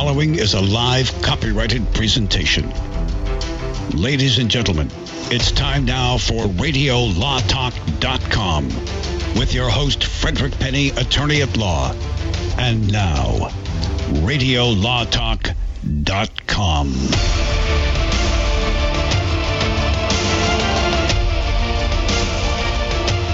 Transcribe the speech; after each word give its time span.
following 0.00 0.36
is 0.36 0.54
a 0.54 0.60
live 0.62 1.12
copyrighted 1.20 1.84
presentation. 1.92 2.72
Ladies 3.90 4.38
and 4.38 4.50
gentlemen, 4.50 4.88
it's 5.30 5.52
time 5.52 5.84
now 5.84 6.16
for 6.16 6.46
RadioLawTalk.com 6.46 8.68
with 9.38 9.52
your 9.52 9.68
host, 9.68 10.04
Frederick 10.04 10.58
Penny, 10.58 10.88
attorney 10.88 11.42
at 11.42 11.54
law. 11.58 11.92
And 12.56 12.90
now, 12.90 13.50
RadioLawTalk.com. 14.24 16.94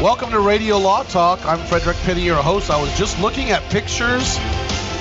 Welcome 0.02 0.32
to 0.32 0.40
Radio 0.40 0.78
Law 0.78 1.04
Talk. 1.04 1.46
I'm 1.46 1.60
Frederick 1.60 1.96
Penny, 1.98 2.22
your 2.22 2.42
host. 2.42 2.72
I 2.72 2.82
was 2.82 2.98
just 2.98 3.20
looking 3.20 3.50
at 3.50 3.62
pictures 3.70 4.40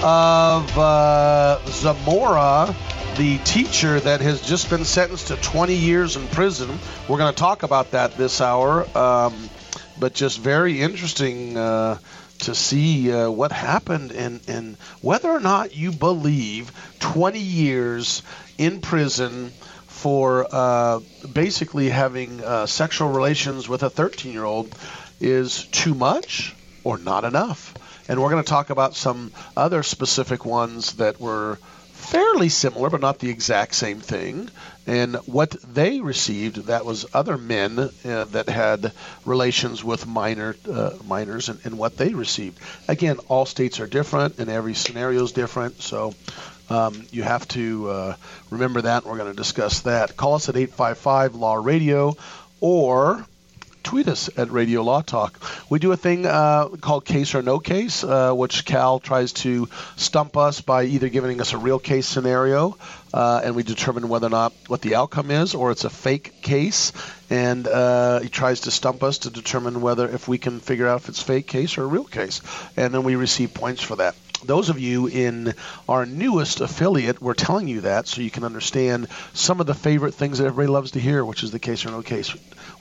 of 0.03 0.77
uh, 0.77 1.59
Zamora, 1.67 2.75
the 3.17 3.37
teacher 3.39 3.99
that 3.99 4.21
has 4.21 4.41
just 4.41 4.69
been 4.69 4.85
sentenced 4.85 5.27
to 5.27 5.35
20 5.37 5.73
years 5.75 6.15
in 6.15 6.27
prison. 6.27 6.77
We're 7.07 7.17
going 7.17 7.33
to 7.33 7.39
talk 7.39 7.63
about 7.63 7.91
that 7.91 8.17
this 8.17 8.41
hour, 8.41 8.85
um, 8.97 9.49
but 9.99 10.13
just 10.13 10.39
very 10.39 10.81
interesting 10.81 11.57
uh, 11.57 11.97
to 12.39 12.55
see 12.55 13.11
uh, 13.11 13.29
what 13.29 13.51
happened 13.51 14.11
and, 14.11 14.41
and 14.47 14.77
whether 15.01 15.29
or 15.29 15.39
not 15.39 15.75
you 15.75 15.91
believe 15.91 16.71
20 16.99 17.39
years 17.39 18.23
in 18.57 18.81
prison 18.81 19.51
for 19.87 20.47
uh, 20.51 20.99
basically 21.33 21.89
having 21.89 22.43
uh, 22.43 22.65
sexual 22.65 23.09
relations 23.09 23.69
with 23.69 23.83
a 23.83 23.89
13 23.89 24.33
year 24.33 24.43
old 24.43 24.75
is 25.21 25.65
too 25.67 25.93
much 25.93 26.53
or 26.83 26.97
not 26.97 27.23
enough. 27.23 27.73
And 28.07 28.21
we're 28.21 28.29
going 28.29 28.43
to 28.43 28.49
talk 28.49 28.69
about 28.69 28.95
some 28.95 29.31
other 29.57 29.83
specific 29.83 30.45
ones 30.45 30.93
that 30.93 31.19
were 31.19 31.57
fairly 31.93 32.49
similar, 32.49 32.89
but 32.89 33.01
not 33.01 33.19
the 33.19 33.29
exact 33.29 33.73
same 33.73 33.99
thing. 33.99 34.49
And 34.85 35.15
what 35.25 35.51
they 35.73 36.01
received, 36.01 36.67
that 36.67 36.85
was 36.85 37.07
other 37.13 37.37
men 37.37 37.79
uh, 37.79 38.25
that 38.25 38.47
had 38.47 38.91
relations 39.25 39.83
with 39.83 40.05
minor 40.05 40.55
uh, 40.71 40.91
minors, 41.07 41.49
and, 41.49 41.59
and, 41.63 41.77
what 41.79 41.97
they 41.97 42.13
received. 42.13 42.59
Again, 42.87 43.17
all 43.27 43.47
states 43.47 43.79
are 43.79 43.87
different, 43.87 44.37
and 44.37 44.49
every 44.49 44.75
scenario 44.75 45.23
is 45.23 45.31
different. 45.31 45.81
So 45.81 46.13
um, 46.69 47.07
you 47.11 47.23
have 47.23 47.47
to 47.49 47.89
uh, 47.89 48.15
remember 48.51 48.81
that. 48.81 49.03
And 49.03 49.11
we're 49.11 49.17
going 49.17 49.31
to 49.31 49.37
discuss 49.37 49.81
that. 49.81 50.15
Call 50.15 50.35
us 50.35 50.49
at 50.49 50.55
855 50.55 51.33
Law 51.33 51.55
Radio 51.55 52.15
or 52.61 53.25
tweet 53.85 54.07
us 54.07 54.31
at 54.35 54.51
Radio 54.51 54.81
Law 54.81 55.01
Talk. 55.01 55.39
We 55.69 55.77
do 55.77 55.91
a 55.91 55.97
thing 55.97 56.25
uh, 56.25 56.69
called 56.81 57.05
Case 57.05 57.35
or 57.35 57.43
No 57.43 57.59
Case, 57.59 58.03
uh, 58.03 58.33
which 58.33 58.65
Cal 58.65 58.99
tries 58.99 59.31
to 59.33 59.69
stump 59.95 60.35
us 60.35 60.59
by 60.59 60.85
either 60.85 61.07
giving 61.07 61.39
us 61.39 61.53
a 61.53 61.57
real 61.57 61.77
case 61.77 62.07
scenario, 62.07 62.77
uh, 63.13 63.41
and 63.43 63.55
we 63.55 63.61
determine 63.61 64.09
whether 64.09 64.25
or 64.27 64.31
not 64.31 64.53
what 64.67 64.81
the 64.81 64.95
outcome 64.95 65.29
is, 65.29 65.53
or 65.53 65.69
it's 65.69 65.83
a 65.83 65.89
fake 65.91 66.41
case, 66.41 66.93
and 67.29 67.67
uh, 67.67 68.19
he 68.21 68.29
tries 68.29 68.61
to 68.61 68.71
stump 68.71 69.03
us 69.03 69.19
to 69.19 69.29
determine 69.29 69.81
whether 69.81 70.09
if 70.09 70.27
we 70.27 70.39
can 70.39 70.59
figure 70.59 70.87
out 70.87 71.01
if 71.01 71.09
it's 71.09 71.21
fake 71.21 71.45
case 71.45 71.77
or 71.77 71.83
a 71.83 71.87
real 71.87 72.05
case, 72.05 72.41
and 72.75 72.91
then 72.91 73.03
we 73.03 73.15
receive 73.15 73.53
points 73.53 73.83
for 73.83 73.97
that 73.97 74.15
those 74.43 74.69
of 74.69 74.79
you 74.79 75.07
in 75.07 75.53
our 75.87 76.05
newest 76.05 76.61
affiliate, 76.61 77.21
we're 77.21 77.33
telling 77.33 77.67
you 77.67 77.81
that 77.81 78.07
so 78.07 78.21
you 78.21 78.31
can 78.31 78.43
understand 78.43 79.07
some 79.33 79.59
of 79.59 79.67
the 79.67 79.73
favorite 79.73 80.13
things 80.13 80.37
that 80.37 80.45
everybody 80.45 80.67
loves 80.67 80.91
to 80.91 80.99
hear, 80.99 81.23
which 81.23 81.43
is 81.43 81.51
the 81.51 81.59
case 81.59 81.85
or 81.85 81.91
no 81.91 82.01
case. 82.01 82.33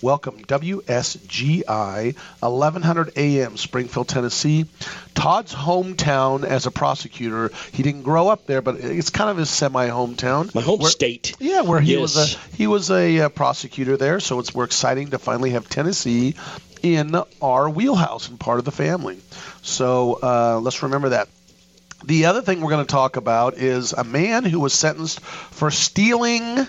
Welcome, 0.03 0.45
WSGI, 0.45 2.17
1100 2.41 3.13
AM, 3.17 3.57
Springfield, 3.57 4.09
Tennessee. 4.09 4.67
Todd's 5.15 5.55
hometown 5.55 6.45
as 6.45 6.67
a 6.67 6.71
prosecutor. 6.71 7.51
He 7.73 7.83
didn't 7.83 8.03
grow 8.03 8.29
up 8.29 8.47
there, 8.47 8.61
but 8.61 8.77
it's 8.77 9.11
kind 9.11 9.31
of 9.31 9.37
his 9.37 9.49
semi-hometown. 9.49 10.55
My 10.55 10.61
home 10.61 10.81
where, 10.81 10.91
state. 10.91 11.37
Yeah, 11.39 11.63
where 11.63 11.81
he 11.81 11.93
yes. 11.93 12.01
was 12.01 12.17
a 12.17 12.39
he 12.57 12.67
was 12.67 12.91
a 12.91 13.21
uh, 13.21 13.29
prosecutor 13.31 13.97
there. 13.97 14.21
So 14.21 14.41
it's 14.41 14.55
we're 14.55 14.65
exciting 14.65 15.11
to 15.11 15.19
finally 15.19 15.51
have 15.51 15.69
Tennessee 15.69 16.35
in 16.83 17.17
our 17.41 17.71
wheelhouse 17.71 18.29
and 18.29 18.39
part 18.39 18.59
of 18.59 18.67
the 18.67 18.73
family. 18.73 19.19
So 19.63 20.19
uh, 20.23 20.61
let's 20.63 20.83
remember 20.83 21.11
that. 21.11 21.29
The 22.07 22.27
other 22.27 22.43
thing 22.43 22.61
we're 22.61 22.71
going 22.71 22.85
to 22.85 22.93
talk 22.93 23.17
about 23.17 23.55
is 23.55 23.95
a 23.95 24.05
man 24.05 24.45
who 24.45 24.61
was 24.61 24.75
sentenced 24.75 25.21
for 25.21 25.71
stealing 25.71 26.67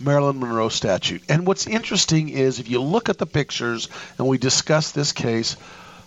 Marilyn 0.00 0.40
Monroe 0.40 0.70
statue. 0.70 1.18
And 1.28 1.46
what's 1.46 1.66
interesting 1.66 2.30
is 2.30 2.58
if 2.58 2.70
you 2.70 2.80
look 2.80 3.10
at 3.10 3.18
the 3.18 3.26
pictures 3.26 3.88
and 4.16 4.26
we 4.26 4.38
discuss 4.38 4.92
this 4.92 5.12
case, 5.12 5.58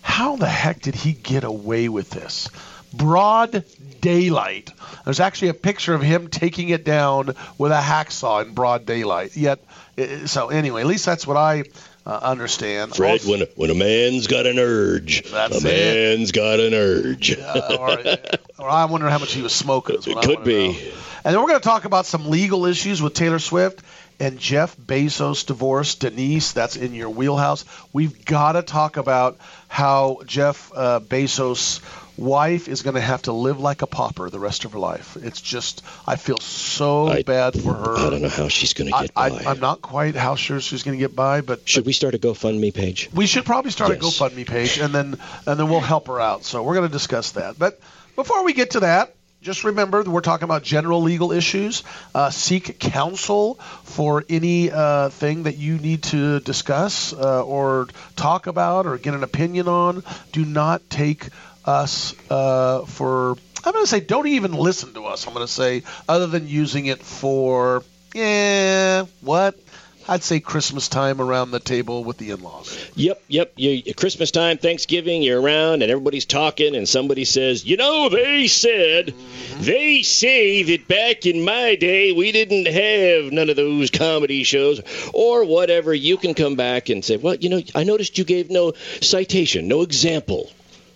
how 0.01 0.35
the 0.35 0.47
heck 0.47 0.81
did 0.81 0.95
he 0.95 1.13
get 1.13 1.43
away 1.43 1.89
with 1.89 2.09
this? 2.09 2.49
Broad 2.91 3.65
daylight. 4.01 4.73
There's 5.05 5.19
actually 5.19 5.49
a 5.49 5.53
picture 5.53 5.93
of 5.93 6.01
him 6.01 6.27
taking 6.27 6.69
it 6.69 6.83
down 6.83 7.35
with 7.59 7.71
a 7.71 7.79
hacksaw 7.79 8.43
in 8.45 8.55
broad 8.55 8.83
daylight. 8.87 9.37
Yet, 9.37 9.59
eh, 9.95 10.21
eh, 10.23 10.25
so 10.25 10.49
anyway, 10.49 10.81
at 10.81 10.87
least 10.87 11.05
that's 11.05 11.27
what 11.27 11.37
I 11.37 11.65
uh, 12.09 12.19
understand. 12.23 12.95
Fred, 12.95 13.11
also, 13.11 13.31
when, 13.31 13.41
a, 13.43 13.45
when 13.55 13.69
a 13.69 13.75
man's 13.75 14.25
got 14.25 14.47
an 14.47 14.57
urge, 14.57 15.23
a 15.31 15.61
man's 15.61 16.31
got 16.31 16.59
an 16.59 16.73
urge. 16.73 17.37
uh, 17.37 17.77
or, 17.79 18.65
or, 18.65 18.69
I 18.69 18.85
wonder 18.85 19.09
how 19.09 19.19
much 19.19 19.33
he 19.33 19.41
was 19.41 19.53
smoking. 19.53 19.97
it 20.05 20.21
could 20.23 20.43
be. 20.43 20.69
Know. 20.69 20.77
And 21.23 21.35
then 21.35 21.41
we're 21.41 21.49
going 21.49 21.59
to 21.59 21.67
talk 21.67 21.85
about 21.85 22.05
some 22.05 22.29
legal 22.29 22.65
issues 22.65 23.01
with 23.01 23.13
Taylor 23.13 23.39
Swift 23.39 23.83
and 24.19 24.39
Jeff 24.39 24.75
Bezos' 24.77 25.45
divorce. 25.45 25.95
Denise, 25.95 26.51
that's 26.53 26.75
in 26.77 26.95
your 26.95 27.09
wheelhouse. 27.09 27.65
We've 27.93 28.25
got 28.25 28.53
to 28.53 28.63
talk 28.63 28.97
about 28.97 29.37
how 29.67 30.21
Jeff 30.25 30.71
uh, 30.73 31.01
Bezos' 31.01 31.79
wife 32.19 32.67
is 32.67 32.81
going 32.81 32.95
to 32.95 33.01
have 33.01 33.23
to 33.23 33.31
live 33.31 33.59
like 33.59 33.81
a 33.81 33.87
pauper 33.87 34.29
the 34.29 34.39
rest 34.39 34.65
of 34.65 34.73
her 34.73 34.79
life. 34.79 35.17
It's 35.21 35.41
just, 35.41 35.83
I 36.05 36.15
feel 36.15 36.37
so 36.37 37.07
I, 37.07 37.23
bad 37.23 37.53
for 37.59 37.73
her. 37.73 37.97
I 37.97 38.09
don't 38.09 38.21
know 38.21 38.29
how 38.29 38.47
she's 38.47 38.73
going 38.73 38.91
to 38.91 38.99
get 38.99 39.11
I, 39.15 39.29
by. 39.29 39.43
I, 39.45 39.51
am 39.51 39.59
not 39.59 39.81
quite 39.81 40.15
how 40.15 40.35
sure 40.35 40.59
she's 40.59 40.83
going 40.83 40.97
to 40.97 41.01
get 41.01 41.15
by, 41.15 41.41
but 41.41 41.67
should 41.67 41.85
we 41.85 41.93
start 41.93 42.15
a 42.15 42.19
GoFundMe 42.19 42.73
page? 42.73 43.09
We 43.13 43.25
should 43.25 43.45
probably 43.45 43.71
start 43.71 43.91
yes. 43.91 43.99
a 43.99 44.05
GoFundMe 44.05 44.47
page, 44.47 44.77
and 44.77 44.93
then 44.93 45.17
and 45.45 45.59
then 45.59 45.69
we'll 45.69 45.79
help 45.79 46.07
her 46.07 46.19
out. 46.19 46.43
So 46.43 46.63
we're 46.63 46.75
going 46.75 46.87
to 46.87 46.91
discuss 46.91 47.31
that. 47.31 47.57
But 47.57 47.79
before 48.15 48.43
we 48.43 48.53
get 48.53 48.71
to 48.71 48.81
that, 48.81 49.15
just 49.41 49.63
remember 49.63 50.03
that 50.03 50.09
we're 50.09 50.19
talking 50.19 50.43
about 50.43 50.63
general 50.63 51.01
legal 51.01 51.31
issues. 51.31 51.83
Uh, 52.13 52.29
seek 52.29 52.77
counsel 52.77 53.53
for 53.83 54.25
any 54.27 54.69
uh, 54.69 55.07
thing 55.09 55.43
that 55.43 55.55
you 55.55 55.77
need 55.77 56.03
to 56.03 56.41
discuss 56.41 57.13
uh, 57.13 57.45
or 57.45 57.87
talk 58.17 58.47
about 58.47 58.85
or 58.85 58.97
get 58.97 59.13
an 59.13 59.23
opinion 59.23 59.69
on. 59.69 60.03
Do 60.33 60.43
not 60.43 60.89
take 60.89 61.29
us 61.69 62.15
uh, 62.29 62.85
for. 62.85 63.37
I'm 63.63 63.73
going 63.73 63.83
to 63.83 63.89
say 63.89 63.99
don't 63.99 64.27
even 64.27 64.53
listen 64.53 64.93
to 64.93 65.05
us. 65.05 65.27
I'm 65.27 65.33
going 65.33 65.45
to 65.45 65.51
say 65.51 65.83
other 66.07 66.27
than 66.27 66.47
using 66.47 66.87
it 66.87 67.01
for. 67.01 67.83
Yeah, 68.13 69.05
what? 69.21 69.55
I'd 70.07 70.23
say 70.23 70.39
Christmas 70.39 70.87
time 70.87 71.21
around 71.21 71.51
the 71.51 71.59
table 71.59 72.03
with 72.03 72.17
the 72.17 72.31
in-laws. 72.31 72.75
Yep, 72.95 73.21
yep. 73.27 73.53
You, 73.55 73.93
Christmas 73.93 74.31
time, 74.31 74.57
Thanksgiving, 74.57 75.21
you're 75.21 75.39
around 75.39 75.83
and 75.83 75.91
everybody's 75.91 76.25
talking, 76.25 76.75
and 76.75 76.89
somebody 76.89 77.25
says, 77.25 77.63
"You 77.63 77.77
know, 77.77 78.09
they 78.09 78.47
said, 78.47 79.07
mm-hmm. 79.07 79.61
they 79.61 80.01
say 80.01 80.63
that 80.63 80.87
back 80.87 81.27
in 81.27 81.45
my 81.45 81.75
day 81.75 82.11
we 82.11 82.31
didn't 82.31 82.65
have 82.65 83.31
none 83.31 83.51
of 83.51 83.55
those 83.55 83.91
comedy 83.91 84.43
shows 84.43 84.81
or 85.13 85.45
whatever." 85.45 85.93
You 85.93 86.17
can 86.17 86.33
come 86.33 86.55
back 86.55 86.89
and 86.89 87.05
say, 87.05 87.17
"Well, 87.17 87.35
you 87.35 87.49
know, 87.49 87.61
I 87.75 87.83
noticed 87.83 88.17
you 88.17 88.23
gave 88.23 88.49
no 88.49 88.73
citation, 89.01 89.67
no 89.67 89.83
example." 89.83 90.49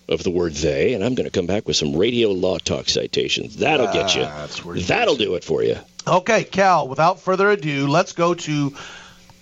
Of 0.10 0.24
the 0.24 0.32
word 0.32 0.54
they, 0.54 0.94
and 0.94 1.04
I'm 1.04 1.16
going 1.16 1.26
to 1.26 1.32
come 1.32 1.48
back 1.48 1.68
with 1.68 1.76
some 1.76 1.96
radio 1.96 2.30
law 2.32 2.58
talk 2.58 2.90
citations. 2.90 3.58
That'll 3.58 3.92
get 3.94 4.16
you. 4.16 4.82
That'll 4.84 5.16
do 5.16 5.36
it 5.36 5.44
for 5.44 5.64
you. 5.64 5.78
Okay, 6.06 6.44
Cal, 6.44 6.88
without 6.88 7.22
further 7.22 7.50
ado, 7.50 7.88
let's 7.88 8.14
go 8.14 8.34
to 8.34 8.74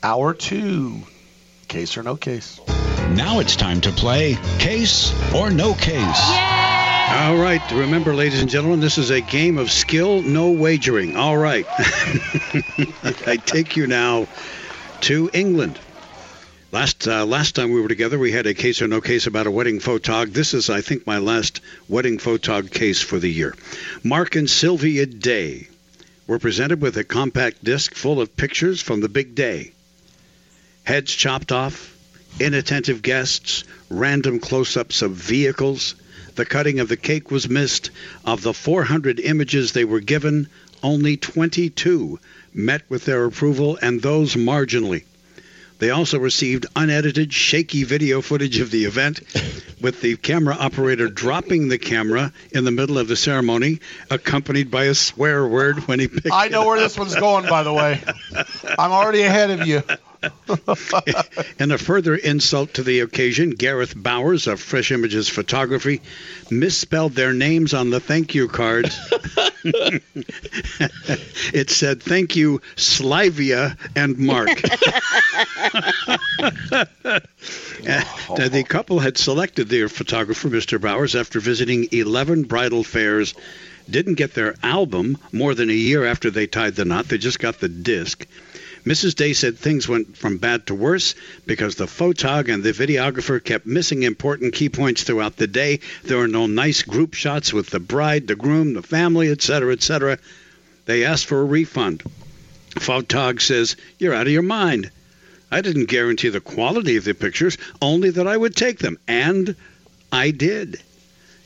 Hour 0.04 0.34
two. 0.34 1.02
Case 1.68 1.98
or 1.98 2.04
no 2.04 2.16
case. 2.16 2.60
Now 3.12 3.40
it's 3.40 3.56
time 3.56 3.82
to 3.82 3.92
play 3.92 4.38
Case 4.60 5.14
or 5.34 5.50
No 5.50 5.74
Case. 5.74 6.30
Yay! 6.30 6.72
All 7.12 7.38
right. 7.38 7.62
Remember, 7.72 8.14
ladies 8.14 8.42
and 8.42 8.50
gentlemen, 8.50 8.80
this 8.80 8.98
is 8.98 9.10
a 9.10 9.22
game 9.22 9.58
of 9.58 9.70
skill, 9.70 10.22
no 10.22 10.52
wagering. 10.52 11.18
All 11.18 11.38
right. 11.38 11.66
I 13.26 13.38
take 13.46 13.76
you 13.76 13.86
now 13.86 14.28
to 15.02 15.30
England. 15.34 15.78
Last 16.72 17.06
uh, 17.08 17.26
last 17.26 17.56
time 17.56 17.72
we 17.72 17.82
were 17.82 17.90
together, 17.90 18.18
we 18.18 18.32
had 18.32 18.48
a 18.48 18.54
case 18.54 18.82
or 18.82 18.88
no 18.88 19.02
case 19.02 19.28
about 19.28 19.46
a 19.46 19.52
wedding 19.52 19.80
photog. 19.80 20.32
This 20.32 20.54
is, 20.54 20.70
I 20.70 20.80
think, 20.80 21.06
my 21.06 21.18
last 21.18 21.60
wedding 21.90 22.18
photog 22.18 22.72
case 22.72 23.02
for 23.02 23.20
the 23.20 23.30
year. 23.30 23.56
Mark 24.04 24.38
and 24.38 24.50
Sylvia 24.50 25.06
Day 25.06 25.68
were 26.28 26.40
presented 26.40 26.82
with 26.82 26.96
a 26.96 27.04
compact 27.04 27.62
disc 27.62 27.94
full 27.94 28.22
of 28.22 28.38
pictures 28.38 28.82
from 28.82 29.02
the 29.02 29.10
big 29.10 29.36
day 29.36 29.74
heads 30.84 31.14
chopped 31.14 31.52
off, 31.52 31.96
inattentive 32.40 33.02
guests, 33.02 33.64
random 33.90 34.40
close 34.40 34.78
ups 34.78 35.02
of 35.02 35.12
vehicles. 35.12 35.96
The 36.36 36.46
cutting 36.46 36.80
of 36.80 36.88
the 36.88 36.98
cake 36.98 37.30
was 37.30 37.50
missed. 37.50 37.92
Of 38.26 38.42
the 38.42 38.54
400 38.54 39.20
images 39.20 39.74
they 39.74 39.86
were 39.86 40.00
given, 40.00 40.48
only 40.82 41.18
22 41.18 42.20
met 42.54 42.82
with 42.90 43.06
their 43.06 43.26
approval, 43.26 43.78
and 43.82 44.02
those 44.02 44.36
marginally. 44.36 45.04
They 45.82 45.90
also 45.90 46.20
received 46.20 46.68
unedited, 46.76 47.34
shaky 47.34 47.86
video 47.86 48.22
footage 48.22 48.60
of 48.60 48.70
the 48.70 48.86
event, 48.86 49.20
with 49.82 50.00
the 50.00 50.16
camera 50.16 50.54
operator 50.54 51.08
dropping 51.08 51.70
the 51.70 51.80
camera 51.80 52.32
in 52.52 52.66
the 52.66 52.72
middle 52.72 53.00
of 53.00 53.08
the 53.08 53.16
ceremony, 53.16 53.80
accompanied 54.12 54.70
by 54.70 54.84
a 54.84 54.94
swear 54.94 55.48
word 55.48 55.88
when 55.88 56.00
he 56.00 56.08
picked 56.08 56.32
I 56.32 56.50
know 56.50 56.68
where 56.68 56.80
this 56.80 57.00
one's 57.00 57.16
going, 57.16 57.50
by 57.50 57.64
the 57.64 57.74
way. 57.74 58.00
I'm 58.78 58.92
already 58.92 59.24
ahead 59.24 59.50
of 59.50 59.66
you. 59.66 59.82
In 61.60 61.72
a 61.72 61.78
further 61.78 62.16
insult 62.16 62.76
to 62.76 62.84
the 62.84 63.00
occasion, 63.00 63.52
Gareth 63.52 63.94
Bowers 63.96 64.48
of 64.48 64.60
Fresh 64.60 64.92
Images 64.92 65.30
Photography 65.30 66.02
misspelled 66.50 67.14
their 67.14 67.34
names 67.34 67.74
on 67.74 67.90
the 67.90 68.00
thank 68.00 68.36
you 68.36 68.48
cards. 68.48 68.98
it 71.54 71.70
said, 71.70 72.04
Thank 72.04 72.36
you, 72.36 72.62
Slavia 72.76 73.78
and 73.96 74.18
Mark. 74.18 74.50
The 77.82 78.66
couple 78.68 79.00
had 79.00 79.18
selected 79.18 79.70
their 79.70 79.90
photographer, 79.90 80.50
Mr. 80.50 80.80
Bowers, 80.80 81.16
after 81.16 81.40
visiting 81.40 81.88
11 81.92 82.44
bridal 82.44 82.84
fairs. 82.84 83.34
Didn't 83.90 84.16
get 84.16 84.34
their 84.34 84.56
album 84.64 85.18
more 85.32 85.56
than 85.56 85.70
a 85.70 85.74
year 85.74 86.06
after 86.06 86.30
they 86.30 86.48
tied 86.48 86.76
the 86.76 86.86
knot. 86.86 87.08
They 87.08 87.18
just 87.18 87.40
got 87.40 87.60
the 87.60 87.68
disc. 87.68 88.26
Mrs. 88.86 89.16
Day 89.16 89.34
said 89.34 89.60
things 89.60 89.88
went 89.88 90.18
from 90.18 90.38
bad 90.38 90.66
to 90.66 90.74
worse 90.74 91.14
because 91.46 91.76
the 91.76 91.86
photog 91.86 92.52
and 92.52 92.64
the 92.64 92.72
videographer 92.72 93.44
kept 93.44 93.68
missing 93.68 94.02
important 94.02 94.56
key 94.56 94.70
points 94.70 95.04
throughout 95.04 95.38
the 95.38 95.46
day. 95.46 95.82
There 96.04 96.18
were 96.18 96.28
no 96.28 96.48
nice 96.48 96.82
group 96.82 97.14
shots 97.14 97.54
with 97.54 97.70
the 97.70 97.80
bride, 97.80 98.26
the 98.26 98.36
groom, 98.36 98.74
the 98.74 98.82
family, 98.82 99.30
etc., 99.30 99.74
etc. 99.74 100.18
They 100.86 101.06
asked 101.06 101.28
for 101.28 101.42
a 101.42 101.46
refund. 101.46 102.02
Photog 102.72 103.40
says, 103.42 103.76
You're 104.00 104.16
out 104.16 104.26
of 104.26 104.34
your 104.34 104.42
mind. 104.42 104.90
I 105.52 105.62
didn't 105.62 105.86
guarantee 105.86 106.30
the 106.30 106.40
quality 106.40 106.96
of 106.96 107.04
the 107.04 107.14
pictures, 107.14 107.58
only 107.82 108.10
that 108.10 108.28
I 108.28 108.36
would 108.36 108.56
take 108.56 108.80
them. 108.80 108.98
And 109.08 109.56
I 110.12 110.32
did. 110.32 110.82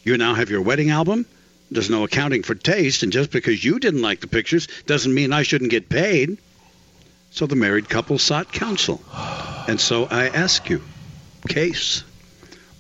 You 0.04 0.18
now 0.18 0.36
have 0.36 0.50
your 0.50 0.62
wedding 0.62 0.90
album. 0.90 1.26
There's 1.70 1.90
no 1.90 2.04
accounting 2.04 2.44
for 2.44 2.56
taste, 2.56 3.04
and 3.04 3.12
just 3.12 3.32
because 3.32 3.64
you 3.64 3.80
didn't 3.80 4.04
like 4.04 4.22
the 4.22 4.28
pictures 4.28 4.68
doesn't 4.86 5.14
mean 5.14 5.34
I 5.34 5.44
shouldn't 5.44 5.72
get 5.72 5.90
paid. 5.90 6.38
So 7.36 7.46
the 7.46 7.58
married 7.58 7.90
couple 7.90 8.18
sought 8.18 8.54
counsel. 8.54 9.02
And 9.68 9.78
so 9.78 10.06
I 10.06 10.30
ask 10.30 10.70
you, 10.70 10.82
case 11.50 12.06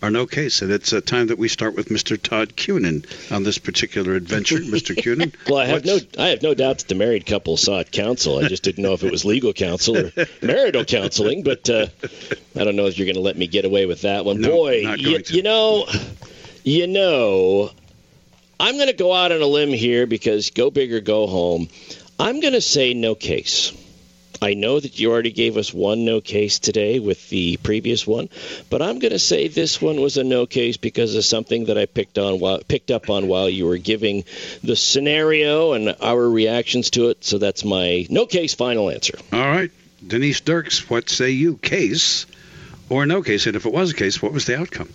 or 0.02 0.10
no 0.10 0.25
case? 0.25 0.62
And 0.62 0.72
it's 0.72 0.94
a 0.94 1.02
time 1.02 1.28
that 1.28 1.38
we 1.38 1.50
start 1.50 1.75
with 1.75 1.90
Mr. 1.90 2.18
Todd 2.18 2.56
Cunin 2.56 3.06
on 3.34 3.44
this 3.44 3.57
particular 3.57 4.13
adventure. 4.13 4.56
Mr. 4.60 4.96
Cunin. 4.96 5.34
Well, 5.50 5.60
I 5.60 5.66
have 5.66 5.84
no, 5.84 6.00
I 6.18 6.28
have 6.28 6.42
no 6.42 6.54
doubt 6.54 6.78
that 6.78 6.88
the 6.88 6.96
married 6.96 7.25
couple 7.25 7.57
sought 7.57 7.92
counsel. 7.92 8.38
I 8.38 8.48
just 8.48 8.63
didn't 8.63 8.81
know 8.81 8.94
if 8.94 9.04
it 9.04 9.12
was 9.12 9.25
legal 9.25 9.52
counsel 9.52 9.98
or 9.98 10.12
marital 10.42 10.86
counseling. 10.86 11.44
But 11.44 11.69
uh, 11.69 11.88
I 12.56 12.63
don't 12.63 12.78
know 12.78 12.86
if 12.86 12.98
you're 12.98 13.07
going 13.07 13.16
to 13.16 13.22
let 13.22 13.36
me 13.36 13.48
get 13.48 13.66
away 13.66 13.86
with 13.86 14.04
that 14.04 14.24
one. 14.24 14.40
No, 14.40 14.52
Boy, 14.52 14.84
to. 14.84 15.34
you 15.34 15.44
know, 15.44 15.86
you 16.63 16.88
know, 16.88 17.72
I'm 18.57 18.75
going 18.75 18.88
to 18.88 18.94
go 18.96 19.12
out 19.12 19.34
on 19.34 19.42
a 19.42 19.48
limb 19.48 19.74
here 19.74 20.07
because 20.07 20.50
go 20.52 20.72
big 20.72 20.94
or 20.94 21.02
go 21.02 21.28
home. 21.28 21.68
I'm 22.18 22.40
going 22.40 22.54
to 22.54 22.62
say 22.62 22.94
no 22.94 23.16
case. 23.16 23.74
I 24.45 24.53
know 24.53 24.80
that 24.80 25.00
you 25.00 25.12
already 25.12 25.31
gave 25.31 25.57
us 25.57 25.74
one 25.74 26.06
no 26.06 26.21
case 26.21 26.59
today 26.59 27.00
with 27.00 27.30
the 27.30 27.57
previous 27.57 28.06
one, 28.06 28.30
but 28.69 28.80
I'm 28.80 29.00
going 29.00 29.12
to 29.12 29.18
say 29.18 29.47
this 29.47 29.81
one 29.81 30.00
was 30.00 30.18
a 30.18 30.24
no 30.24 30.45
case 30.45 30.77
because 30.77 31.15
of 31.15 31.25
something 31.25 31.65
that 31.65 31.80
I 31.80 31.88
picked 31.88 32.19
on 32.19 32.39
while 32.39 32.59
picked 32.59 32.92
up 32.92 33.09
on 33.09 33.27
while 33.27 33.50
you 33.50 33.65
were 33.65 33.80
giving 33.80 34.24
the 34.63 34.75
scenario 34.75 35.74
and 35.74 35.95
our 36.00 36.30
reactions 36.30 36.92
to 36.92 37.09
it. 37.09 37.24
So 37.24 37.39
that's 37.39 37.65
my 37.65 38.06
no 38.12 38.27
case 38.27 38.53
final 38.53 38.92
answer. 38.92 39.18
All 39.33 39.39
right. 39.39 39.71
Denise 40.06 40.42
Dirks, 40.42 40.88
what 40.92 41.09
say 41.09 41.31
you? 41.31 41.57
Case 41.57 42.27
or 42.90 43.06
no 43.06 43.22
case? 43.22 43.48
And 43.48 43.56
if 43.56 43.66
it 43.66 43.74
was 43.74 43.92
a 43.92 43.96
case, 43.96 44.22
what 44.22 44.32
was 44.32 44.46
the 44.46 44.58
outcome? 44.58 44.90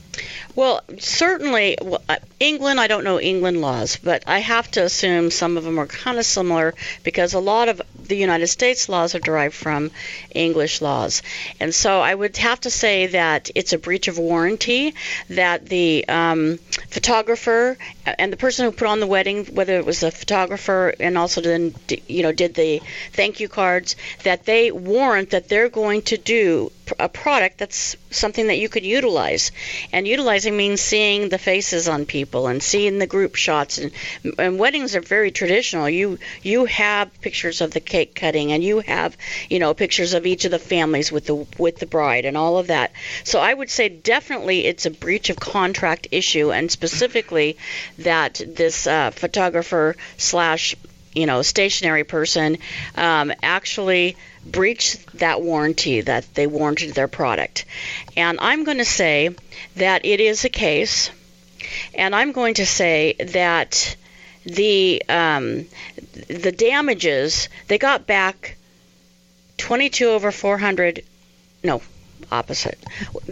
Well, 0.55 0.83
certainly, 0.99 1.79
uh, 1.79 2.17
England, 2.39 2.81
I 2.81 2.87
don't 2.87 3.05
know 3.05 3.21
England 3.21 3.61
laws, 3.61 3.97
but 3.97 4.25
I 4.27 4.41
have 4.41 4.71
to 4.73 4.83
assume 4.83 5.31
some 5.31 5.57
of 5.57 5.65
them 5.65 5.79
are 5.79 5.87
kind 5.87 6.19
of 6.19 6.27
similar 6.27 6.75
because 7.05 7.35
a 7.35 7.39
lot 7.39 7.69
of 7.69 7.81
the 8.11 8.17
United 8.17 8.49
States 8.49 8.89
laws 8.89 9.15
are 9.15 9.21
derived 9.21 9.55
from 9.55 9.91
English 10.35 10.81
laws. 10.81 11.23
And 11.61 11.75
so 11.75 12.01
I 12.01 12.15
would 12.15 12.37
have 12.39 12.61
to 12.63 12.71
say 12.71 13.07
that 13.09 13.51
it's 13.55 13.73
a 13.73 13.79
breach 13.79 14.09
of 14.09 14.19
warranty 14.19 14.95
that 15.29 15.67
the 15.67 16.05
um, 16.09 16.59
photographer 16.89 17.79
and 18.05 18.33
the 18.33 18.37
person 18.37 18.65
who 18.65 18.73
put 18.73 18.89
on 18.89 19.01
the 19.01 19.07
wedding, 19.07 19.47
whether 19.47 19.77
it 19.77 19.87
was 19.87 20.01
the 20.01 20.11
photographer 20.11 20.93
and 20.99 21.17
also 21.17 21.41
then, 21.41 21.75
you 22.09 22.23
know, 22.23 22.33
did 22.33 22.55
the 22.55 22.83
thank 23.13 23.39
you 23.39 23.49
cards, 23.49 23.95
that 24.25 24.45
they 24.45 24.73
warrant 24.73 25.31
that 25.31 25.49
they're 25.49 25.69
going 25.69 26.03
to 26.03 26.17
do 26.17 26.73
a 26.99 27.09
product 27.09 27.59
that's 27.59 27.97
something 28.11 28.49
that 28.49 28.59
you 28.59 28.69
could 28.69 28.85
utilize. 28.85 29.53
And 29.93 30.07
utilizing 30.07 30.57
means 30.57 30.81
seeing 30.81 31.29
the 31.29 31.39
faces 31.39 31.89
on 31.89 32.07
people 32.07 32.47
and 32.47 32.63
seeing 32.63 32.99
the 32.99 33.07
group 33.07 33.37
shots. 33.37 33.79
And, 33.79 33.93
and 34.39 34.59
weddings 34.59 34.97
are 34.97 35.01
very 35.01 35.31
traditional. 35.31 35.89
You 35.89 36.19
you 36.43 36.65
have 36.67 37.21
pictures 37.21 37.61
of 37.61 37.73
the 37.73 37.81
cake 37.81 38.15
cutting, 38.15 38.53
and 38.53 38.63
you 38.63 38.81
have 38.81 39.17
you 39.49 39.59
know 39.59 39.75
pictures 39.75 40.15
of 40.15 40.27
each 40.27 40.45
of 40.45 40.51
the 40.51 40.59
families 40.59 41.13
with 41.13 41.27
the 41.27 41.47
with 41.59 41.79
the 41.79 41.87
bride 41.87 42.25
and 42.25 42.37
all 42.37 42.59
of 42.59 42.69
that. 42.69 42.93
So 43.25 43.41
I 43.41 43.53
would 43.53 43.71
say 43.71 43.89
definitely 43.89 44.67
it's 44.67 44.87
a 44.87 44.91
breach 44.91 45.31
of 45.31 45.39
contract 45.39 46.09
issue, 46.11 46.53
and 46.53 46.71
specifically 46.71 47.57
that 47.99 48.41
this 48.47 48.87
uh, 48.87 49.11
photographer 49.11 49.97
slash 50.17 50.77
you 51.13 51.27
know 51.27 51.43
stationery 51.43 52.05
person 52.05 52.59
um, 52.97 53.33
actually 53.43 54.17
breached 54.45 55.19
that 55.19 55.43
warranty 55.43 56.01
that 56.01 56.33
they 56.35 56.47
warranted 56.47 56.95
their 56.95 57.09
product. 57.09 57.65
And 58.17 58.39
I'm 58.41 58.65
going 58.65 58.79
to 58.79 58.85
say 58.85 59.35
that 59.77 60.05
it 60.05 60.21
is 60.21 60.45
a 60.45 60.49
case, 60.49 61.11
and 61.95 62.15
I'm 62.15 62.33
going 62.33 62.55
to 62.55 62.67
say 62.67 63.15
that 63.19 63.97
the 64.45 65.03
um, 65.09 65.67
the 66.29 66.53
damages 66.53 67.49
they 67.69 67.79
got 67.79 68.07
back 68.07 68.57
22 69.59 70.09
over 70.09 70.33
400 70.33 71.05
no 71.63 71.83
opposite 72.31 72.79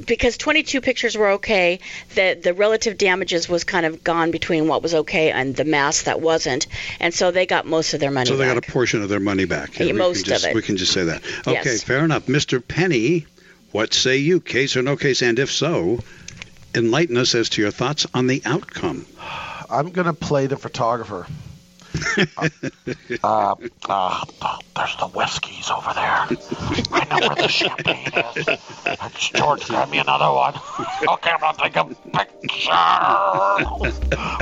because 0.07 0.37
22 0.37 0.81
pictures 0.81 1.17
were 1.17 1.31
okay 1.31 1.79
the 2.15 2.39
the 2.43 2.53
relative 2.55 2.97
damages 2.99 3.49
was 3.49 3.65
kind 3.65 3.87
of 3.87 4.03
gone 4.05 4.31
between 4.31 4.67
what 4.69 4.83
was 4.83 4.95
okay 4.95 5.31
and 5.31 5.55
the 5.57 5.65
mass 5.65 6.03
that 6.03 6.21
wasn't 6.21 6.67
and 7.01 7.13
so 7.15 7.31
they 7.31 7.47
got 7.47 7.67
most 7.67 7.95
of 7.95 8.01
their 8.01 8.11
money 8.11 8.27
So 8.27 8.37
they 8.37 8.45
back. 8.47 8.55
got 8.55 8.69
a 8.69 8.73
portion 8.73 9.03
of 9.03 9.09
their 9.09 9.21
money 9.21 9.45
back. 9.45 9.79
Yeah, 9.79 9.93
most 9.93 10.27
just, 10.27 10.45
of 10.45 10.51
it. 10.51 10.55
We 10.55 10.63
can 10.63 10.77
just 10.77 10.93
say 10.93 11.05
that. 11.05 11.23
Okay, 11.47 11.63
Yes. 11.65 11.83
fair 11.83 12.05
enough. 12.05 12.27
Mr. 12.27 12.67
Penny, 12.67 13.27
what 13.73 13.95
say 13.95 14.17
you? 14.19 14.41
Case 14.41 14.77
or 14.77 14.83
no 14.83 14.97
case? 14.97 15.23
And 15.23 15.39
if 15.39 15.51
so, 15.51 16.01
enlighten 16.75 17.17
us 17.17 17.35
as 17.35 17.49
to 17.51 17.63
your 17.63 17.71
thoughts 17.71 18.07
on 18.15 18.27
the 18.27 18.43
outcome. 18.45 19.07
I'm 19.71 19.91
gonna 19.91 20.15
play 20.15 20.47
the 20.47 20.57
photographer. 20.57 21.27
Uh, 23.23 23.55
uh, 23.89 24.25
there's 24.77 24.97
the 24.97 25.07
whiskeys 25.15 25.71
over 25.71 25.93
there. 25.95 26.27
I 26.93 27.07
know 27.11 27.27
where 27.27 27.37
the 27.37 27.49
champagne 27.49 28.09
is. 28.37 28.47
George, 29.35 29.67
grab 29.67 29.91
me 29.91 29.99
another 29.99 30.33
one. 30.33 30.55
Okay, 31.09 31.31
I'm 31.31 31.41
gonna 31.41 31.59
take 31.59 31.77
a 31.77 31.85
picture. 31.85 32.71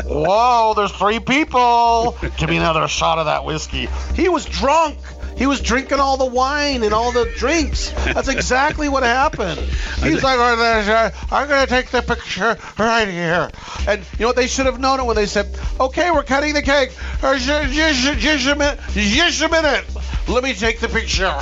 Whoa, 0.09 0.75
there's 0.75 0.93
three 0.93 1.21
people. 1.21 2.17
Give 2.37 2.49
me 2.49 2.57
another 2.57 2.87
shot 2.89 3.19
of 3.19 3.27
that 3.27 3.45
whiskey. 3.45 3.89
He 4.15 4.29
was 4.29 4.45
drunk. 4.45 4.99
He 5.37 5.47
was 5.47 5.61
drinking 5.61 6.01
all 6.01 6.17
the 6.17 6.27
wine 6.27 6.83
and 6.83 6.93
all 6.95 7.13
the 7.13 7.31
drinks. 7.37 7.91
That's 7.91 8.29
exactly 8.29 8.89
what 8.89 9.03
happened. 9.03 9.59
He's 10.03 10.23
like, 10.23 10.39
"Oh, 10.39 10.57
uh, 10.89 11.11
I'm 11.31 11.49
going 11.49 11.61
to 11.61 11.67
take 11.67 11.91
the 11.91 12.01
picture 12.03 12.57
right 12.79 13.07
here. 13.09 13.51
And 13.87 14.01
you 14.19 14.21
know 14.21 14.27
what? 14.29 14.37
They 14.37 14.47
should 14.47 14.67
have 14.67 14.81
known 14.81 15.01
it 15.01 15.05
when 15.07 15.17
they 15.17 15.27
said, 15.27 15.47
okay, 15.79 16.11
we're 16.11 16.23
cutting 16.23 16.55
the 16.55 16.63
cake. 16.63 16.91
Uh, 17.23 17.37
ju- 17.39 17.69
Just, 17.71 18.19
just 18.19 18.47
a 18.47 18.55
minute. 18.57 19.85
Let 20.29 20.43
me 20.43 20.53
take 20.55 20.81
the 20.81 20.89
picture. 20.89 21.35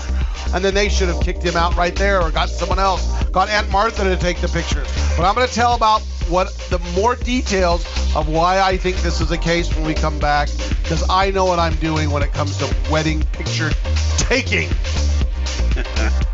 And 0.54 0.64
then 0.64 0.74
they 0.74 0.88
should 0.88 1.08
have 1.08 1.20
kicked 1.20 1.42
him 1.42 1.56
out 1.56 1.74
right 1.74 1.94
there 1.96 2.20
or 2.20 2.30
got 2.30 2.48
someone 2.48 2.78
else. 2.78 3.24
Got 3.30 3.48
Aunt 3.48 3.70
Martha 3.70 4.04
to 4.04 4.16
take 4.16 4.40
the 4.40 4.48
pictures. 4.48 4.86
But 5.16 5.24
I'm 5.24 5.34
going 5.34 5.48
to 5.48 5.54
tell 5.54 5.74
about 5.74 6.02
what 6.28 6.52
the 6.70 6.78
more 6.94 7.16
details 7.16 7.84
of 8.14 8.28
why 8.28 8.60
I 8.60 8.76
think 8.76 8.96
this 8.98 9.20
is 9.20 9.30
a 9.30 9.38
case 9.38 9.74
when 9.74 9.84
we 9.84 9.94
come 9.94 10.18
back 10.18 10.48
because 10.82 11.04
I 11.10 11.30
know 11.30 11.44
what 11.44 11.58
I'm 11.58 11.74
doing 11.76 12.10
when 12.10 12.22
it 12.22 12.32
comes 12.32 12.56
to 12.58 12.74
wedding 12.90 13.22
picture 13.32 13.70
taking. 14.16 14.68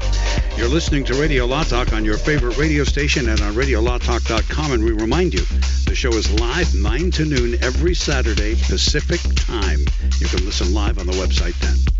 You're 0.56 0.68
listening 0.68 1.04
to 1.04 1.14
Radio 1.14 1.46
Law 1.46 1.62
Talk 1.62 1.94
on 1.94 2.04
your 2.04 2.18
favorite 2.18 2.58
radio 2.58 2.84
station 2.84 3.30
and 3.30 3.40
on 3.40 3.54
RadioLawTalk.com. 3.54 4.72
And 4.72 4.84
we 4.84 4.92
remind 4.92 5.32
you, 5.32 5.40
the 5.86 5.94
show 5.94 6.10
is 6.10 6.30
live 6.38 6.74
9 6.74 7.10
to 7.12 7.24
noon 7.24 7.54
every 7.62 7.94
Saturday 7.94 8.56
Pacific 8.56 9.20
time. 9.36 9.80
You 10.18 10.26
can 10.26 10.44
listen 10.44 10.74
live 10.74 10.98
on 10.98 11.06
the 11.06 11.14
website 11.14 11.58
then. 11.60 11.99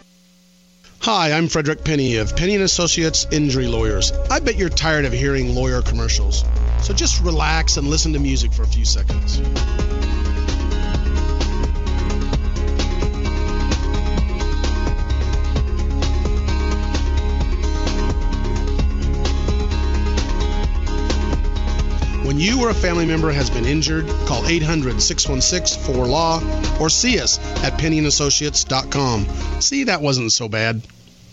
Hi, 1.03 1.31
I'm 1.31 1.47
Frederick 1.47 1.83
Penny 1.83 2.17
of 2.17 2.35
Penny 2.35 2.53
and 2.53 2.63
Associates 2.63 3.25
Injury 3.31 3.65
Lawyers. 3.65 4.11
I 4.29 4.39
bet 4.39 4.55
you're 4.55 4.69
tired 4.69 5.05
of 5.05 5.11
hearing 5.11 5.55
lawyer 5.55 5.81
commercials. 5.81 6.43
So 6.83 6.93
just 6.93 7.23
relax 7.23 7.77
and 7.77 7.87
listen 7.87 8.13
to 8.13 8.19
music 8.19 8.53
for 8.53 8.61
a 8.61 8.67
few 8.67 8.85
seconds. 8.85 9.41
When 22.31 22.39
you 22.39 22.61
or 22.61 22.69
a 22.69 22.73
family 22.73 23.05
member 23.05 23.29
has 23.29 23.49
been 23.49 23.65
injured, 23.65 24.07
call 24.25 24.47
800 24.47 25.01
616 25.01 25.83
4LAW 25.83 26.81
or 26.81 26.89
see 26.89 27.19
us 27.19 27.37
at 27.61 27.73
pennyandassociates.com. 27.73 29.25
See, 29.59 29.83
that 29.83 30.01
wasn't 30.01 30.31
so 30.31 30.47
bad. 30.47 30.81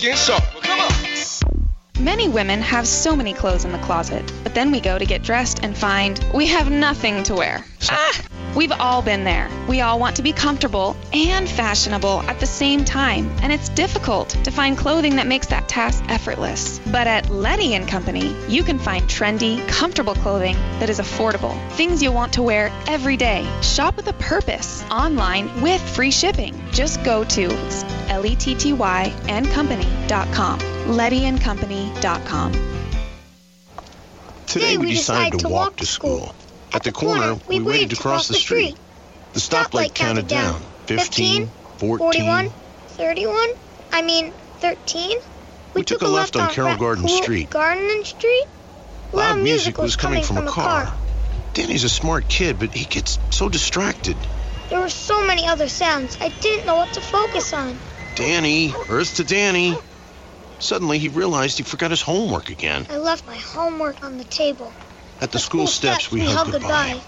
sharp. 0.00 0.44
Come 0.62 0.80
on. 0.80 0.92
Many 1.98 2.28
women 2.28 2.60
have 2.60 2.86
so 2.86 3.16
many 3.16 3.32
clothes 3.32 3.64
in 3.64 3.72
the 3.72 3.78
closet, 3.78 4.30
but 4.42 4.54
then 4.54 4.70
we 4.70 4.80
go 4.80 4.98
to 4.98 5.06
get 5.06 5.22
dressed 5.22 5.60
and 5.62 5.76
find 5.76 6.22
we 6.34 6.46
have 6.46 6.70
nothing 6.70 7.22
to 7.24 7.34
wear. 7.34 7.64
Ah! 7.90 8.22
We've 8.56 8.72
all 8.72 9.02
been 9.02 9.24
there. 9.24 9.50
We 9.68 9.82
all 9.82 9.98
want 9.98 10.16
to 10.16 10.22
be 10.22 10.32
comfortable 10.32 10.96
and 11.12 11.46
fashionable 11.46 12.22
at 12.22 12.40
the 12.40 12.46
same 12.46 12.86
time, 12.86 13.30
and 13.42 13.52
it's 13.52 13.68
difficult 13.68 14.30
to 14.30 14.50
find 14.50 14.78
clothing 14.78 15.16
that 15.16 15.26
makes 15.26 15.48
that 15.48 15.68
task 15.68 16.02
effortless. 16.08 16.78
But 16.90 17.06
at 17.06 17.28
Letty 17.28 17.74
and 17.74 17.86
Company, 17.86 18.34
you 18.48 18.62
can 18.62 18.78
find 18.78 19.04
trendy, 19.04 19.66
comfortable 19.68 20.14
clothing 20.14 20.54
that 20.78 20.88
is 20.88 21.00
affordable. 21.00 21.54
Things 21.72 22.02
you'll 22.02 22.14
want 22.14 22.32
to 22.34 22.42
wear 22.42 22.72
every 22.88 23.18
day. 23.18 23.46
Shop 23.60 23.94
with 23.96 24.08
a 24.08 24.14
purpose 24.14 24.82
online 24.90 25.60
with 25.60 25.82
free 25.82 26.10
shipping. 26.10 26.58
Just 26.72 27.04
go 27.04 27.24
to 27.24 27.50
L-E-T-T-Y 28.08 29.14
and 29.28 29.46
company.com. 29.48 30.58
LettyandCompany.com. 30.60 32.52
Today 34.46 34.78
we 34.78 34.92
decided 34.92 35.40
to 35.40 35.48
walk 35.50 35.76
to 35.76 35.86
school. 35.86 36.34
At 36.76 36.82
the 36.82 36.92
corner, 36.92 37.38
we 37.48 37.58
waited 37.58 37.88
to 37.88 37.96
cross 37.96 38.28
the 38.28 38.34
street. 38.34 38.76
The 39.32 39.40
stoplight 39.40 39.94
counted 39.94 40.28
down 40.28 40.60
15, 40.84 41.46
14. 41.78 41.98
41, 41.98 42.50
31, 42.88 43.48
I 43.92 44.02
mean 44.02 44.30
13. 44.58 45.16
We 45.72 45.84
took 45.84 46.02
a 46.02 46.06
left 46.06 46.36
on 46.36 46.50
Carroll 46.50 46.76
Garden 46.76 47.08
Street. 47.08 47.48
Garden 47.48 48.04
Street? 48.04 48.44
Loud 49.10 49.38
music 49.38 49.78
was 49.78 49.96
coming 49.96 50.22
from 50.22 50.36
a 50.36 50.50
car. 50.50 50.92
Danny's 51.54 51.84
a 51.84 51.88
smart 51.88 52.28
kid, 52.28 52.58
but 52.58 52.74
he 52.74 52.84
gets 52.84 53.18
so 53.30 53.48
distracted. 53.48 54.16
There 54.68 54.80
were 54.80 54.90
so 54.90 55.26
many 55.26 55.46
other 55.46 55.68
sounds, 55.68 56.18
I 56.20 56.28
didn't 56.28 56.66
know 56.66 56.76
what 56.76 56.92
to 56.92 57.00
focus 57.00 57.54
on. 57.54 57.78
Danny, 58.16 58.74
Earth 58.90 59.16
to 59.16 59.24
Danny. 59.24 59.74
Suddenly 60.58 60.98
he 60.98 61.08
realized 61.08 61.56
he 61.56 61.64
forgot 61.64 61.90
his 61.90 62.02
homework 62.02 62.50
again. 62.50 62.86
I 62.90 62.98
left 62.98 63.26
my 63.26 63.36
homework 63.36 64.04
on 64.04 64.18
the 64.18 64.24
table. 64.24 64.74
At 65.20 65.32
the 65.32 65.38
school 65.38 65.66
steps, 65.66 66.10
we 66.10 66.20
hugged 66.20 66.52
goodbye. 66.52 67.00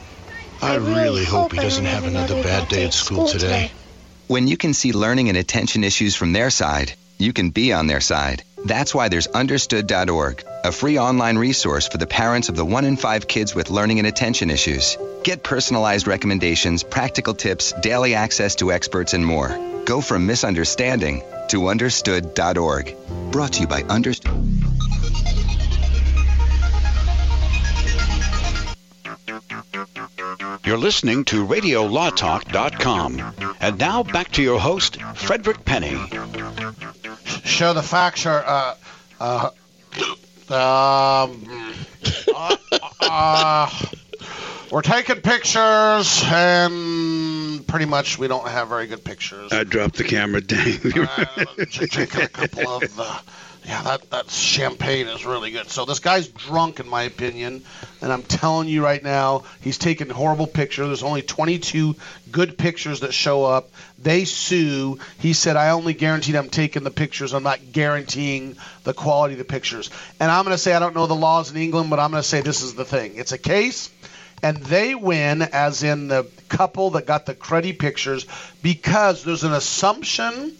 I 0.62 0.76
really 0.76 1.24
hope 1.24 1.52
he 1.52 1.58
doesn't 1.58 1.84
have 1.84 2.04
another 2.04 2.42
bad 2.42 2.68
day 2.68 2.84
at 2.84 2.94
school 2.94 3.28
today. 3.28 3.70
When 4.26 4.48
you 4.48 4.56
can 4.56 4.74
see 4.74 4.92
learning 4.92 5.28
and 5.28 5.38
attention 5.38 5.84
issues 5.84 6.16
from 6.16 6.32
their 6.32 6.50
side, 6.50 6.92
you 7.18 7.32
can 7.32 7.50
be 7.50 7.72
on 7.72 7.86
their 7.86 8.00
side. 8.00 8.42
That's 8.64 8.94
why 8.94 9.08
there's 9.08 9.26
understood.org, 9.26 10.44
a 10.64 10.72
free 10.72 10.98
online 10.98 11.38
resource 11.38 11.86
for 11.86 11.98
the 11.98 12.06
parents 12.06 12.48
of 12.48 12.56
the 12.56 12.64
one 12.64 12.84
in 12.84 12.96
five 12.96 13.28
kids 13.28 13.54
with 13.54 13.70
learning 13.70 13.98
and 13.98 14.08
attention 14.08 14.50
issues. 14.50 14.96
Get 15.22 15.44
personalized 15.44 16.06
recommendations, 16.06 16.82
practical 16.82 17.34
tips, 17.34 17.72
daily 17.80 18.14
access 18.14 18.56
to 18.56 18.72
experts, 18.72 19.14
and 19.14 19.24
more. 19.24 19.48
Go 19.84 20.00
from 20.00 20.26
misunderstanding 20.26 21.22
to 21.48 21.68
understood.org. 21.68 22.96
Brought 23.30 23.52
to 23.54 23.60
you 23.60 23.66
by 23.66 23.82
Understood. 23.82 24.32
You're 30.64 30.78
listening 30.78 31.24
to 31.26 31.46
RadioLawTalk.com. 31.46 33.54
And 33.60 33.78
now 33.78 34.02
back 34.02 34.32
to 34.32 34.42
your 34.42 34.60
host, 34.60 35.00
Frederick 35.14 35.64
Penny. 35.64 35.96
Show 37.44 37.72
the 37.72 37.82
facts 37.82 38.26
are. 38.26 38.44
Uh, 38.46 38.74
uh, 39.20 39.50
um, 40.50 41.74
uh, 42.34 42.56
uh, 43.00 43.70
we're 44.70 44.82
taking 44.82 45.22
pictures, 45.22 46.22
and 46.26 47.66
pretty 47.66 47.86
much 47.86 48.18
we 48.18 48.28
don't 48.28 48.46
have 48.46 48.68
very 48.68 48.86
good 48.86 49.02
pictures. 49.04 49.52
I 49.52 49.64
dropped 49.64 49.96
the 49.96 50.04
camera, 50.04 50.40
dang. 50.40 50.78
Uh, 50.84 51.24
taking 51.70 52.22
a 52.22 52.28
couple 52.28 52.68
of. 52.68 53.24
Yeah, 53.68 53.82
that, 53.82 54.10
that 54.12 54.30
champagne 54.30 55.08
is 55.08 55.26
really 55.26 55.50
good. 55.50 55.68
So 55.68 55.84
this 55.84 55.98
guy's 55.98 56.26
drunk, 56.26 56.80
in 56.80 56.88
my 56.88 57.02
opinion, 57.02 57.64
and 58.00 58.10
I'm 58.10 58.22
telling 58.22 58.66
you 58.66 58.82
right 58.82 59.02
now, 59.04 59.44
he's 59.60 59.76
taking 59.76 60.08
horrible 60.08 60.46
pictures. 60.46 60.86
There's 60.86 61.02
only 61.02 61.20
22 61.20 61.94
good 62.32 62.56
pictures 62.56 63.00
that 63.00 63.12
show 63.12 63.44
up. 63.44 63.68
They 63.98 64.24
sue. 64.24 64.98
He 65.18 65.34
said, 65.34 65.56
I 65.56 65.68
only 65.70 65.92
guaranteed 65.92 66.34
I'm 66.34 66.48
taking 66.48 66.82
the 66.82 66.90
pictures. 66.90 67.34
I'm 67.34 67.42
not 67.42 67.60
guaranteeing 67.70 68.56
the 68.84 68.94
quality 68.94 69.34
of 69.34 69.38
the 69.38 69.44
pictures. 69.44 69.90
And 70.18 70.30
I'm 70.30 70.46
going 70.46 70.54
to 70.54 70.58
say 70.58 70.72
I 70.72 70.78
don't 70.78 70.94
know 70.94 71.06
the 71.06 71.14
laws 71.14 71.50
in 71.50 71.58
England, 71.58 71.90
but 71.90 72.00
I'm 72.00 72.10
going 72.10 72.22
to 72.22 72.28
say 72.28 72.40
this 72.40 72.62
is 72.62 72.72
the 72.72 72.86
thing. 72.86 73.16
It's 73.16 73.32
a 73.32 73.38
case 73.38 73.90
and 74.42 74.56
they 74.58 74.94
win 74.94 75.42
as 75.42 75.82
in 75.82 76.08
the 76.08 76.26
couple 76.48 76.90
that 76.90 77.06
got 77.06 77.26
the 77.26 77.34
cruddy 77.34 77.78
pictures 77.78 78.24
because 78.62 79.24
there's 79.24 79.44
an 79.44 79.52
assumption 79.52 80.56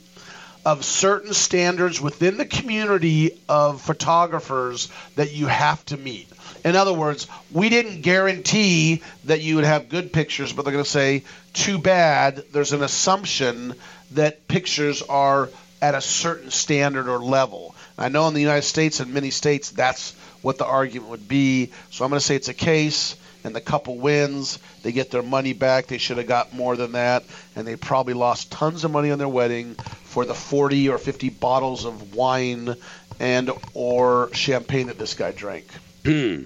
of 0.65 0.85
certain 0.85 1.33
standards 1.33 2.01
within 2.01 2.37
the 2.37 2.47
community 2.47 3.39
of 3.49 3.81
photographers 3.81 4.89
that 5.17 5.33
you 5.33 5.47
have 5.47 5.85
to 5.87 5.97
meet. 5.97 6.29
In 6.65 6.77
other 6.77 6.93
words, 6.93 7.27
we 7.53 7.69
didn't 7.69 8.03
guarantee 8.03 9.03
that 9.25 9.41
you 9.41 9.57
would 9.57 9.65
have 9.65 9.89
good 9.89 10.13
pictures, 10.13 10.53
but 10.53 10.65
they're 10.65 10.73
going 10.73 10.85
to 10.85 10.91
say, 10.91 11.25
too 11.53 11.79
bad, 11.79 12.45
there's 12.53 12.73
an 12.73 12.83
assumption 12.83 13.75
that 14.13 14.49
pictures 14.49 15.03
are 15.03 15.49
at 15.81 15.95
a 15.95 16.01
certain 16.01 16.51
standard 16.51 17.09
or 17.09 17.19
level. 17.19 17.75
I 17.97 18.09
know 18.09 18.27
in 18.29 18.35
the 18.35 18.41
United 18.41 18.63
States 18.63 19.01
and 19.01 19.15
many 19.15 19.31
states 19.31 19.71
that's 19.71 20.15
what 20.43 20.59
the 20.59 20.67
argument 20.67 21.11
would 21.11 21.29
be. 21.29 21.71
So 21.91 22.05
I'm 22.05 22.11
going 22.11 22.21
to 22.21 22.25
say 22.25 22.37
it's 22.37 22.49
a 22.49 22.55
case, 22.55 23.17
and 23.45 23.55
the 23.55 23.61
couple 23.61 23.97
wins. 23.97 24.59
They 24.83 24.93
get 24.93 25.11
their 25.11 25.23
money 25.23 25.53
back. 25.53 25.87
They 25.87 25.99
should 25.99 26.19
have 26.19 26.27
got 26.27 26.55
more 26.55 26.77
than 26.77 26.93
that, 26.93 27.25
and 27.57 27.67
they 27.67 27.77
probably 27.77 28.15
lost 28.15 28.51
tons 28.51 28.85
of 28.85 28.91
money 28.91 29.11
on 29.11 29.19
their 29.19 29.29
wedding 29.29 29.77
for 30.09 30.25
the 30.25 30.35
40 30.35 30.89
or 30.89 30.99
50 30.99 31.29
bottles 31.29 31.85
of 31.85 32.15
wine 32.15 32.75
and 33.21 33.51
or 33.75 34.31
champagne 34.33 34.87
that 34.87 34.99
this 34.99 35.15
guy 35.15 35.33
drank. 35.33 35.67
Hmm. 36.05 36.45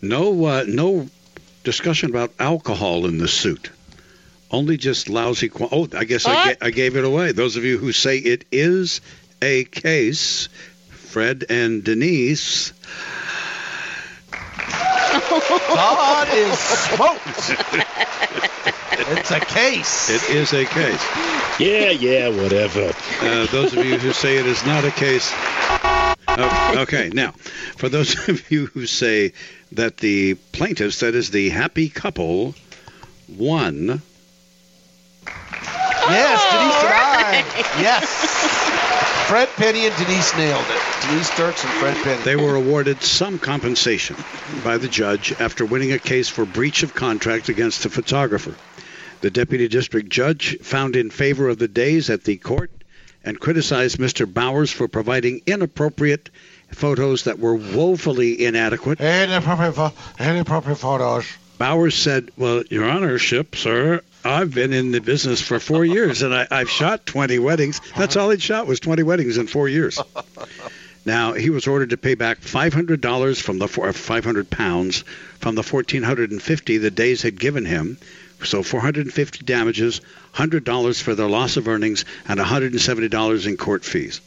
No, 0.00 0.44
uh, 0.44 0.64
no 0.66 1.08
discussion 1.64 2.10
about 2.10 2.32
alcohol 2.38 3.06
in 3.06 3.18
the 3.18 3.28
suit. 3.28 3.70
Only 4.50 4.78
just 4.78 5.10
lousy. 5.10 5.50
Qu- 5.50 5.68
oh, 5.70 5.88
I 5.94 6.04
guess 6.04 6.24
I, 6.24 6.52
ga- 6.52 6.56
I 6.62 6.70
gave 6.70 6.96
it 6.96 7.04
away. 7.04 7.32
Those 7.32 7.56
of 7.56 7.64
you 7.64 7.76
who 7.76 7.92
say 7.92 8.16
it 8.18 8.46
is 8.50 9.02
a 9.42 9.64
case, 9.64 10.48
Fred 10.88 11.44
and 11.50 11.84
Denise. 11.84 12.72
God 15.68 16.28
is 16.32 16.58
smoked. 16.58 17.54
it's 18.92 19.30
a 19.30 19.40
case. 19.40 20.10
It 20.10 20.30
is 20.34 20.52
a 20.52 20.64
case. 20.64 21.04
Yeah, 21.58 21.90
yeah, 21.90 22.28
whatever. 22.28 22.92
Uh, 23.20 23.46
those 23.46 23.76
of 23.76 23.84
you 23.84 23.98
who 23.98 24.12
say 24.12 24.36
it 24.36 24.46
is 24.46 24.64
not 24.64 24.84
a 24.84 24.90
case. 24.90 25.32
Oh, 26.28 26.74
okay, 26.82 27.10
now, 27.12 27.32
for 27.76 27.88
those 27.88 28.28
of 28.28 28.50
you 28.50 28.66
who 28.66 28.86
say 28.86 29.32
that 29.72 29.96
the 29.98 30.34
plaintiffs, 30.52 31.00
that 31.00 31.14
is 31.14 31.30
the 31.30 31.48
happy 31.48 31.88
couple, 31.88 32.54
won. 33.28 34.02
Yes, 35.26 36.42
Denise 36.50 36.84
and 36.84 36.94
I. 36.94 37.80
Yes. 37.80 38.54
Fred 39.28 39.48
Penny 39.56 39.86
and 39.86 39.94
Denise 39.96 40.34
nailed 40.36 40.64
it. 40.70 40.82
Denise 41.06 41.36
Dirks 41.36 41.62
and 41.62 41.72
Fred 41.74 41.96
Penny. 41.98 42.22
They 42.22 42.36
were 42.36 42.54
awarded 42.54 43.02
some 43.02 43.38
compensation 43.38 44.16
by 44.64 44.78
the 44.78 44.88
judge 44.88 45.32
after 45.38 45.66
winning 45.66 45.92
a 45.92 45.98
case 45.98 46.30
for 46.30 46.46
breach 46.46 46.82
of 46.82 46.94
contract 46.94 47.50
against 47.50 47.82
the 47.82 47.90
photographer. 47.90 48.54
The 49.20 49.30
deputy 49.30 49.68
district 49.68 50.08
judge 50.08 50.58
found 50.60 50.96
in 50.96 51.10
favor 51.10 51.48
of 51.50 51.58
the 51.58 51.68
days 51.68 52.08
at 52.08 52.24
the 52.24 52.38
court 52.38 52.70
and 53.22 53.38
criticized 53.38 53.98
Mr. 53.98 54.32
Bowers 54.32 54.72
for 54.72 54.88
providing 54.88 55.42
inappropriate 55.44 56.30
photos 56.72 57.24
that 57.24 57.38
were 57.38 57.54
woefully 57.54 58.42
inadequate. 58.42 58.98
Inappropriate, 58.98 59.74
pho- 59.74 59.92
inappropriate 60.18 60.78
photos. 60.78 61.26
Bowers 61.58 61.94
said, 61.94 62.30
Well, 62.38 62.62
Your 62.70 62.88
Honorship, 62.88 63.56
sir, 63.56 64.00
I've 64.24 64.52
been 64.54 64.72
in 64.72 64.90
the 64.90 65.00
business 65.00 65.40
for 65.40 65.60
four 65.60 65.84
years 65.84 66.22
and 66.22 66.34
I, 66.34 66.46
I've 66.50 66.70
shot 66.70 67.06
20 67.06 67.38
weddings. 67.38 67.80
That's 67.96 68.16
all 68.16 68.30
he'd 68.30 68.42
shot 68.42 68.66
was 68.66 68.80
20 68.80 69.02
weddings 69.02 69.38
in 69.38 69.46
four 69.46 69.68
years. 69.68 70.00
Now 71.06 71.32
he 71.32 71.48
was 71.48 71.66
ordered 71.66 71.90
to 71.90 71.96
pay 71.96 72.16
back 72.16 72.40
$500 72.40 73.40
from 73.40 73.58
the 73.58 73.66
four- 73.66 73.90
500 73.94 74.50
pounds 74.50 75.04
from 75.38 75.54
the 75.54 75.62
1450 75.62 76.76
the 76.78 76.90
days 76.90 77.22
had 77.22 77.40
given 77.40 77.64
him. 77.64 77.96
So 78.44 78.62
450 78.62 79.44
damages, 79.46 80.02
$100 80.34 81.02
for 81.02 81.14
their 81.14 81.28
loss 81.28 81.56
of 81.56 81.66
earnings, 81.66 82.04
and 82.28 82.38
$170 82.38 83.46
in 83.46 83.56
court 83.56 83.84
fees. 83.86 84.20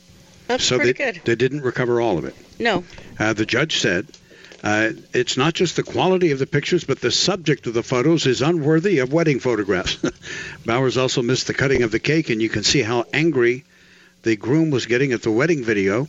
That's 0.47 0.63
so 0.63 0.77
pretty 0.77 0.93
they, 0.93 1.11
good. 1.11 1.21
they 1.23 1.35
didn't 1.35 1.61
recover 1.61 2.01
all 2.01 2.17
of 2.17 2.25
it. 2.25 2.35
No. 2.57 2.83
Uh, 3.19 3.33
the 3.33 3.45
judge 3.45 3.79
said 3.79 4.07
uh, 4.63 4.89
it's 5.13 5.37
not 5.37 5.53
just 5.53 5.75
the 5.75 5.83
quality 5.83 6.31
of 6.31 6.39
the 6.39 6.45
pictures, 6.45 6.83
but 6.83 7.01
the 7.01 7.11
subject 7.11 7.65
of 7.65 7.73
the 7.73 7.83
photos 7.83 8.27
is 8.27 8.41
unworthy 8.41 8.99
of 8.99 9.11
wedding 9.11 9.39
photographs. 9.39 9.97
Bowers 10.65 10.97
also 10.97 11.21
missed 11.21 11.47
the 11.47 11.53
cutting 11.53 11.83
of 11.83 11.91
the 11.91 11.99
cake, 11.99 12.29
and 12.29 12.41
you 12.41 12.49
can 12.49 12.63
see 12.63 12.81
how 12.81 13.05
angry 13.11 13.65
the 14.21 14.35
groom 14.35 14.69
was 14.69 14.85
getting 14.85 15.13
at 15.13 15.23
the 15.23 15.31
wedding 15.31 15.63
video. 15.63 16.07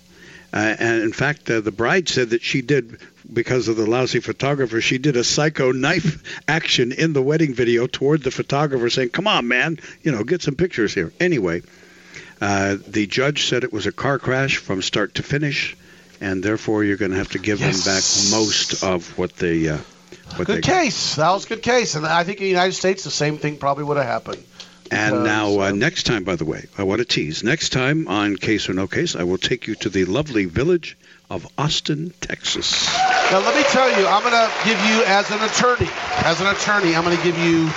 Uh, 0.52 0.76
and 0.78 1.02
in 1.02 1.12
fact, 1.12 1.50
uh, 1.50 1.60
the 1.60 1.72
bride 1.72 2.10
said 2.10 2.30
that 2.30 2.42
she 2.42 2.60
did, 2.60 2.98
because 3.32 3.68
of 3.68 3.76
the 3.76 3.86
lousy 3.86 4.20
photographer, 4.20 4.82
she 4.82 4.98
did 4.98 5.16
a 5.16 5.24
psycho 5.24 5.72
knife 5.72 6.22
action 6.48 6.92
in 6.92 7.14
the 7.14 7.22
wedding 7.22 7.54
video 7.54 7.86
toward 7.86 8.22
the 8.22 8.30
photographer, 8.30 8.90
saying, 8.90 9.08
"Come 9.08 9.26
on, 9.26 9.48
man, 9.48 9.78
you 10.02 10.12
know, 10.12 10.24
get 10.24 10.42
some 10.42 10.56
pictures 10.56 10.92
here." 10.92 11.10
Anyway, 11.18 11.62
uh, 12.42 12.76
the 12.86 13.06
judge 13.06 13.46
said 13.48 13.64
it 13.64 13.72
was 13.72 13.86
a 13.86 13.92
car 13.92 14.18
crash 14.18 14.58
from 14.58 14.82
start 14.82 15.14
to 15.14 15.22
finish, 15.22 15.74
and 16.22 16.42
therefore 16.42 16.84
you're 16.84 16.96
going 16.96 17.10
to 17.10 17.18
have 17.18 17.30
to 17.30 17.38
give 17.38 17.60
Yes. 17.60 17.84
them 17.84 17.94
back 17.94 18.38
most 18.40 18.82
of 18.82 19.18
what 19.18 19.36
they 19.36 19.68
uh, 19.68 19.76
what 20.36 20.46
they 20.48 20.54
Good 20.56 20.64
got. 20.64 20.82
case. 20.82 21.16
That 21.16 21.30
was 21.32 21.44
a 21.44 21.48
good 21.48 21.62
case. 21.62 21.94
And 21.94 22.06
I 22.06 22.24
think 22.24 22.38
in 22.38 22.44
the 22.44 22.50
United 22.50 22.72
States, 22.72 23.04
the 23.04 23.10
same 23.10 23.36
thing 23.38 23.56
probably 23.58 23.84
would 23.84 23.96
have 23.98 24.06
happened. 24.06 24.42
And 24.90 25.12
Because, 25.12 25.26
now, 25.26 25.60
uh, 25.60 25.70
next 25.70 26.04
time, 26.04 26.24
by 26.24 26.36
the 26.36 26.44
way, 26.44 26.66
I 26.76 26.82
want 26.82 26.98
to 27.00 27.06
tease. 27.06 27.42
Next 27.42 27.70
time 27.70 28.08
on 28.08 28.36
Case 28.36 28.68
or 28.68 28.74
No 28.74 28.86
Case, 28.86 29.16
I 29.16 29.22
will 29.24 29.38
take 29.38 29.66
you 29.66 29.74
to 29.76 29.88
the 29.88 30.04
lovely 30.04 30.44
village 30.44 30.98
of 31.30 31.46
Austin, 31.56 32.12
Texas. 32.20 32.86
Now, 33.30 33.38
let 33.40 33.56
me 33.56 33.62
tell 33.70 33.88
you, 33.98 34.06
I'm 34.06 34.20
going 34.22 34.34
to 34.34 34.52
give 34.66 34.78
you, 34.84 35.02
as 35.06 35.30
an 35.30 35.42
attorney, 35.42 35.88
as 36.26 36.40
an 36.42 36.46
attorney, 36.48 36.94
I'm 36.94 37.04
going 37.04 37.16
to 37.16 37.22
give 37.24 37.38
you 37.38 37.68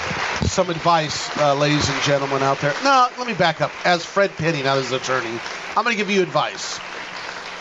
some 0.48 0.70
advice, 0.70 1.30
uh, 1.38 1.56
ladies 1.56 1.88
and 1.90 2.02
gentlemen 2.04 2.44
out 2.44 2.60
there. 2.60 2.74
No, 2.84 3.08
let 3.18 3.28
me 3.28 3.34
back 3.34 3.62
up. 3.62 3.72
As 3.86 4.04
Fred 4.04 4.32
Penny, 4.36 4.62
not 4.64 4.78
as 4.78 4.92
an 4.92 4.98
attorney, 4.98 5.40
I'm 5.78 5.84
going 5.86 5.96
to 5.96 6.02
give 6.04 6.10
you 6.10 6.22
advice. 6.22 6.80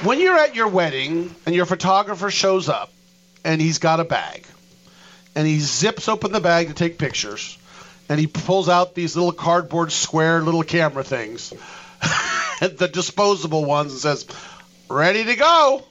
When 0.02 0.20
you're 0.20 0.37
at 0.37 0.54
your 0.54 0.68
wedding 0.68 1.35
and 1.46 1.54
your 1.54 1.66
photographer 1.66 2.30
shows 2.30 2.68
up 2.68 2.92
and 3.44 3.61
he's 3.61 3.78
got 3.78 4.00
a 4.00 4.04
bag 4.04 4.44
and 5.35 5.46
he 5.46 5.61
zips 5.61 6.09
open 6.09 6.33
the 6.33 6.40
bag 6.40 6.68
to 6.68 6.74
take 6.74 6.98
pictures 6.98 7.57
and 8.09 8.20
he 8.20 8.26
pulls 8.26 8.68
out 8.68 8.94
these 8.94 9.16
little 9.16 9.33
cardboard 9.33 9.92
square 9.92 10.42
little 10.42 10.62
camera 10.62 11.04
things, 11.04 11.50
the 12.61 12.90
disposable 12.92 13.64
ones, 13.64 13.92
and 13.92 14.00
says, 14.00 14.26
ready 14.90 15.24
to 15.24 15.37
go 15.37 15.85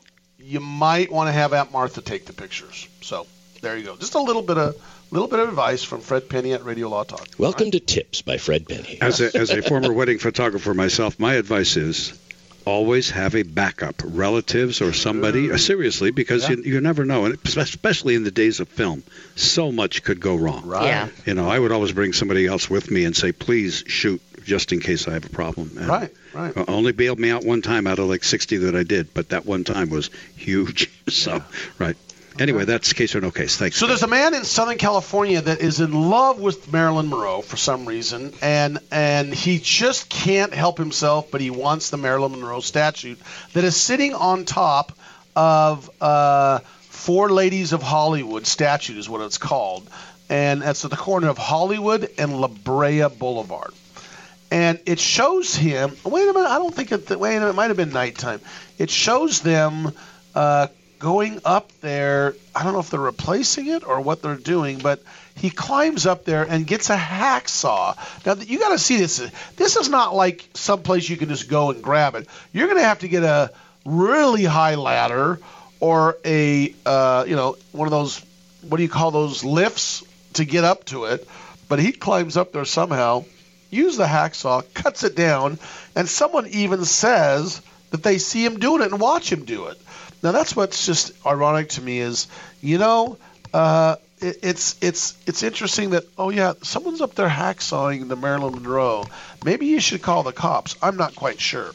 you 0.44 0.60
might 0.60 1.12
want 1.12 1.28
to 1.28 1.32
have 1.32 1.54
Aunt 1.54 1.72
Martha 1.72 2.02
take 2.02 2.26
the 2.26 2.34
pictures. 2.34 2.88
So 3.02 3.28
there 3.62 3.78
you 3.78 3.86
go. 3.86 3.96
Just 3.96 4.16
a 4.16 4.22
little 4.22 4.42
bit 4.42 4.58
of 4.58 4.76
little 5.12 5.28
bit 5.28 5.40
of 5.40 5.50
advice 5.50 5.84
from 5.84 6.02
Fred 6.02 6.28
Penny 6.28 6.54
at 6.54 6.66
Radio 6.66 6.90
Law 6.90 7.04
Talk. 7.04 7.28
Welcome 7.38 7.72
to 7.72 7.80
Tips 7.80 8.22
by 8.22 8.38
Fred 8.38 8.68
Penny. 8.68 8.98
As 9.00 9.22
a, 9.22 9.36
as 9.38 9.52
a 9.52 9.62
former 9.62 9.94
wedding 9.94 10.18
photographer 10.18 10.74
myself, 10.74 11.20
my 11.20 11.36
advice 11.36 11.78
is 11.78 12.18
always 12.66 13.10
have 13.12 13.36
a 13.36 13.44
backup, 13.44 14.02
relatives 14.04 14.82
or 14.82 14.94
somebody. 14.94 15.52
uh, 15.52 15.58
seriously, 15.58 16.12
because 16.12 16.44
Yeah. 16.50 16.56
you, 16.58 16.64
you 16.74 16.82
never 16.82 17.06
know, 17.06 17.26
and 17.26 17.38
especially 17.46 18.16
in 18.16 18.24
the 18.24 18.32
days 18.32 18.60
of 18.60 18.68
film, 18.70 19.04
so 19.36 19.72
much 19.72 20.04
could 20.04 20.20
go 20.20 20.36
wrong. 20.36 20.66
Right. 20.66 20.86
Yeah. 20.86 21.08
You 21.26 21.34
know, 21.34 21.48
I 21.50 21.58
would 21.60 21.72
always 21.72 21.92
bring 21.92 22.14
somebody 22.14 22.46
else 22.48 22.70
with 22.70 22.90
me 22.92 23.06
and 23.06 23.16
say, 23.16 23.32
please 23.32 23.84
shoot, 23.88 24.22
just 24.46 24.72
in 24.74 24.80
case 24.80 25.08
I 25.08 25.14
have 25.14 25.26
a 25.26 25.30
problem. 25.30 25.72
And 25.78 25.88
Right, 25.88 26.12
right. 26.34 26.56
uh, 26.58 26.66
Only 26.68 26.92
bailed 26.92 27.20
me 27.20 27.30
out 27.32 27.46
one 27.46 27.62
time 27.62 27.88
out 27.88 28.00
of 28.00 28.10
like 28.10 28.24
60 28.24 28.58
that 28.58 28.76
I 28.76 28.84
did, 28.84 29.14
but 29.14 29.30
that 29.30 29.46
one 29.46 29.64
time 29.64 29.90
was 29.90 30.10
huge. 30.36 30.90
so, 31.10 31.42
right. 31.80 31.96
Anyway, 32.40 32.66
that's 32.66 32.94
case 32.94 33.16
or 33.16 33.22
no 33.22 33.30
case. 33.30 33.58
Thanks. 33.58 33.78
So 33.78 33.86
there's 33.86 34.02
a 34.02 34.08
man 34.08 34.34
in 34.34 34.44
Southern 34.44 34.78
California 34.78 35.40
that 35.40 35.62
is 35.62 35.80
in 35.80 35.92
love 35.92 36.40
with 36.40 36.72
Marilyn 36.72 37.10
Monroe 37.10 37.42
for 37.42 37.58
some 37.58 37.86
reason, 37.86 38.34
and 38.42 38.80
and 38.92 39.34
he 39.34 39.60
just 39.60 40.10
can't 40.10 40.54
help 40.54 40.78
himself, 40.80 41.30
but 41.30 41.42
he 41.42 41.52
wants 41.52 41.92
the 41.92 41.98
Marilyn 41.98 42.32
Monroe 42.32 42.62
statue 42.62 43.16
that 43.54 43.64
is 43.64 43.76
sitting 43.76 44.16
on 44.16 44.46
top 44.46 44.98
of 45.36 45.90
uh, 46.02 46.60
Four 46.90 47.30
Ladies 47.30 47.72
of 47.74 47.84
Hollywood 47.84 48.48
statue 48.48 48.98
is 48.98 49.08
what 49.08 49.22
it's 49.22 49.38
called, 49.38 49.88
and 50.28 50.62
that's 50.62 50.84
at 50.86 50.92
the 50.92 50.98
corner 50.98 51.30
of 51.30 51.38
Hollywood 51.38 52.10
and 52.18 52.42
La 52.42 52.48
Brea 52.48 53.08
Boulevard. 53.10 53.74
And 54.50 54.80
it 54.86 55.00
shows 55.00 55.56
him. 55.56 55.96
Wait 56.04 56.28
a 56.28 56.34
minute, 56.34 56.50
I 56.50 56.58
don't 56.58 56.74
think 56.74 56.92
it. 56.92 57.10
Wait 57.10 57.36
a 57.36 57.40
minute, 57.40 57.50
it 57.50 57.56
might 57.56 57.68
have 57.68 57.78
been 57.78 57.92
nighttime. 57.92 58.42
It 58.80 58.90
shows 58.90 59.42
them 59.42 59.94
uh, 60.34 60.68
going 61.04 61.42
up 61.44 61.70
there. 61.82 62.34
I 62.56 62.64
don't 62.64 62.72
know 62.72 62.80
if 62.80 62.90
they're 62.90 63.00
replacing 63.00 63.68
it 63.68 63.86
or 63.86 64.00
what 64.00 64.22
they're 64.22 64.36
doing, 64.36 64.80
but 64.80 65.04
he 65.36 65.50
climbs 65.50 66.06
up 66.06 66.24
there 66.24 66.44
and 66.44 66.66
gets 66.66 66.90
a 66.90 66.96
hacksaw. 66.96 67.98
Now 68.26 68.36
you 68.36 68.58
got 68.58 68.70
to 68.70 68.80
see 68.80 68.96
this. 68.96 69.18
This 69.58 69.76
is 69.76 69.90
not 69.90 70.16
like 70.16 70.48
someplace 70.54 71.10
you 71.10 71.18
can 71.18 71.28
just 71.28 71.50
go 71.50 71.72
and 71.72 71.84
grab 71.84 72.16
it. 72.16 72.30
You're 72.54 72.68
going 72.68 72.80
to 72.80 72.86
have 72.86 73.00
to 73.00 73.10
get 73.10 73.24
a 73.24 73.52
really 73.86 74.46
high 74.46 74.76
ladder 74.76 75.40
or 75.82 76.18
a 76.24 76.74
uh, 76.86 77.26
you 77.28 77.36
know 77.36 77.58
one 77.74 77.86
of 77.86 77.92
those 77.92 78.24
what 78.62 78.78
do 78.78 78.84
you 78.84 78.90
call 78.90 79.12
those 79.12 79.44
lifts 79.44 80.06
to 80.36 80.46
get 80.46 80.64
up 80.64 80.86
to 80.86 81.04
it. 81.06 81.28
But 81.68 81.80
he 81.80 81.92
climbs 81.92 82.38
up 82.38 82.54
there 82.54 82.64
somehow, 82.64 83.26
uses 83.70 83.98
the 83.98 84.06
hacksaw, 84.06 84.74
cuts 84.74 85.04
it 85.04 85.18
down, 85.18 85.60
and 85.98 86.08
someone 86.08 86.48
even 86.48 86.86
says 86.86 87.62
that 87.92 88.04
they 88.04 88.20
see 88.20 88.46
him 88.46 88.58
doing 88.58 88.84
it 88.84 88.92
and 88.92 89.02
watch 89.02 89.30
him 89.30 89.44
do 89.44 89.66
it. 89.66 89.78
Now 90.24 90.32
that's 90.32 90.56
what's 90.56 90.86
just 90.86 91.14
ironic 91.26 91.70
to 91.70 91.82
me 91.82 92.00
is, 92.00 92.28
you 92.62 92.78
know, 92.78 93.18
uh, 93.54 93.98
it, 94.22 94.40
it's 94.42 94.76
it's 94.82 95.18
it's 95.28 95.44
interesting 95.44 95.92
that 95.92 96.06
oh 96.18 96.30
yeah, 96.30 96.54
someone's 96.62 97.02
up 97.02 97.14
there 97.14 97.28
hacksawing 97.28 98.08
the 98.08 98.16
Marilyn 98.16 98.54
Monroe. 98.54 99.06
Maybe 99.44 99.66
you 99.66 99.82
should 99.82 100.02
call 100.02 100.24
the 100.24 100.32
cops. 100.32 100.78
I'm 100.82 100.96
not 100.96 101.16
quite 101.16 101.42
sure. 101.42 101.74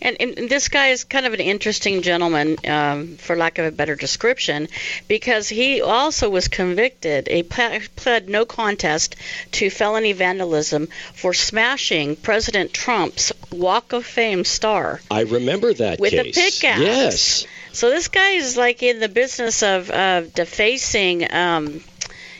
And, 0.00 0.16
and 0.20 0.48
this 0.48 0.68
guy 0.68 0.88
is 0.88 1.04
kind 1.04 1.26
of 1.26 1.34
an 1.34 1.40
interesting 1.40 2.00
gentleman, 2.00 2.56
um, 2.66 3.18
for 3.18 3.36
lack 3.36 3.58
of 3.58 3.66
a 3.66 3.70
better 3.70 3.94
description, 3.94 4.68
because 5.06 5.46
he 5.50 5.82
also 5.82 6.30
was 6.30 6.48
convicted. 6.48 7.28
He 7.28 7.42
pled 7.42 8.30
no 8.30 8.46
contest 8.46 9.16
to 9.52 9.68
felony 9.68 10.14
vandalism 10.14 10.88
for 11.12 11.34
smashing 11.34 12.16
President 12.16 12.72
Trump's 12.72 13.32
Walk 13.52 13.92
of 13.92 14.06
Fame 14.06 14.44
star 14.44 15.00
I 15.10 15.22
remember 15.22 15.74
that 15.74 16.00
with 16.00 16.14
a 16.14 16.24
pickaxe. 16.24 16.80
Yes. 16.80 17.46
So 17.72 17.90
this 17.90 18.08
guy 18.08 18.30
is 18.30 18.56
like 18.56 18.82
in 18.82 19.00
the 19.00 19.08
business 19.08 19.62
of, 19.62 19.90
of 19.90 20.34
defacing, 20.34 21.32
um, 21.32 21.80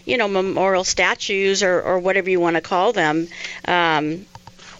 you 0.04 0.16
know, 0.16 0.28
memorial 0.28 0.84
statues 0.84 1.62
or, 1.62 1.80
or 1.80 1.98
whatever 1.98 2.30
you 2.30 2.40
want 2.40 2.56
to 2.56 2.62
call 2.62 2.92
them. 2.92 3.28
Um, 3.66 4.26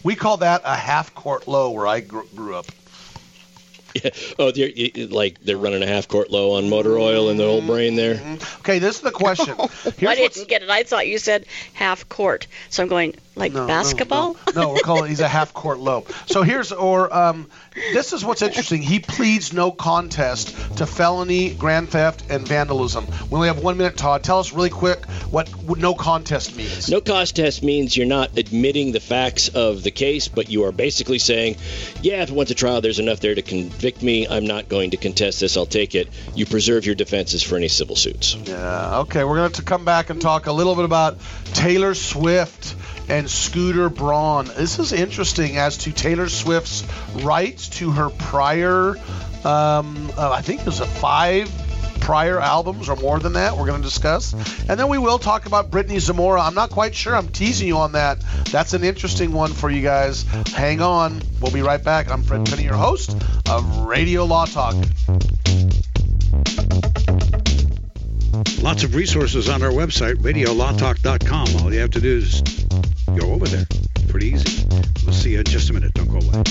We 0.03 0.17
call 0.17 0.39
that 0.39 0.63
a 0.65 0.75
half 0.75 1.15
court 1.15 1.47
low 1.47 1.71
where 1.71 1.87
I 1.87 2.01
grew, 2.01 2.27
grew 2.35 2.57
up. 2.57 2.67
Yeah. 3.95 4.11
Oh, 4.39 4.53
they're, 4.53 4.71
like 5.09 5.43
they're 5.43 5.59
running 5.59 5.83
a 5.83 5.87
half 5.87 6.09
court 6.09 6.31
low 6.31 6.53
on 6.53 6.71
motor 6.71 6.97
oil 6.97 7.29
in 7.29 7.37
the 7.37 7.45
old 7.45 7.67
brain 7.67 7.97
there. 7.97 8.39
Okay, 8.61 8.79
this 8.79 8.97
is 8.97 9.03
the 9.03 9.11
question. 9.11 9.55
I 9.59 10.15
didn't 10.15 10.49
get 10.49 10.63
it. 10.63 10.71
I 10.71 10.85
thought 10.85 11.09
you 11.09 11.19
said 11.19 11.45
half 11.75 12.09
court. 12.09 12.47
So 12.71 12.83
I'm 12.83 12.89
going 12.89 13.17
like 13.41 13.53
No, 13.53 13.63
no, 13.63 13.67
basketball. 13.67 14.37
No, 14.55 14.71
we're 14.71 14.81
calling 14.81 15.09
he's 15.09 15.21
a 15.21 15.29
half 15.29 15.53
court 15.53 15.79
low. 15.79 16.05
So 16.27 16.43
here's 16.43 16.73
or 16.73 17.13
um, 17.15 17.51
this 17.93 18.13
is 18.13 18.25
what's 18.25 18.43
interesting. 18.43 18.83
He 18.83 19.01
pleads 19.01 19.53
no 19.53 19.71
contest 19.71 20.77
to 20.79 20.87
felony, 20.87 21.55
grand 21.55 21.89
theft, 21.89 22.25
and 22.31 22.47
vandalism. 22.47 23.07
We 23.31 23.37
only 23.37 23.49
have 23.49 23.63
one 23.63 23.77
minute, 23.77 23.97
Todd. 23.97 24.25
Tell 24.25 24.39
us 24.41 24.53
really 24.53 24.71
quick 24.71 25.05
what, 25.31 25.49
what 25.49 25.79
no 25.79 25.95
contest 25.95 26.57
means. 26.57 26.89
No 26.89 27.01
contest 27.01 27.63
means 27.63 27.97
you're 27.97 28.07
not 28.07 28.37
admitting 28.37 28.93
the 28.93 29.01
facts 29.01 29.49
of 29.49 29.83
the 29.83 29.91
case, 29.91 30.29
but 30.29 30.51
you 30.51 30.65
are 30.65 30.73
basically 30.73 31.19
saying, 31.19 31.57
yeah, 32.03 32.23
if 32.23 32.31
it 32.31 32.35
went 32.35 32.49
to 32.49 32.55
trial, 32.55 32.81
there's 32.81 32.99
enough 32.99 33.21
there 33.21 33.35
to 33.35 33.43
convict 33.43 34.03
me. 34.03 34.27
I'm 34.29 34.47
not 34.47 34.69
going 34.69 34.91
to 34.91 34.97
contest 34.97 35.41
this. 35.41 35.57
I'll 35.57 35.67
take 35.67 35.95
it. 35.95 36.09
You 36.35 36.47
preserve 36.47 36.87
your 36.87 36.95
defenses 36.95 37.43
for 37.43 37.57
any 37.57 37.69
civil 37.69 37.97
suits. 37.97 38.35
Yeah. 38.35 39.01
Okay, 39.01 39.25
we're 39.25 39.37
going 39.37 39.53
to 39.53 39.63
come 39.63 39.85
back 39.85 40.11
and 40.11 40.21
talk 40.21 40.47
a 40.47 40.53
little 40.53 40.75
bit 40.75 40.85
about 40.85 41.19
Taylor 41.53 41.95
Swift 41.95 42.75
and 43.11 43.29
Scooter 43.29 43.91
Braun. 43.91 44.47
This 44.47 44.79
is 44.79 44.93
interesting 44.93 45.57
as 45.57 45.79
to 45.79 45.93
Taylor 45.93 46.29
Swift's 46.29 46.85
rights 47.23 47.69
to 47.81 47.91
her 47.91 48.09
prior, 48.09 48.97
um, 49.45 50.11
uh, 50.17 50.31
I 50.31 50.43
think 50.43 50.61
it 50.61 50.67
was 50.67 50.81
a 50.81 50.87
five 50.87 51.51
prior 52.01 52.41
albums 52.41 52.89
or 52.89 52.97
more 52.97 53.19
than 53.19 53.33
that. 53.35 53.57
We're 53.57 53.67
going 53.67 53.83
to 53.83 53.87
discuss, 53.87 54.33
and 54.69 54.79
then 54.79 54.89
we 54.89 54.99
will 54.99 55.19
talk 55.19 55.47
about 55.47 55.71
Brittany 55.71 55.99
Zamora. 55.99 56.41
I'm 56.41 56.55
not 56.55 56.71
quite 56.71 56.95
sure. 56.95 57.17
I'm 57.17 57.29
teasing 57.29 57.67
you 57.67 57.79
on 57.79 57.93
that. 57.93 58.21
That's 58.51 58.75
an 58.75 58.85
interesting 58.85 59.33
one 59.33 59.53
for 59.53 59.69
you 59.69 59.83
guys. 59.83 60.23
Hang 60.55 60.81
on. 60.81 61.21
We'll 61.41 61.53
be 61.53 61.63
right 61.63 61.83
back. 61.83 62.11
I'm 62.11 62.23
Fred 62.23 62.47
Penny, 62.47 62.63
your 62.63 62.75
host 62.75 63.17
of 63.51 63.87
Radio 63.87 64.25
Law 64.25 64.47
Talk. 64.47 64.77
Lots 68.63 68.85
of 68.85 68.95
resources 68.95 69.49
on 69.49 69.63
our 69.63 69.71
website, 69.71 70.15
radiolawtalk.com. 70.17 71.65
All 71.65 71.73
you 71.73 71.81
have 71.81 71.91
to 71.93 72.01
do 72.01 72.19
is 72.19 72.43
go 73.17 73.33
over 73.33 73.47
there. 73.47 73.65
Pretty 74.09 74.29
easy. 74.29 74.67
We'll 75.05 75.15
see 75.15 75.33
you 75.33 75.39
in 75.39 75.45
just 75.45 75.71
a 75.71 75.73
minute. 75.73 75.95
Don't 75.95 76.09
go 76.09 76.19
away. 76.19 76.43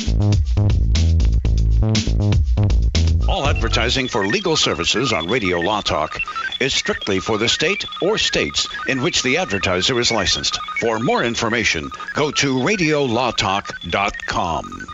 All 3.27 3.45
advertising 3.47 4.07
for 4.07 4.25
legal 4.25 4.55
services 4.55 5.13
on 5.13 5.27
Radio 5.27 5.59
Law 5.59 5.81
Talk 5.81 6.19
is 6.59 6.73
strictly 6.73 7.19
for 7.19 7.37
the 7.37 7.47
state 7.47 7.85
or 8.01 8.17
states 8.17 8.67
in 8.87 9.01
which 9.01 9.21
the 9.21 9.37
advertiser 9.37 9.99
is 9.99 10.11
licensed. 10.11 10.59
For 10.79 10.97
more 10.99 11.23
information, 11.23 11.91
go 12.13 12.31
to 12.31 12.55
radiolawtalk.com. 12.55 14.87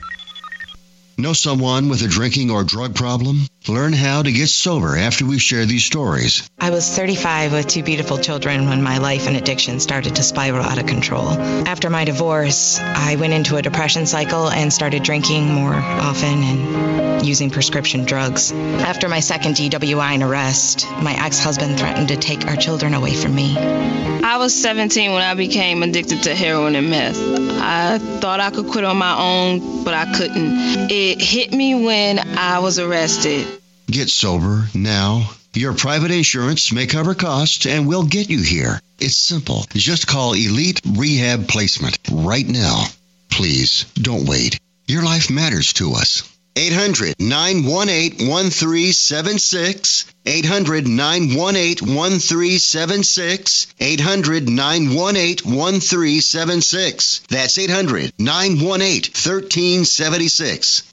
Know 1.17 1.33
someone 1.33 1.87
with 1.87 2.01
a 2.01 2.07
drinking 2.07 2.51
or 2.51 2.65
drug 2.65 2.93
problem? 2.93 3.47
Learn 3.67 3.93
how 3.93 4.21
to 4.21 4.31
get 4.31 4.47
sober 4.47 4.95
after 4.95 5.25
we 5.25 5.39
share 5.39 5.65
these 5.65 5.83
stories. 5.83 6.47
I 6.59 6.69
was 6.69 6.87
35 6.87 7.51
with 7.51 7.67
two 7.67 7.81
beautiful 7.81 8.19
children 8.19 8.69
when 8.69 8.83
my 8.83 8.99
life 8.99 9.27
and 9.27 9.35
addiction 9.35 9.79
started 9.79 10.17
to 10.17 10.23
spiral 10.23 10.63
out 10.63 10.77
of 10.77 10.85
control. 10.85 11.29
After 11.29 11.89
my 11.89 12.05
divorce, 12.05 12.79
I 12.79 13.15
went 13.15 13.33
into 13.33 13.55
a 13.55 13.63
depression 13.63 14.05
cycle 14.05 14.49
and 14.49 14.71
started 14.71 15.01
drinking 15.01 15.51
more 15.51 15.73
often 15.73 16.43
and 16.43 17.25
using 17.25 17.49
prescription 17.49 18.05
drugs. 18.05 18.51
After 18.51 19.09
my 19.09 19.19
second 19.19 19.55
DWI 19.55 20.13
and 20.13 20.23
arrest, 20.23 20.87
my 21.01 21.13
ex 21.25 21.39
husband 21.39 21.79
threatened 21.79 22.09
to 22.09 22.17
take 22.17 22.45
our 22.45 22.55
children 22.55 22.93
away 22.93 23.15
from 23.15 23.33
me. 23.33 23.57
I 23.57 24.37
was 24.37 24.53
17 24.53 25.11
when 25.11 25.21
I 25.21 25.33
became 25.33 25.81
addicted 25.81 26.23
to 26.23 26.35
heroin 26.35 26.75
and 26.75 26.89
meth. 26.89 27.17
I 27.17 27.97
thought 27.97 28.39
I 28.39 28.51
could 28.51 28.67
quit 28.67 28.83
on 28.83 28.97
my 28.97 29.17
own, 29.17 29.83
but 29.83 29.93
I 29.93 30.11
couldn't. 30.13 30.91
It 30.91 31.21
hit 31.21 31.51
me 31.51 31.73
when 31.73 32.19
I 32.19 32.59
was 32.59 32.79
arrested. 32.79 33.54
Get 33.87 34.09
sober 34.09 34.67
now. 34.73 35.29
Your 35.53 35.73
private 35.73 36.11
insurance 36.11 36.71
may 36.71 36.85
cover 36.87 37.13
costs 37.13 37.65
and 37.65 37.87
we'll 37.87 38.03
get 38.03 38.29
you 38.29 38.41
here. 38.41 38.81
It's 38.99 39.17
simple. 39.17 39.65
Just 39.73 40.07
call 40.07 40.33
Elite 40.33 40.81
Rehab 40.85 41.47
Placement 41.47 41.97
right 42.11 42.47
now. 42.47 42.85
Please 43.29 43.85
don't 43.95 44.27
wait. 44.27 44.59
Your 44.87 45.03
life 45.03 45.29
matters 45.29 45.73
to 45.73 45.93
us. 45.93 46.23
800 46.57 47.15
918 47.19 48.27
1376. 48.29 50.05
800 50.25 50.87
918 50.87 51.95
1376. 51.95 53.67
800 53.79 54.49
918 54.49 55.55
1376. 55.55 57.19
That's 57.29 57.57
800 57.57 58.13
918 58.17 59.11
1376. 59.11 60.83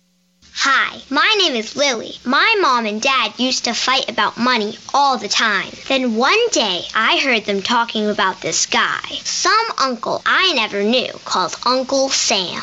Hi, 0.55 1.01
my 1.09 1.35
name 1.38 1.55
is 1.55 1.77
Lily. 1.77 2.19
My 2.25 2.57
mom 2.61 2.85
and 2.85 3.01
dad 3.01 3.33
used 3.38 3.65
to 3.65 3.73
fight 3.73 4.11
about 4.11 4.37
money 4.37 4.79
all 4.93 5.17
the 5.17 5.27
time. 5.27 5.71
Then 5.88 6.15
one 6.17 6.49
day 6.51 6.83
I 6.95 7.19
heard 7.21 7.47
them 7.47 7.62
talking 7.62 8.11
about 8.11 8.43
this 8.43 8.67
guy, 8.67 9.01
some 9.25 9.67
uncle 9.79 10.21
I 10.27 10.53
never 10.53 10.83
knew 10.83 11.11
called 11.25 11.57
Uncle 11.65 12.11
Sam. 12.11 12.62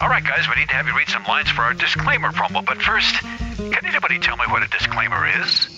All 0.00 0.08
right, 0.08 0.22
guys, 0.22 0.46
we 0.48 0.54
need 0.60 0.68
to 0.68 0.74
have 0.74 0.86
you 0.86 0.96
read 0.96 1.08
some 1.08 1.24
lines 1.24 1.50
for 1.50 1.62
our 1.62 1.74
disclaimer 1.74 2.30
promo. 2.30 2.64
But 2.64 2.80
first, 2.80 3.16
can 3.16 3.84
anybody 3.84 4.20
tell 4.20 4.36
me 4.36 4.44
what 4.48 4.62
a 4.62 4.68
disclaimer 4.68 5.26
is? 5.42 5.77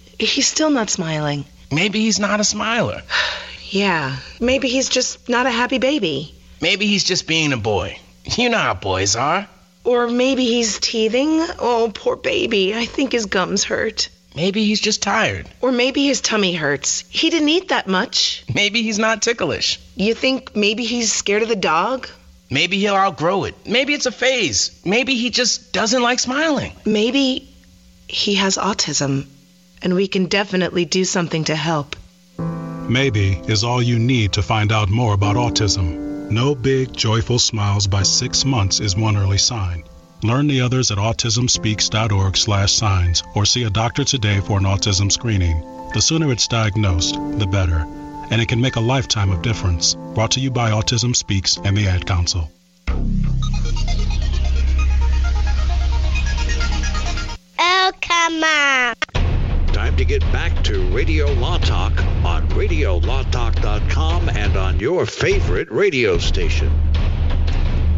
he's 0.25 0.47
still 0.47 0.69
not 0.69 0.89
smiling. 0.89 1.45
Maybe 1.71 2.01
he's 2.01 2.19
not 2.19 2.39
a 2.39 2.43
smiler. 2.43 3.01
Yeah, 3.73 4.17
maybe 4.41 4.67
he's 4.67 4.89
just 4.89 5.29
not 5.29 5.45
a 5.45 5.49
happy 5.49 5.77
baby. 5.77 6.35
Maybe 6.59 6.87
he's 6.87 7.05
just 7.05 7.25
being 7.25 7.53
a 7.53 7.57
boy. 7.57 7.97
You 8.25 8.49
know 8.49 8.57
how 8.57 8.73
boys 8.73 9.15
are. 9.15 9.47
Or 9.85 10.07
maybe 10.09 10.43
he's 10.45 10.77
teething. 10.77 11.39
Oh, 11.57 11.89
poor 11.93 12.17
baby. 12.17 12.75
I 12.75 12.83
think 12.85 13.13
his 13.13 13.27
gums 13.27 13.63
hurt. 13.63 14.09
Maybe 14.35 14.65
he's 14.65 14.81
just 14.81 15.01
tired. 15.01 15.47
Or 15.61 15.71
maybe 15.71 16.05
his 16.05 16.21
tummy 16.21 16.53
hurts. 16.53 17.05
He 17.09 17.29
didn't 17.29 17.47
eat 17.47 17.69
that 17.69 17.87
much. 17.87 18.43
Maybe 18.53 18.81
he's 18.81 18.99
not 18.99 19.21
ticklish. 19.21 19.79
You 19.95 20.13
think 20.13 20.53
maybe 20.53 20.83
he's 20.83 21.11
scared 21.11 21.41
of 21.43 21.47
the 21.49 21.55
dog? 21.55 22.09
Maybe 22.49 22.77
he'll 22.77 22.95
outgrow 22.95 23.45
it. 23.45 23.55
Maybe 23.65 23.93
it's 23.93 24.05
a 24.05 24.11
phase. 24.11 24.81
Maybe 24.83 25.15
he 25.15 25.29
just 25.29 25.71
doesn't 25.71 26.01
like 26.01 26.19
smiling. 26.19 26.73
Maybe 26.85 27.47
he 28.07 28.35
has 28.35 28.57
autism, 28.57 29.27
and 29.81 29.93
we 29.93 30.07
can 30.07 30.25
definitely 30.25 30.85
do 30.85 31.03
something 31.03 31.43
to 31.45 31.55
help. 31.55 31.95
Maybe 32.89 33.41
is 33.47 33.63
all 33.63 33.81
you 33.81 33.99
need 33.99 34.33
to 34.33 34.41
find 34.41 34.71
out 34.71 34.89
more 34.89 35.13
about 35.13 35.35
autism. 35.35 36.29
No 36.29 36.55
big, 36.55 36.95
joyful 36.95 37.39
smiles 37.39 37.87
by 37.87 38.03
six 38.03 38.45
months 38.45 38.79
is 38.79 38.95
one 38.95 39.17
early 39.17 39.37
sign. 39.37 39.83
Learn 40.23 40.47
the 40.47 40.61
others 40.61 40.91
at 40.91 40.97
autismspeaks.org 40.97 42.37
slash 42.37 42.73
signs 42.73 43.23
or 43.35 43.45
see 43.45 43.63
a 43.63 43.69
doctor 43.69 44.03
today 44.03 44.39
for 44.39 44.57
an 44.57 44.65
autism 44.65 45.11
screening. 45.11 45.61
The 45.93 46.01
sooner 46.01 46.31
it's 46.31 46.47
diagnosed, 46.47 47.15
the 47.15 47.47
better. 47.47 47.85
And 48.29 48.41
it 48.41 48.47
can 48.47 48.61
make 48.61 48.77
a 48.77 48.79
lifetime 48.79 49.31
of 49.31 49.41
difference. 49.41 49.95
Brought 50.13 50.31
to 50.31 50.39
you 50.39 50.51
by 50.51 50.71
Autism 50.71 51.15
Speaks 51.15 51.57
and 51.63 51.75
the 51.75 51.87
Ad 51.87 52.05
Council. 52.05 52.49
Oh, 57.59 57.91
come 57.99 58.43
on. 58.43 58.60
To 60.01 60.05
get 60.05 60.21
back 60.31 60.63
to 60.63 60.81
Radio 60.87 61.27
Law 61.33 61.59
Talk 61.59 61.91
on 62.25 62.49
RadioLawTalk.com 62.49 64.29
and 64.29 64.57
on 64.57 64.79
your 64.79 65.05
favorite 65.05 65.69
radio 65.69 66.17
station. 66.17 66.71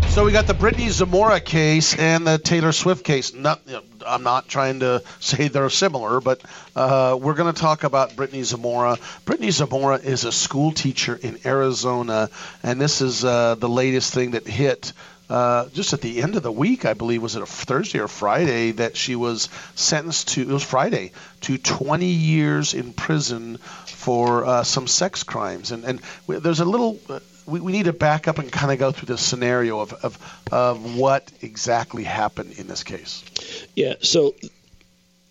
So 0.09 0.25
we 0.25 0.33
got 0.33 0.45
the 0.45 0.53
Brittany 0.53 0.89
Zamora 0.89 1.39
case 1.39 1.97
and 1.97 2.27
the 2.27 2.37
Taylor 2.37 2.73
Swift 2.73 3.05
case. 3.05 3.33
Not, 3.33 3.61
I'm 4.05 4.23
not 4.23 4.49
trying 4.49 4.81
to 4.81 5.01
say 5.21 5.47
they're 5.47 5.69
similar, 5.69 6.19
but 6.19 6.41
uh, 6.75 7.17
we're 7.19 7.35
going 7.35 7.53
to 7.53 7.59
talk 7.59 7.85
about 7.85 8.17
Brittany 8.17 8.43
Zamora. 8.43 8.97
Brittany 9.23 9.51
Zamora 9.51 9.95
is 9.95 10.25
a 10.25 10.33
school 10.33 10.73
teacher 10.73 11.15
in 11.15 11.39
Arizona, 11.45 12.29
and 12.63 12.81
this 12.81 12.99
is 12.99 13.23
uh, 13.23 13.55
the 13.55 13.69
latest 13.69 14.13
thing 14.13 14.31
that 14.31 14.45
hit. 14.45 14.91
Uh, 15.33 15.67
just 15.69 15.93
at 15.93 16.01
the 16.01 16.21
end 16.21 16.35
of 16.35 16.43
the 16.43 16.51
week, 16.51 16.85
I 16.85 16.93
believe, 16.93 17.23
was 17.23 17.35
it 17.35 17.41
a 17.41 17.47
Thursday 17.47 17.97
or 17.97 18.07
Friday 18.07 18.69
that 18.73 18.95
she 18.95 19.15
was 19.15 19.49
sentenced 19.73 20.27
to? 20.35 20.41
It 20.41 20.47
was 20.47 20.63
Friday 20.63 21.11
to 21.41 21.57
20 21.57 22.05
years 22.05 22.75
in 22.75 22.93
prison 22.93 23.57
for 23.57 24.45
uh, 24.45 24.63
some 24.63 24.85
sex 24.85 25.23
crimes, 25.23 25.71
and 25.71 25.85
and 25.85 26.01
there's 26.27 26.59
a 26.59 26.65
little. 26.65 26.99
Uh, 27.09 27.19
we, 27.47 27.59
we 27.61 27.71
need 27.71 27.85
to 27.85 27.93
back 27.93 28.27
up 28.27 28.37
and 28.37 28.51
kind 28.51 28.71
of 28.71 28.77
go 28.77 28.91
through 28.91 29.07
the 29.07 29.17
scenario 29.17 29.79
of, 29.79 29.93
of, 29.93 30.45
of 30.51 30.95
what 30.95 31.31
exactly 31.41 32.03
happened 32.03 32.59
in 32.59 32.67
this 32.67 32.83
case. 32.83 33.23
Yeah, 33.75 33.95
so 34.01 34.35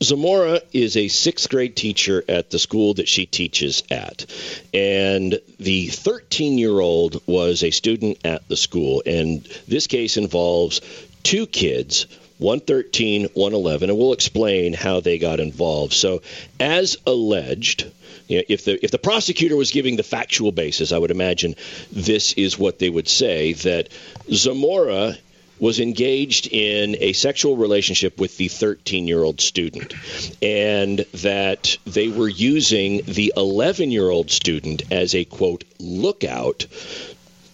Zamora 0.02 0.60
is 0.72 0.96
a 0.96 1.08
sixth 1.08 1.48
grade 1.48 1.76
teacher 1.76 2.24
at 2.28 2.50
the 2.50 2.58
school 2.58 2.94
that 2.94 3.08
she 3.08 3.26
teaches 3.26 3.82
at. 3.90 4.26
And 4.74 5.40
the 5.58 5.88
13 5.88 6.58
year 6.58 6.80
old 6.80 7.22
was 7.26 7.62
a 7.62 7.70
student 7.70 8.18
at 8.24 8.46
the 8.48 8.56
school. 8.56 9.02
And 9.06 9.44
this 9.68 9.86
case 9.86 10.16
involves 10.16 10.80
two 11.22 11.46
kids. 11.46 12.06
113, 12.38 13.28
111, 13.34 13.88
and 13.88 13.96
we'll 13.96 14.12
explain 14.12 14.72
how 14.72 14.98
they 14.98 15.16
got 15.16 15.38
involved. 15.38 15.92
So, 15.92 16.22
as 16.58 16.96
alleged, 17.06 17.86
you 18.26 18.38
know, 18.38 18.42
if 18.48 18.64
the 18.64 18.84
if 18.84 18.90
the 18.90 18.98
prosecutor 18.98 19.54
was 19.54 19.70
giving 19.70 19.94
the 19.94 20.02
factual 20.02 20.50
basis, 20.50 20.90
I 20.90 20.98
would 20.98 21.12
imagine 21.12 21.54
this 21.92 22.32
is 22.32 22.58
what 22.58 22.80
they 22.80 22.90
would 22.90 23.06
say 23.06 23.52
that 23.52 23.90
Zamora 24.28 25.16
was 25.62 25.78
engaged 25.78 26.48
in 26.48 26.96
a 26.98 27.12
sexual 27.12 27.56
relationship 27.56 28.18
with 28.18 28.36
the 28.36 28.48
13 28.48 29.06
year 29.06 29.22
old 29.22 29.40
student, 29.40 29.94
and 30.42 30.98
that 31.14 31.78
they 31.86 32.08
were 32.08 32.28
using 32.28 33.00
the 33.06 33.32
11 33.36 33.92
year 33.92 34.10
old 34.10 34.28
student 34.28 34.82
as 34.90 35.14
a 35.14 35.24
quote 35.24 35.62
lookout 35.78 36.66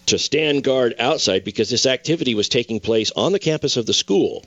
to 0.06 0.18
stand 0.18 0.64
guard 0.64 0.94
outside 0.98 1.44
because 1.44 1.68
this 1.68 1.84
activity 1.84 2.34
was 2.34 2.48
taking 2.48 2.80
place 2.80 3.12
on 3.14 3.32
the 3.32 3.38
campus 3.38 3.76
of 3.76 3.84
the 3.84 3.92
school. 3.92 4.42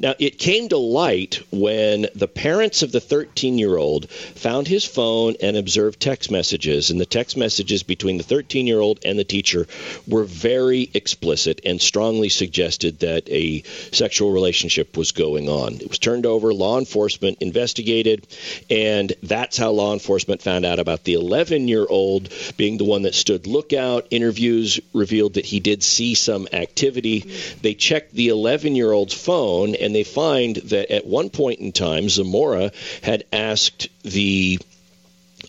Now, 0.00 0.14
it 0.18 0.38
came 0.38 0.68
to 0.68 0.78
light 0.78 1.42
when 1.50 2.06
the 2.14 2.28
parents 2.28 2.82
of 2.82 2.90
the 2.90 3.00
13 3.00 3.58
year 3.58 3.76
old 3.76 4.08
found 4.10 4.66
his 4.66 4.84
phone 4.84 5.36
and 5.42 5.56
observed 5.56 6.00
text 6.00 6.30
messages. 6.30 6.90
And 6.90 7.00
the 7.00 7.06
text 7.06 7.36
messages 7.36 7.82
between 7.82 8.16
the 8.16 8.22
13 8.22 8.66
year 8.66 8.80
old 8.80 9.00
and 9.04 9.18
the 9.18 9.24
teacher 9.24 9.66
were 10.06 10.24
very 10.24 10.90
explicit 10.94 11.60
and 11.64 11.80
strongly 11.80 12.28
suggested 12.28 13.00
that 13.00 13.28
a 13.28 13.62
sexual 13.92 14.32
relationship 14.32 14.96
was 14.96 15.12
going 15.12 15.48
on. 15.48 15.74
It 15.74 15.88
was 15.88 15.98
turned 15.98 16.24
over, 16.24 16.54
law 16.54 16.78
enforcement 16.78 17.38
investigated, 17.40 18.26
and 18.70 19.12
that's 19.22 19.58
how 19.58 19.70
law 19.70 19.92
enforcement 19.92 20.40
found 20.40 20.64
out 20.64 20.78
about 20.78 21.04
the 21.04 21.14
11 21.14 21.68
year 21.68 21.86
old 21.88 22.32
being 22.56 22.78
the 22.78 22.84
one 22.84 23.02
that 23.02 23.14
stood 23.14 23.46
lookout. 23.46 24.06
Interviews 24.10 24.80
revealed 24.94 25.34
that 25.34 25.44
he 25.44 25.60
did 25.60 25.82
see 25.82 26.14
some 26.14 26.48
activity. 26.52 27.30
They 27.60 27.74
checked 27.74 28.14
the 28.14 28.28
11 28.28 28.76
year 28.76 28.92
old's 28.92 29.14
phone 29.14 29.49
and 29.58 29.94
they 29.94 30.04
find 30.04 30.56
that 30.56 30.90
at 30.92 31.06
one 31.06 31.30
point 31.30 31.60
in 31.60 31.72
time, 31.72 32.08
Zamora 32.08 32.72
had 33.02 33.24
asked 33.32 33.88
the 34.02 34.58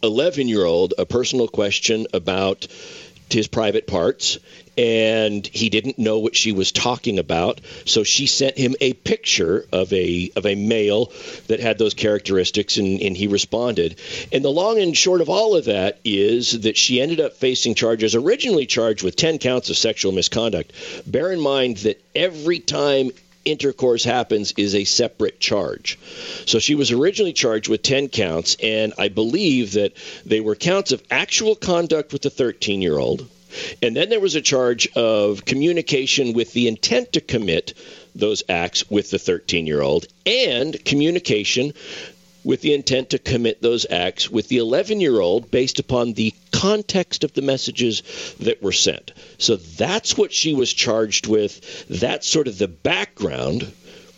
11 0.03 0.47
year 0.47 0.65
old 0.65 0.93
a 0.97 1.05
personal 1.05 1.47
question 1.47 2.07
about 2.13 2.67
his 3.29 3.47
private 3.47 3.87
parts 3.87 4.39
and 4.77 5.45
he 5.47 5.69
didn't 5.69 5.99
know 5.99 6.19
what 6.19 6.35
she 6.35 6.51
was 6.51 6.71
talking 6.71 7.19
about 7.19 7.61
so 7.85 8.03
she 8.03 8.25
sent 8.25 8.57
him 8.57 8.75
a 8.81 8.93
picture 8.93 9.65
of 9.71 9.91
a 9.93 10.31
of 10.35 10.45
a 10.45 10.55
male 10.55 11.11
that 11.47 11.59
had 11.59 11.77
those 11.77 11.93
characteristics 11.93 12.77
and, 12.77 13.01
and 13.01 13.15
he 13.15 13.27
responded. 13.27 13.99
And 14.31 14.43
the 14.43 14.49
long 14.49 14.79
and 14.79 14.95
short 14.95 15.21
of 15.21 15.29
all 15.29 15.55
of 15.55 15.65
that 15.65 15.99
is 16.03 16.61
that 16.61 16.77
she 16.77 17.01
ended 17.01 17.19
up 17.19 17.33
facing 17.33 17.75
charges 17.75 18.15
originally 18.15 18.65
charged 18.65 19.03
with 19.03 19.15
10 19.15 19.39
counts 19.39 19.69
of 19.69 19.77
sexual 19.77 20.11
misconduct. 20.11 20.73
Bear 21.05 21.31
in 21.31 21.39
mind 21.39 21.77
that 21.77 22.01
every 22.15 22.59
time 22.59 23.11
intercourse 23.45 24.03
happens 24.03 24.53
is 24.57 24.75
a 24.75 24.83
separate 24.83 25.39
charge. 25.39 25.99
So 26.45 26.59
she 26.59 26.75
was 26.75 26.91
originally 26.91 27.33
charged 27.33 27.69
with 27.69 27.81
10 27.81 28.09
counts, 28.09 28.55
and 28.61 28.93
I 28.97 29.09
believe 29.09 29.73
that 29.73 29.93
they 30.25 30.41
were 30.41 30.55
counts 30.55 30.91
of 30.91 31.03
actual 31.09 31.55
conduct 31.55 32.13
with 32.13 32.21
the 32.21 32.29
13 32.29 32.81
year 32.81 32.97
old. 32.97 33.27
And 33.81 33.95
then 33.95 34.09
there 34.09 34.19
was 34.19 34.35
a 34.35 34.41
charge 34.41 34.87
of 34.95 35.43
communication 35.43 36.33
with 36.33 36.53
the 36.53 36.67
intent 36.67 37.13
to 37.13 37.21
commit 37.21 37.73
those 38.15 38.43
acts 38.47 38.89
with 38.89 39.09
the 39.11 39.19
13 39.19 39.67
year 39.67 39.81
old 39.81 40.07
and 40.25 40.83
communication 40.85 41.73
with 42.43 42.61
the 42.61 42.73
intent 42.73 43.11
to 43.11 43.19
commit 43.19 43.61
those 43.61 43.85
acts 43.89 44.29
with 44.29 44.47
the 44.47 44.57
11 44.57 44.99
year 44.99 45.19
old 45.19 45.51
based 45.51 45.79
upon 45.79 46.13
the 46.13 46.33
context 46.61 47.23
of 47.23 47.33
the 47.33 47.41
messages 47.41 48.03
that 48.39 48.61
were 48.61 48.71
sent. 48.71 49.13
So 49.39 49.55
that's 49.55 50.15
what 50.15 50.31
she 50.31 50.53
was 50.53 50.71
charged 50.71 51.25
with. 51.25 51.87
That's 51.87 52.27
sort 52.27 52.47
of 52.47 52.59
the 52.59 52.67
background. 52.67 53.71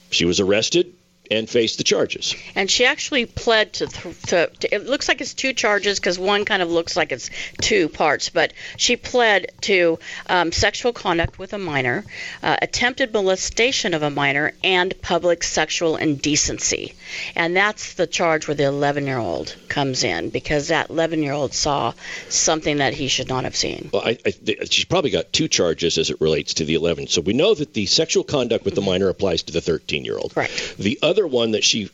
She 0.09 0.25
was 0.25 0.41
arrested 0.41 0.93
and 1.33 1.49
faced 1.49 1.77
the 1.77 1.83
charges. 1.83 2.35
And 2.55 2.69
she 2.69 2.85
actually 2.85 3.25
pled 3.25 3.73
to, 3.73 3.87
to, 3.87 4.47
to 4.47 4.75
it 4.75 4.85
looks 4.85 5.07
like 5.07 5.21
it's 5.21 5.33
two 5.33 5.53
charges 5.53 5.99
because 5.99 6.17
one 6.19 6.45
kind 6.45 6.61
of 6.61 6.69
looks 6.69 6.95
like 6.95 7.11
it's 7.11 7.29
two 7.61 7.89
parts, 7.89 8.29
but 8.29 8.53
she 8.77 8.95
pled 8.95 9.47
to 9.61 9.99
um, 10.27 10.51
sexual 10.51 10.93
conduct 10.93 11.39
with 11.39 11.53
a 11.53 11.57
minor, 11.57 12.05
uh, 12.41 12.57
attempted 12.61 13.13
molestation 13.13 13.93
of 13.93 14.03
a 14.03 14.09
minor, 14.09 14.53
and 14.63 14.93
public 15.01 15.43
sexual 15.43 15.97
indecency. 15.97 16.93
And 17.35 17.55
that's 17.55 17.93
the 17.93 18.07
charge 18.07 18.47
where 18.47 18.55
the 18.55 18.65
11 18.65 19.05
year 19.05 19.17
old 19.17 19.55
comes 19.69 20.03
in 20.03 20.29
because 20.29 20.67
that 20.67 20.89
11 20.89 21.23
year 21.23 21.33
old 21.33 21.53
saw 21.53 21.93
something 22.29 22.77
that 22.77 22.93
he 22.93 23.07
should 23.07 23.29
not 23.29 23.43
have 23.43 23.55
seen. 23.55 23.89
Well, 23.93 24.03
I, 24.05 24.17
I, 24.25 24.33
she's 24.69 24.85
probably 24.85 25.11
got 25.11 25.33
two 25.33 25.47
charges 25.47 25.97
as 25.97 26.09
it 26.09 26.21
relates 26.21 26.55
to 26.55 26.65
the 26.65 26.75
11. 26.75 27.07
So 27.07 27.21
we 27.21 27.33
know 27.33 27.53
that 27.53 27.73
the 27.73 27.85
sexual 27.85 28.23
conduct 28.23 28.65
with 28.65 28.75
the 28.75 28.81
minor 28.81 29.09
applies 29.09 29.43
to 29.43 29.53
the 29.53 29.61
13 29.61 30.05
year 30.05 30.17
old. 30.17 30.33
Correct. 30.33 30.77
The 30.77 30.99
other 31.01 31.22
one 31.27 31.51
that 31.51 31.63
she 31.63 31.89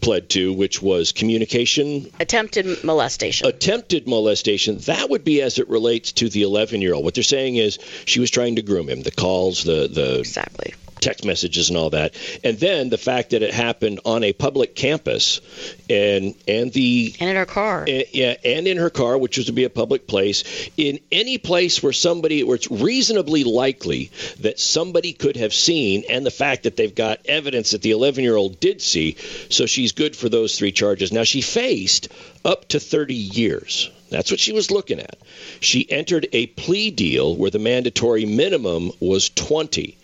pled 0.00 0.28
to, 0.30 0.52
which 0.52 0.82
was 0.82 1.12
communication. 1.12 2.10
Attempted 2.20 2.84
molestation. 2.84 3.46
Attempted 3.46 4.06
molestation. 4.06 4.78
That 4.78 5.08
would 5.10 5.24
be 5.24 5.40
as 5.42 5.58
it 5.58 5.68
relates 5.68 6.12
to 6.12 6.28
the 6.28 6.42
11 6.42 6.82
year 6.82 6.94
old. 6.94 7.04
What 7.04 7.14
they're 7.14 7.24
saying 7.24 7.56
is 7.56 7.78
she 8.04 8.20
was 8.20 8.30
trying 8.30 8.56
to 8.56 8.62
groom 8.62 8.88
him. 8.88 9.02
The 9.02 9.10
calls, 9.10 9.64
the 9.64 9.88
the 9.88 10.20
exactly 10.20 10.74
text 11.04 11.24
messages 11.24 11.68
and 11.68 11.78
all 11.78 11.90
that, 11.90 12.14
and 12.42 12.58
then 12.58 12.88
the 12.88 12.98
fact 12.98 13.30
that 13.30 13.42
it 13.42 13.52
happened 13.52 14.00
on 14.04 14.24
a 14.24 14.32
public 14.32 14.74
campus, 14.74 15.40
and 15.88 16.34
and 16.48 16.72
the 16.72 17.14
and 17.20 17.30
in 17.30 17.36
her 17.36 17.46
car, 17.46 17.84
and, 17.86 18.04
yeah, 18.12 18.34
and 18.44 18.66
in 18.66 18.76
her 18.78 18.90
car, 18.90 19.18
which 19.18 19.36
was 19.36 19.46
to 19.46 19.52
be 19.52 19.64
a 19.64 19.70
public 19.70 20.06
place, 20.06 20.44
in 20.76 20.98
any 21.12 21.38
place 21.38 21.82
where 21.82 21.92
somebody, 21.92 22.42
where 22.42 22.56
it's 22.56 22.70
reasonably 22.70 23.44
likely 23.44 24.10
that 24.40 24.58
somebody 24.58 25.12
could 25.12 25.36
have 25.36 25.52
seen, 25.52 26.04
and 26.08 26.24
the 26.24 26.30
fact 26.30 26.64
that 26.64 26.76
they've 26.76 26.94
got 26.94 27.20
evidence 27.26 27.72
that 27.72 27.82
the 27.82 27.90
11 27.90 28.24
year 28.24 28.36
old 28.36 28.58
did 28.60 28.80
see, 28.80 29.16
so 29.50 29.66
she's 29.66 29.92
good 29.92 30.16
for 30.16 30.28
those 30.28 30.58
three 30.58 30.72
charges. 30.72 31.12
Now 31.12 31.24
she 31.24 31.42
faced 31.42 32.08
up 32.44 32.68
to 32.68 32.80
30 32.80 33.14
years. 33.14 33.90
That's 34.14 34.30
what 34.30 34.38
she 34.38 34.52
was 34.52 34.70
looking 34.70 35.00
at. 35.00 35.18
She 35.58 35.90
entered 35.90 36.28
a 36.32 36.46
plea 36.46 36.90
deal 36.90 37.34
where 37.34 37.50
the 37.50 37.58
mandatory 37.58 38.24
minimum 38.24 38.92
was 39.00 39.28
20. 39.28 39.98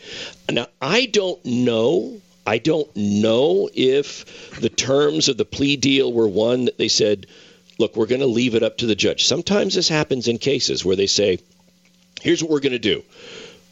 Now, 0.51 0.67
I 0.83 1.07
don't 1.07 1.45
know. 1.45 2.21
I 2.45 2.59
don't 2.59 2.95
know 2.97 3.71
if 3.73 4.61
the 4.61 4.69
terms 4.69 5.29
of 5.29 5.37
the 5.37 5.45
plea 5.45 5.77
deal 5.77 6.13
were 6.13 6.27
one 6.27 6.65
that 6.65 6.77
they 6.77 6.89
said, 6.89 7.27
look, 7.79 7.95
we're 7.95 8.07
going 8.07 8.21
to 8.21 8.27
leave 8.27 8.57
it 8.57 8.65
up 8.65 8.79
to 8.79 8.87
the 8.87 8.97
judge. 8.97 9.27
Sometimes 9.27 9.75
this 9.77 9.89
happens 9.89 10.27
in 10.27 10.39
cases 10.39 10.85
where 10.85 10.97
they 10.97 11.07
say, 11.07 11.39
here's 12.21 12.43
what 12.43 12.51
we're 12.51 12.61
going 12.61 12.73
to 12.73 12.81
do. 12.81 13.05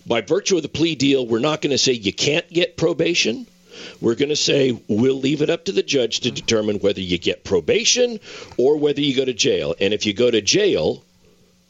By 0.07 0.20
virtue 0.20 0.57
of 0.57 0.62
the 0.62 0.68
plea 0.68 0.94
deal, 0.94 1.27
we're 1.27 1.40
not 1.40 1.62
going 1.62 1.72
to 1.72 1.79
say 1.79 1.92
you 1.92 2.12
can't 2.12 2.48
get 2.48 2.77
probation 2.77 3.48
we're 4.00 4.14
going 4.14 4.28
to 4.28 4.36
say 4.36 4.80
we'll 4.88 5.18
leave 5.18 5.42
it 5.42 5.50
up 5.50 5.66
to 5.66 5.72
the 5.72 5.82
judge 5.82 6.20
to 6.20 6.30
determine 6.30 6.78
whether 6.78 7.00
you 7.00 7.18
get 7.18 7.44
probation 7.44 8.20
or 8.56 8.76
whether 8.76 9.00
you 9.00 9.14
go 9.14 9.24
to 9.24 9.34
jail. 9.34 9.74
And 9.80 9.94
if 9.94 10.06
you 10.06 10.14
go 10.14 10.30
to 10.30 10.40
jail, 10.40 11.02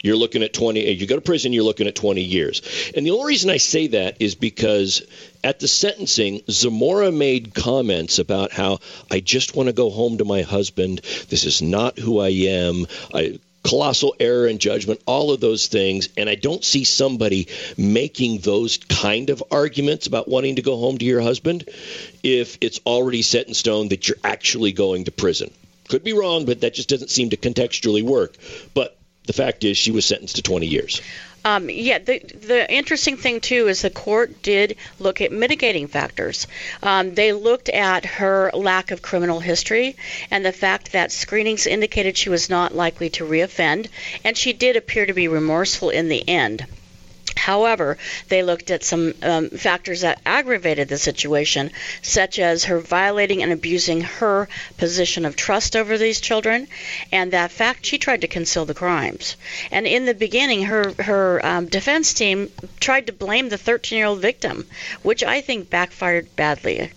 you're 0.02 0.16
looking 0.16 0.42
at 0.42 0.52
20 0.52 0.80
if 0.80 1.00
you 1.00 1.06
go 1.06 1.16
to 1.16 1.20
prison 1.20 1.52
you're 1.52 1.64
looking 1.64 1.86
at 1.86 1.94
20 1.94 2.22
years. 2.22 2.62
And 2.94 3.04
the 3.04 3.10
only 3.10 3.26
reason 3.26 3.50
i 3.50 3.56
say 3.56 3.88
that 3.88 4.18
is 4.20 4.34
because 4.34 5.02
at 5.42 5.58
the 5.60 5.68
sentencing 5.68 6.42
zamora 6.48 7.10
made 7.10 7.54
comments 7.54 8.18
about 8.18 8.52
how 8.52 8.78
i 9.10 9.20
just 9.20 9.56
want 9.56 9.68
to 9.68 9.72
go 9.72 9.90
home 9.90 10.18
to 10.18 10.24
my 10.24 10.42
husband. 10.42 11.00
This 11.28 11.44
is 11.44 11.62
not 11.62 11.98
who 11.98 12.20
i 12.20 12.28
am. 12.28 12.86
I, 13.12 13.40
colossal 13.68 14.14
error 14.18 14.46
in 14.46 14.58
judgment, 14.58 15.00
all 15.04 15.30
of 15.30 15.40
those 15.40 15.66
things. 15.66 16.08
And 16.16 16.28
I 16.28 16.36
don't 16.36 16.64
see 16.64 16.84
somebody 16.84 17.48
making 17.76 18.38
those 18.38 18.78
kind 18.78 19.28
of 19.28 19.44
arguments 19.50 20.06
about 20.06 20.26
wanting 20.26 20.56
to 20.56 20.62
go 20.62 20.76
home 20.78 20.96
to 20.98 21.04
your 21.04 21.20
husband 21.20 21.68
if 22.22 22.56
it's 22.62 22.80
already 22.86 23.22
set 23.22 23.46
in 23.46 23.54
stone 23.54 23.88
that 23.88 24.08
you're 24.08 24.16
actually 24.24 24.72
going 24.72 25.04
to 25.04 25.10
prison. 25.10 25.50
Could 25.88 26.04
be 26.04 26.14
wrong, 26.14 26.46
but 26.46 26.62
that 26.62 26.74
just 26.74 26.88
doesn't 26.88 27.10
seem 27.10 27.30
to 27.30 27.36
contextually 27.36 28.02
work. 28.02 28.34
But 28.72 28.96
the 29.24 29.32
fact 29.34 29.64
is, 29.64 29.76
she 29.76 29.90
was 29.90 30.06
sentenced 30.06 30.36
to 30.36 30.42
20 30.42 30.66
years. 30.66 31.02
Um, 31.48 31.70
yeah, 31.70 31.98
the 31.98 32.18
the 32.18 32.70
interesting 32.70 33.16
thing 33.16 33.40
too 33.40 33.68
is 33.68 33.80
the 33.80 33.88
court 33.88 34.42
did 34.42 34.76
look 34.98 35.22
at 35.22 35.32
mitigating 35.32 35.88
factors. 35.88 36.46
Um, 36.82 37.14
they 37.14 37.32
looked 37.32 37.70
at 37.70 38.04
her 38.04 38.50
lack 38.52 38.90
of 38.90 39.00
criminal 39.00 39.40
history 39.40 39.96
and 40.30 40.44
the 40.44 40.52
fact 40.52 40.92
that 40.92 41.10
screenings 41.10 41.66
indicated 41.66 42.18
she 42.18 42.28
was 42.28 42.50
not 42.50 42.74
likely 42.74 43.08
to 43.10 43.24
reoffend, 43.24 43.88
and 44.24 44.36
she 44.36 44.52
did 44.52 44.76
appear 44.76 45.06
to 45.06 45.14
be 45.14 45.26
remorseful 45.26 45.88
in 45.88 46.08
the 46.10 46.28
end. 46.28 46.66
However, 47.38 47.96
they 48.28 48.42
looked 48.42 48.70
at 48.70 48.82
some 48.82 49.14
um, 49.22 49.50
factors 49.50 50.00
that 50.00 50.20
aggravated 50.26 50.88
the 50.88 50.98
situation, 50.98 51.70
such 52.02 52.38
as 52.38 52.64
her 52.64 52.80
violating 52.80 53.42
and 53.42 53.52
abusing 53.52 54.00
her 54.02 54.48
position 54.76 55.24
of 55.24 55.36
trust 55.36 55.76
over 55.76 55.96
these 55.96 56.20
children, 56.20 56.66
and 57.12 57.32
that 57.32 57.52
fact 57.52 57.86
she 57.86 57.96
tried 57.96 58.22
to 58.22 58.28
conceal 58.28 58.64
the 58.64 58.74
crimes. 58.74 59.36
And 59.70 59.86
in 59.86 60.04
the 60.04 60.14
beginning, 60.14 60.64
her 60.64 60.92
her 60.98 61.46
um, 61.46 61.66
defense 61.66 62.12
team 62.12 62.50
tried 62.80 63.06
to 63.06 63.12
blame 63.12 63.48
the 63.48 63.56
13-year-old 63.56 64.20
victim, 64.20 64.66
which 65.02 65.22
I 65.22 65.40
think 65.40 65.70
backfired 65.70 66.34
badly. 66.36 66.90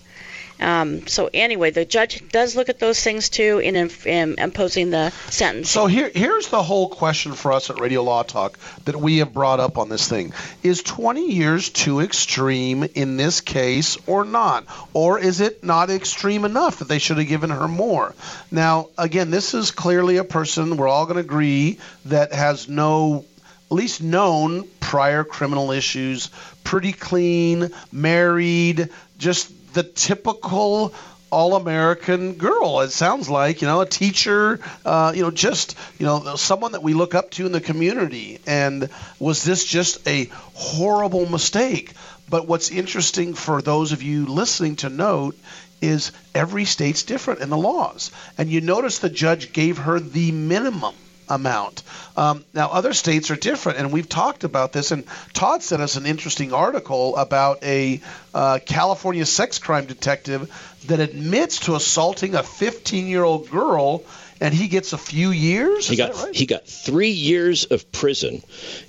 Um, 0.60 1.06
so 1.06 1.28
anyway, 1.32 1.70
the 1.70 1.84
judge 1.84 2.28
does 2.30 2.54
look 2.56 2.68
at 2.68 2.78
those 2.78 3.02
things 3.02 3.28
too 3.28 3.58
in, 3.58 3.76
in 4.04 4.34
imposing 4.38 4.90
the 4.90 5.10
sentence. 5.28 5.70
So 5.70 5.86
here, 5.86 6.10
here's 6.14 6.48
the 6.48 6.62
whole 6.62 6.88
question 6.88 7.32
for 7.32 7.52
us 7.52 7.70
at 7.70 7.80
Radio 7.80 8.02
Law 8.02 8.22
Talk 8.22 8.58
that 8.84 8.96
we 8.96 9.18
have 9.18 9.32
brought 9.32 9.60
up 9.60 9.78
on 9.78 9.88
this 9.88 10.08
thing: 10.08 10.32
Is 10.62 10.82
20 10.82 11.32
years 11.32 11.70
too 11.70 12.00
extreme 12.00 12.84
in 12.94 13.16
this 13.16 13.40
case, 13.40 13.98
or 14.06 14.24
not? 14.24 14.64
Or 14.92 15.18
is 15.18 15.40
it 15.40 15.64
not 15.64 15.90
extreme 15.90 16.44
enough 16.44 16.78
that 16.78 16.88
they 16.88 16.98
should 16.98 17.18
have 17.18 17.28
given 17.28 17.50
her 17.50 17.68
more? 17.68 18.14
Now, 18.50 18.88
again, 18.96 19.30
this 19.30 19.54
is 19.54 19.70
clearly 19.70 20.18
a 20.18 20.24
person 20.24 20.76
we're 20.76 20.88
all 20.88 21.06
going 21.06 21.16
to 21.16 21.20
agree 21.20 21.78
that 22.06 22.32
has 22.32 22.68
no 22.68 23.24
at 23.72 23.76
least 23.76 24.02
known 24.02 24.68
prior 24.80 25.24
criminal 25.24 25.70
issues, 25.70 26.28
pretty 26.62 26.92
clean, 26.92 27.70
married, 27.90 28.90
just 29.16 29.50
the 29.72 29.82
typical 29.82 30.94
all-American 31.30 32.34
girl. 32.34 32.80
It 32.80 32.90
sounds 32.90 33.30
like 33.30 33.62
you 33.62 33.68
know 33.68 33.80
a 33.80 33.86
teacher, 33.86 34.60
uh, 34.84 35.12
you 35.14 35.22
know, 35.22 35.30
just 35.30 35.76
you 35.98 36.06
know 36.06 36.36
someone 36.36 36.72
that 36.72 36.82
we 36.82 36.92
look 36.92 37.14
up 37.14 37.30
to 37.32 37.46
in 37.46 37.52
the 37.52 37.60
community. 37.60 38.38
And 38.46 38.88
was 39.18 39.42
this 39.42 39.64
just 39.64 40.06
a 40.06 40.26
horrible 40.54 41.28
mistake? 41.28 41.92
But 42.28 42.46
what's 42.46 42.70
interesting 42.70 43.34
for 43.34 43.62
those 43.62 43.92
of 43.92 44.02
you 44.02 44.26
listening 44.26 44.76
to 44.76 44.88
note 44.88 45.36
is 45.80 46.12
every 46.34 46.64
state's 46.64 47.02
different 47.02 47.40
in 47.40 47.50
the 47.50 47.56
laws, 47.56 48.10
and 48.38 48.48
you 48.48 48.60
notice 48.60 48.98
the 48.98 49.10
judge 49.10 49.52
gave 49.52 49.78
her 49.78 49.98
the 49.98 50.32
minimum 50.32 50.94
amount. 51.28 51.82
Um, 52.16 52.44
now, 52.52 52.68
other 52.68 52.92
states 52.92 53.30
are 53.30 53.36
different, 53.36 53.78
and 53.78 53.92
we've 53.92 54.08
talked 54.08 54.44
about 54.44 54.72
this. 54.72 54.90
And 54.90 55.04
Todd 55.32 55.62
sent 55.62 55.82
us 55.82 55.96
an 55.96 56.06
interesting 56.06 56.52
article 56.52 57.16
about 57.16 57.62
a 57.62 58.00
uh, 58.34 58.58
California 58.64 59.24
sex 59.26 59.58
crime 59.58 59.86
detective 59.86 60.50
that 60.86 61.00
admits 61.00 61.60
to 61.60 61.74
assaulting 61.74 62.34
a 62.34 62.42
15 62.42 63.06
year 63.06 63.24
old 63.24 63.50
girl. 63.50 64.04
And 64.40 64.52
he 64.52 64.66
gets 64.66 64.92
a 64.92 64.98
few 64.98 65.30
years. 65.30 65.86
He 65.86 65.94
got 65.94 66.16
right? 66.16 66.34
he 66.34 66.46
got 66.46 66.66
three 66.66 67.10
years 67.10 67.64
of 67.66 67.92
prison, 67.92 68.42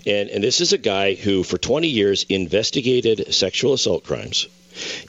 and 0.04 0.30
and 0.30 0.44
this 0.44 0.62
is 0.62 0.74
a 0.74 0.80
guy 0.80 1.14
who 1.14 1.44
for 1.44 1.60
20 1.60 1.90
years 1.90 2.26
investigated 2.28 3.32
sexual 3.36 3.74
assault 3.74 4.04
crimes, 4.04 4.48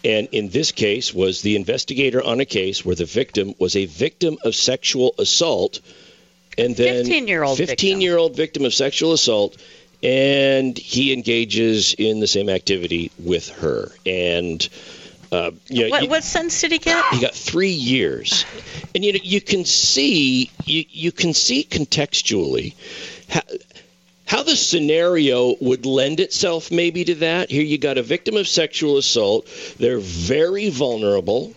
and 0.04 0.28
in 0.32 0.50
this 0.50 0.70
case 0.70 1.14
was 1.14 1.40
the 1.40 1.56
investigator 1.56 2.22
on 2.22 2.40
a 2.40 2.44
case 2.44 2.84
where 2.84 2.94
the 2.94 3.06
victim 3.06 3.54
was 3.58 3.74
a 3.74 3.86
victim 3.86 4.36
of 4.44 4.54
sexual 4.54 5.14
assault 5.18 5.80
and 6.58 6.76
then 6.76 7.04
15 7.04 7.28
year 7.28 7.42
old 7.42 7.58
15 7.58 8.00
year 8.00 8.16
old 8.16 8.36
victim 8.36 8.64
of 8.64 8.72
sexual 8.74 9.12
assault 9.12 9.56
and 10.02 10.76
he 10.76 11.12
engages 11.14 11.94
in 11.94 12.20
the 12.20 12.26
same 12.26 12.48
activity 12.50 13.10
with 13.18 13.48
her. 13.48 13.90
And 14.04 14.66
uh, 15.32 15.50
you 15.68 15.84
know, 15.84 15.90
what, 15.90 16.02
you- 16.02 16.08
what 16.10 16.22
sentence 16.24 16.60
did 16.60 16.72
he 16.72 16.78
get? 16.78 17.04
he 17.14 17.20
got 17.20 17.34
three 17.34 17.70
years, 17.70 18.44
and 18.94 19.04
you 19.04 19.14
know 19.14 19.18
you 19.22 19.40
can 19.40 19.64
see 19.64 20.50
you 20.64 20.84
you 20.90 21.10
can 21.10 21.32
see 21.34 21.64
contextually 21.64 22.74
how, 23.28 23.40
how 24.26 24.42
the 24.42 24.54
scenario 24.54 25.56
would 25.60 25.86
lend 25.86 26.20
itself 26.20 26.70
maybe 26.70 27.04
to 27.06 27.14
that. 27.16 27.50
Here 27.50 27.62
you 27.62 27.78
got 27.78 27.98
a 27.98 28.02
victim 28.02 28.36
of 28.36 28.46
sexual 28.46 28.96
assault. 28.98 29.48
They're 29.78 29.98
very 29.98 30.68
vulnerable. 30.70 31.54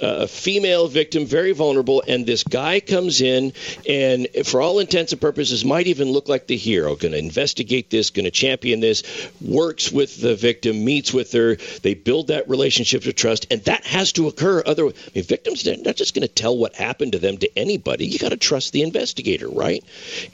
A 0.00 0.26
female 0.26 0.88
victim, 0.88 1.26
very 1.26 1.52
vulnerable, 1.52 2.02
and 2.06 2.26
this 2.26 2.44
guy 2.44 2.80
comes 2.80 3.20
in 3.20 3.52
and, 3.88 4.28
for 4.44 4.60
all 4.60 4.78
intents 4.78 5.12
and 5.12 5.20
purposes, 5.20 5.64
might 5.64 5.86
even 5.86 6.10
look 6.10 6.28
like 6.28 6.46
the 6.46 6.56
hero. 6.56 6.96
Going 6.96 7.12
to 7.12 7.18
investigate 7.18 7.90
this, 7.90 8.10
going 8.10 8.24
to 8.24 8.30
champion 8.30 8.80
this, 8.80 9.02
works 9.40 9.90
with 9.90 10.20
the 10.20 10.34
victim, 10.34 10.84
meets 10.84 11.12
with 11.12 11.32
her. 11.32 11.56
They 11.82 11.94
build 11.94 12.28
that 12.28 12.48
relationship 12.48 13.06
of 13.06 13.14
trust, 13.14 13.46
and 13.50 13.62
that 13.64 13.84
has 13.84 14.12
to 14.12 14.28
occur. 14.28 14.62
Other, 14.64 14.86
I 14.86 14.92
mean, 15.14 15.24
victims 15.24 15.62
they're 15.62 15.76
not 15.76 15.96
just 15.96 16.14
going 16.14 16.26
to 16.26 16.32
tell 16.32 16.56
what 16.56 16.74
happened 16.74 17.12
to 17.12 17.18
them 17.18 17.38
to 17.38 17.58
anybody. 17.58 18.06
You 18.06 18.18
got 18.18 18.30
to 18.30 18.36
trust 18.36 18.72
the 18.72 18.82
investigator, 18.82 19.48
right? 19.48 19.84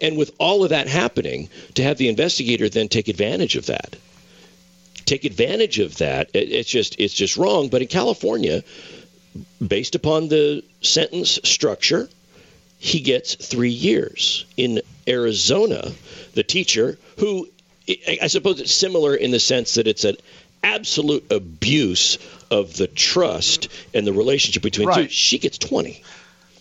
And 0.01 0.17
with 0.17 0.35
all 0.39 0.65
of 0.65 0.71
that 0.71 0.89
happening, 0.89 1.49
to 1.75 1.83
have 1.83 1.99
the 1.99 2.09
investigator 2.09 2.69
then 2.69 2.89
take 2.89 3.09
advantage 3.09 3.57
of 3.57 3.67
that 3.67 3.97
take 5.11 5.25
advantage 5.25 5.81
of 5.81 5.99
that. 5.99 6.31
It's 6.35 6.71
just 6.71 7.01
it's 7.01 7.15
just 7.15 7.37
wrong. 7.37 7.69
But 7.69 7.83
in 7.83 7.89
California, 7.89 8.63
based 9.67 9.95
upon 9.95 10.29
the 10.29 10.65
sentence 10.83 11.39
structure, 11.45 12.09
he 12.79 13.01
gets 13.01 13.35
three 13.35 13.71
years. 13.71 14.45
In 14.57 14.81
Arizona, 15.07 15.91
the 16.35 16.43
teacher 16.43 16.99
who 17.19 17.49
I 18.23 18.29
suppose 18.29 18.61
it's 18.61 18.73
similar 18.73 19.15
in 19.15 19.31
the 19.31 19.41
sense 19.41 19.75
that 19.75 19.87
it's 19.87 20.05
an 20.05 20.17
absolute 20.63 21.33
abuse 21.33 22.19
of 22.51 22.77
the 22.77 22.87
trust 22.87 23.69
and 23.95 24.07
the 24.07 24.13
relationship 24.13 24.63
between 24.63 24.93
two. 24.93 25.09
She 25.09 25.39
gets 25.39 25.59
20. 25.59 26.03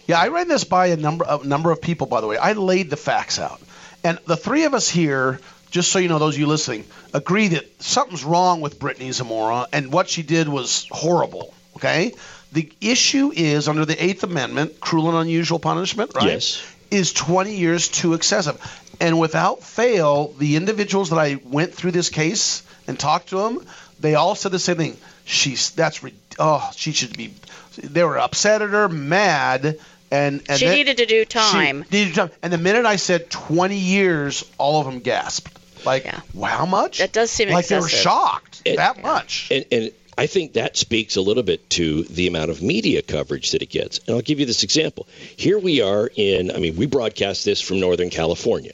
Yeah, 0.08 0.20
I 0.20 0.30
ran 0.30 0.48
this 0.48 0.64
by 0.64 0.88
a 0.88 0.98
number 0.98 1.26
a 1.28 1.44
number 1.46 1.72
of 1.72 1.82
people. 1.82 2.08
By 2.08 2.22
the 2.22 2.28
way, 2.28 2.38
I 2.38 2.54
laid 2.54 2.90
the 2.90 2.98
facts 2.98 3.38
out, 3.38 3.62
and 4.04 4.18
the 4.26 4.38
three 4.38 4.64
of 4.64 4.74
us 4.74 4.90
here, 4.90 5.40
just 5.70 5.92
so 5.92 6.00
you 6.00 6.08
know, 6.10 6.18
those 6.18 6.34
of 6.34 6.40
you 6.40 6.48
listening, 6.48 6.86
agree 7.14 7.50
that 7.50 7.84
something's 7.84 8.24
wrong 8.24 8.62
with 8.62 8.80
Brittany 8.80 9.12
Zamora, 9.12 9.68
and 9.72 9.92
what 9.92 10.10
she 10.10 10.24
did 10.24 10.50
was 10.50 10.88
horrible. 10.90 11.54
Okay, 11.80 12.14
the 12.52 12.72
issue 12.82 13.32
is 13.34 13.68
under 13.68 13.86
the 13.86 14.02
Eighth 14.04 14.24
Amendment, 14.24 14.80
cruel 14.80 15.10
and 15.10 15.18
unusual 15.18 15.60
punishment, 15.60 16.12
right? 16.16 16.26
Yes. 16.28 16.62
Is 16.92 17.14
20 17.14 17.56
years 17.56 17.88
too 17.88 18.14
excessive? 18.16 18.58
And 19.00 19.20
without 19.20 19.64
fail, 19.64 20.34
the 20.38 20.56
individuals 20.56 21.12
that 21.12 21.20
I 21.20 21.40
went 21.46 21.74
through 21.74 21.92
this 21.92 22.10
case 22.10 22.64
and 22.88 23.00
talked 23.00 23.30
to 23.30 23.38
them, 23.38 23.66
they 24.00 24.16
all 24.16 24.36
said 24.36 24.52
the 24.52 24.60
same 24.60 24.78
thing. 24.78 24.98
She's 25.24 25.70
that's 25.72 26.04
re- 26.04 26.14
oh, 26.40 26.70
she 26.76 26.92
should 26.92 27.16
be. 27.16 27.34
They 27.78 28.04
were 28.04 28.18
upset 28.18 28.62
at 28.62 28.70
her, 28.72 28.90
mad, 28.90 29.78
and 30.12 30.42
and 30.50 30.60
she 30.60 30.66
then- 30.66 30.76
needed 30.76 30.98
to 30.98 31.06
do 31.06 31.20
she 31.20 31.26
time. 31.26 31.86
needed 31.92 32.16
time. 32.16 32.32
And 32.42 32.52
the 32.52 32.58
minute 32.58 32.86
I 32.86 32.96
said 32.98 33.30
20 33.30 33.78
years, 33.78 34.44
all 34.58 34.80
of 34.82 34.86
them 34.88 35.00
gasped. 35.00 35.56
Like, 35.86 36.06
wow, 36.34 36.48
how 36.50 36.66
much? 36.66 36.98
That 36.98 37.14
does 37.14 37.32
seem 37.32 37.50
like 37.50 37.68
they 37.68 37.80
were 37.80 37.88
shocked. 37.88 38.64
It- 38.66 38.78
that 38.78 39.02
much. 39.02 39.50
And, 39.52 39.66
and 39.72 39.92
I 40.20 40.28
think 40.28 40.52
that 40.52 40.76
speaks 40.76 41.16
a 41.16 41.22
little 41.22 41.44
bit 41.44 41.70
to 41.70 42.04
the 42.04 42.28
amount 42.28 42.52
of 42.52 42.62
media 42.62 43.02
coverage 43.02 43.52
that 43.52 43.62
it 43.62 43.70
gets. 43.70 44.00
And 44.00 44.18
I'll 44.18 44.22
give 44.22 44.42
you 44.42 44.46
this 44.46 44.64
example. 44.64 45.08
Here 45.38 45.58
we 45.58 45.80
are 45.80 46.12
in, 46.14 46.52
I 46.52 46.58
mean, 46.58 46.76
we 46.76 46.88
broadcast 46.88 47.46
this 47.46 47.62
from 47.62 47.80
Northern 47.80 48.10
California. 48.10 48.74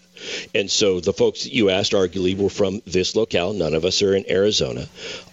And 0.56 0.72
so 0.72 1.02
the 1.02 1.14
folks 1.14 1.44
that 1.44 1.54
you 1.54 1.70
asked 1.70 1.92
arguably 1.92 2.36
were 2.36 2.50
from 2.50 2.82
this 2.88 3.16
locale. 3.16 3.54
None 3.54 3.76
of 3.76 3.86
us 3.86 4.02
are 4.02 4.16
in 4.16 4.28
Arizona. 4.28 4.88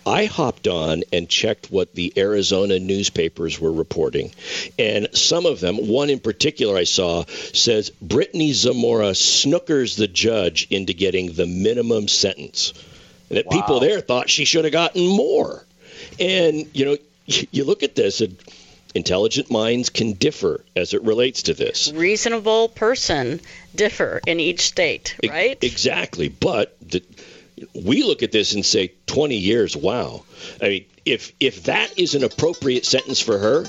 I 0.04 0.26
hopped 0.26 0.68
on 0.68 1.02
and 1.14 1.30
checked 1.30 1.70
what 1.70 1.94
the 1.94 2.12
Arizona 2.18 2.78
newspapers 2.78 3.58
were 3.58 3.72
reporting. 3.72 4.32
And 4.78 5.08
some 5.16 5.46
of 5.46 5.60
them, 5.60 5.88
one 5.88 6.10
in 6.10 6.20
particular 6.20 6.76
I 6.76 6.84
saw, 6.84 7.24
says 7.24 7.88
Brittany 7.88 8.52
Zamora 8.52 9.12
snookers 9.12 9.96
the 9.96 10.08
judge 10.08 10.66
into 10.68 10.92
getting 10.92 11.32
the 11.32 11.46
minimum 11.46 12.06
sentence. 12.06 12.74
And 13.30 13.38
that 13.38 13.48
people 13.48 13.80
there 13.80 14.02
thought 14.02 14.28
she 14.28 14.44
should 14.44 14.66
have 14.66 14.74
gotten 14.74 15.06
more. 15.06 15.64
And, 16.20 16.68
you 16.74 16.84
know, 16.84 16.96
you 17.26 17.64
look 17.64 17.82
at 17.82 17.94
this, 17.94 18.20
and 18.20 18.36
intelligent 18.94 19.50
minds 19.50 19.90
can 19.90 20.12
differ 20.12 20.64
as 20.76 20.94
it 20.94 21.02
relates 21.02 21.44
to 21.44 21.54
this. 21.54 21.92
Reasonable 21.92 22.68
person 22.68 23.40
differ 23.74 24.20
in 24.26 24.40
each 24.40 24.60
state, 24.60 25.16
E- 25.22 25.28
right? 25.28 25.58
Exactly. 25.62 26.28
But 26.28 26.76
the, 26.80 27.02
we 27.74 28.02
look 28.02 28.22
at 28.22 28.32
this 28.32 28.54
and 28.54 28.64
say 28.64 28.92
20 29.06 29.36
years. 29.36 29.76
Wow. 29.76 30.24
I 30.60 30.68
mean, 30.68 30.84
if 31.04 31.32
if 31.40 31.64
that 31.64 31.98
is 31.98 32.14
an 32.14 32.24
appropriate 32.24 32.84
sentence 32.86 33.20
for 33.20 33.38
her, 33.38 33.64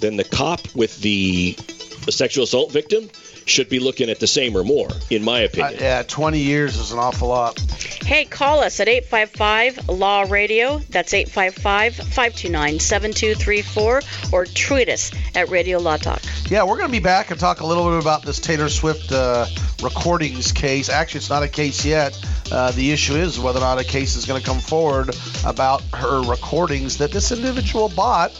then 0.00 0.16
the 0.16 0.24
cop 0.24 0.60
with 0.74 1.00
the, 1.00 1.56
the 2.04 2.12
sexual 2.12 2.44
assault 2.44 2.72
victim 2.72 3.08
should 3.46 3.68
be 3.68 3.78
looking 3.78 4.10
at 4.10 4.20
the 4.20 4.26
same 4.26 4.56
or 4.56 4.64
more, 4.64 4.88
in 5.10 5.22
my 5.24 5.42
Uh, 5.42 5.46
opinion. 5.46 5.76
yeah, 5.80 6.02
20 6.02 6.38
years 6.38 6.76
is 6.76 6.92
an 6.92 6.98
awful 6.98 7.28
lot. 7.28 7.58
Hey, 8.04 8.24
call 8.24 8.60
us 8.60 8.80
at 8.80 8.88
855 8.88 9.88
Law 9.88 10.22
Radio. 10.28 10.78
That's 10.90 11.14
855 11.14 11.94
529 11.96 12.80
7234. 12.80 14.02
Or 14.32 14.46
tweet 14.46 14.88
us 14.88 15.10
at 15.34 15.48
Radio 15.50 15.78
Law 15.78 15.96
Talk. 15.96 16.20
Yeah, 16.50 16.62
we're 16.64 16.76
going 16.76 16.88
to 16.88 16.92
be 16.92 16.98
back 17.00 17.30
and 17.30 17.38
talk 17.40 17.60
a 17.60 17.66
little 17.66 17.90
bit 17.90 18.00
about 18.00 18.22
this 18.24 18.38
Taylor 18.40 18.68
Swift 18.68 19.12
uh, 19.12 19.46
recordings 19.82 20.52
case. 20.52 20.88
Actually, 20.88 21.18
it's 21.18 21.30
not 21.30 21.42
a 21.42 21.48
case 21.48 21.84
yet. 21.84 22.18
Uh, 22.50 22.70
the 22.72 22.90
issue 22.92 23.14
is 23.14 23.38
whether 23.40 23.58
or 23.58 23.62
not 23.62 23.78
a 23.80 23.84
case 23.84 24.16
is 24.16 24.26
going 24.26 24.40
to 24.40 24.46
come 24.46 24.58
forward 24.60 25.14
about 25.46 25.82
her 25.94 26.20
recordings 26.22 26.98
that 26.98 27.10
this 27.12 27.32
individual 27.32 27.88
bought 27.88 28.30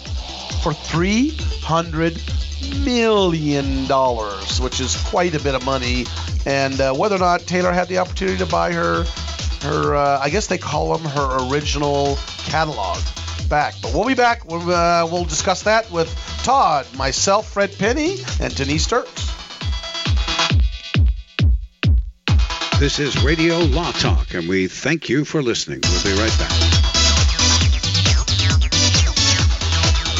for 0.62 0.72
$300 0.72 1.92
million, 2.84 3.86
dollars, 3.86 4.60
which 4.60 4.80
is 4.80 4.96
quite 5.04 5.34
a 5.34 5.40
bit 5.40 5.54
of 5.54 5.64
money. 5.64 6.06
And 6.46 6.80
uh, 6.80 6.94
whether 6.94 7.16
or 7.16 7.20
not 7.20 7.42
Taylor 7.42 7.72
had 7.72 7.88
the 7.88 7.98
opportunity 7.98 8.38
to 8.38 8.46
buy 8.46 8.72
her, 8.72 9.04
her 9.62 9.94
uh, 9.94 10.20
I 10.20 10.30
guess 10.30 10.46
they 10.46 10.58
call 10.58 10.96
them 10.96 11.08
her 11.10 11.48
original 11.50 12.18
catalog 12.38 12.98
back. 13.48 13.74
But 13.82 13.92
we'll 13.94 14.06
be 14.06 14.14
back. 14.14 14.46
We'll, 14.46 14.70
uh, 14.70 15.06
we'll 15.10 15.24
discuss 15.24 15.62
that 15.64 15.90
with 15.90 16.08
Todd, 16.42 16.86
myself, 16.96 17.52
Fred 17.52 17.76
Penny, 17.78 18.16
and 18.40 18.54
Denise 18.54 18.86
Dirks. 18.86 19.30
This 22.78 22.98
is 22.98 23.22
Radio 23.22 23.58
Law 23.58 23.92
Talk, 23.92 24.34
and 24.34 24.48
we 24.48 24.66
thank 24.66 25.08
you 25.08 25.24
for 25.24 25.40
listening. 25.40 25.80
We'll 25.84 26.02
be 26.02 26.20
right 26.20 26.36
back. 26.38 26.71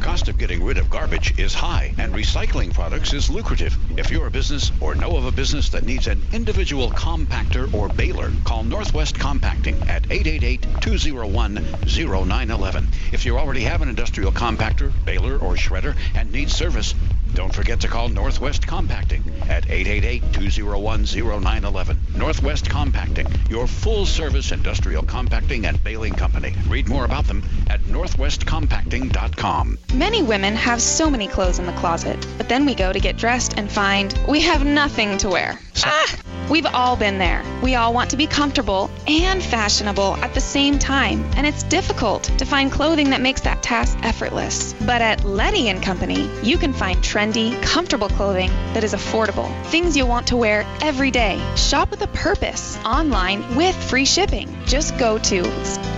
The 0.00 0.06
cost 0.06 0.28
of 0.28 0.38
getting 0.38 0.64
rid 0.64 0.78
of 0.78 0.88
garbage 0.88 1.38
is 1.38 1.52
high, 1.52 1.92
and 1.98 2.14
recycling 2.14 2.72
products 2.72 3.12
is 3.12 3.28
lucrative. 3.28 3.76
If 3.98 4.10
you're 4.10 4.28
a 4.28 4.30
business 4.30 4.72
or 4.80 4.94
know 4.94 5.18
of 5.18 5.26
a 5.26 5.30
business 5.30 5.68
that 5.68 5.84
needs 5.84 6.06
an 6.06 6.22
individual 6.32 6.90
compactor 6.90 7.70
or 7.74 7.90
baler, 7.90 8.32
call 8.44 8.64
Northwest 8.64 9.18
Compacting 9.18 9.76
at 9.90 10.04
888-201-0911. 10.04 12.86
If 13.12 13.26
you 13.26 13.36
already 13.36 13.60
have 13.60 13.82
an 13.82 13.90
industrial 13.90 14.32
compactor, 14.32 14.90
baler, 15.04 15.36
or 15.36 15.56
shredder 15.56 15.94
and 16.14 16.32
need 16.32 16.50
service, 16.50 16.94
don't 17.34 17.54
forget 17.54 17.80
to 17.80 17.88
call 17.88 18.08
Northwest 18.08 18.66
Compacting 18.66 19.22
at 19.48 19.66
888-201-0911. 19.66 22.16
Northwest 22.16 22.68
Compacting, 22.68 23.26
your 23.48 23.66
full-service 23.66 24.52
industrial 24.52 25.02
compacting 25.02 25.64
and 25.66 25.82
baling 25.82 26.14
company. 26.14 26.54
Read 26.68 26.88
more 26.88 27.04
about 27.04 27.26
them 27.26 27.42
at 27.68 27.80
northwestcompacting.com. 27.82 29.78
Many 29.94 30.22
women 30.22 30.54
have 30.54 30.80
so 30.82 31.10
many 31.10 31.26
clothes 31.26 31.58
in 31.58 31.66
the 31.66 31.72
closet, 31.72 32.24
but 32.36 32.48
then 32.48 32.66
we 32.66 32.74
go 32.74 32.92
to 32.92 33.00
get 33.00 33.16
dressed 33.16 33.54
and 33.56 33.70
find 33.70 34.18
we 34.28 34.40
have 34.40 34.64
nothing 34.64 35.18
to 35.18 35.28
wear. 35.28 35.58
Ah! 35.84 36.16
We've 36.50 36.66
all 36.66 36.96
been 36.96 37.18
there. 37.18 37.44
We 37.62 37.76
all 37.76 37.94
want 37.94 38.10
to 38.10 38.16
be 38.16 38.26
comfortable 38.26 38.90
and 39.06 39.40
fashionable 39.40 40.16
at 40.16 40.34
the 40.34 40.40
same 40.40 40.80
time, 40.80 41.24
and 41.36 41.46
it's 41.46 41.62
difficult 41.62 42.24
to 42.38 42.44
find 42.44 42.72
clothing 42.72 43.10
that 43.10 43.20
makes 43.20 43.42
that 43.42 43.62
task 43.62 43.96
effortless. 44.02 44.72
But 44.72 45.00
at 45.00 45.24
Letty 45.24 45.68
and 45.68 45.80
Company, 45.80 46.28
you 46.42 46.58
can 46.58 46.72
find 46.72 46.98
trendy, 46.98 47.62
comfortable 47.62 48.08
clothing 48.08 48.50
that 48.74 48.82
is 48.82 48.94
affordable. 48.94 49.48
Things 49.66 49.96
you'll 49.96 50.08
want 50.08 50.26
to 50.28 50.36
wear 50.36 50.66
every 50.82 51.12
day. 51.12 51.40
Shop 51.54 51.88
with 51.92 52.02
a 52.02 52.08
purpose 52.08 52.76
online 52.84 53.54
with 53.54 53.76
free 53.76 54.04
shipping. 54.04 54.48
Just 54.66 54.98
go 54.98 55.18
to 55.18 55.44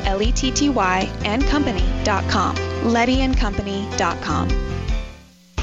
L-E-T-T-Y 0.04 1.10
and 1.24 1.42
company.com. 1.44 2.56
LettyandCompany.com. 2.56 4.48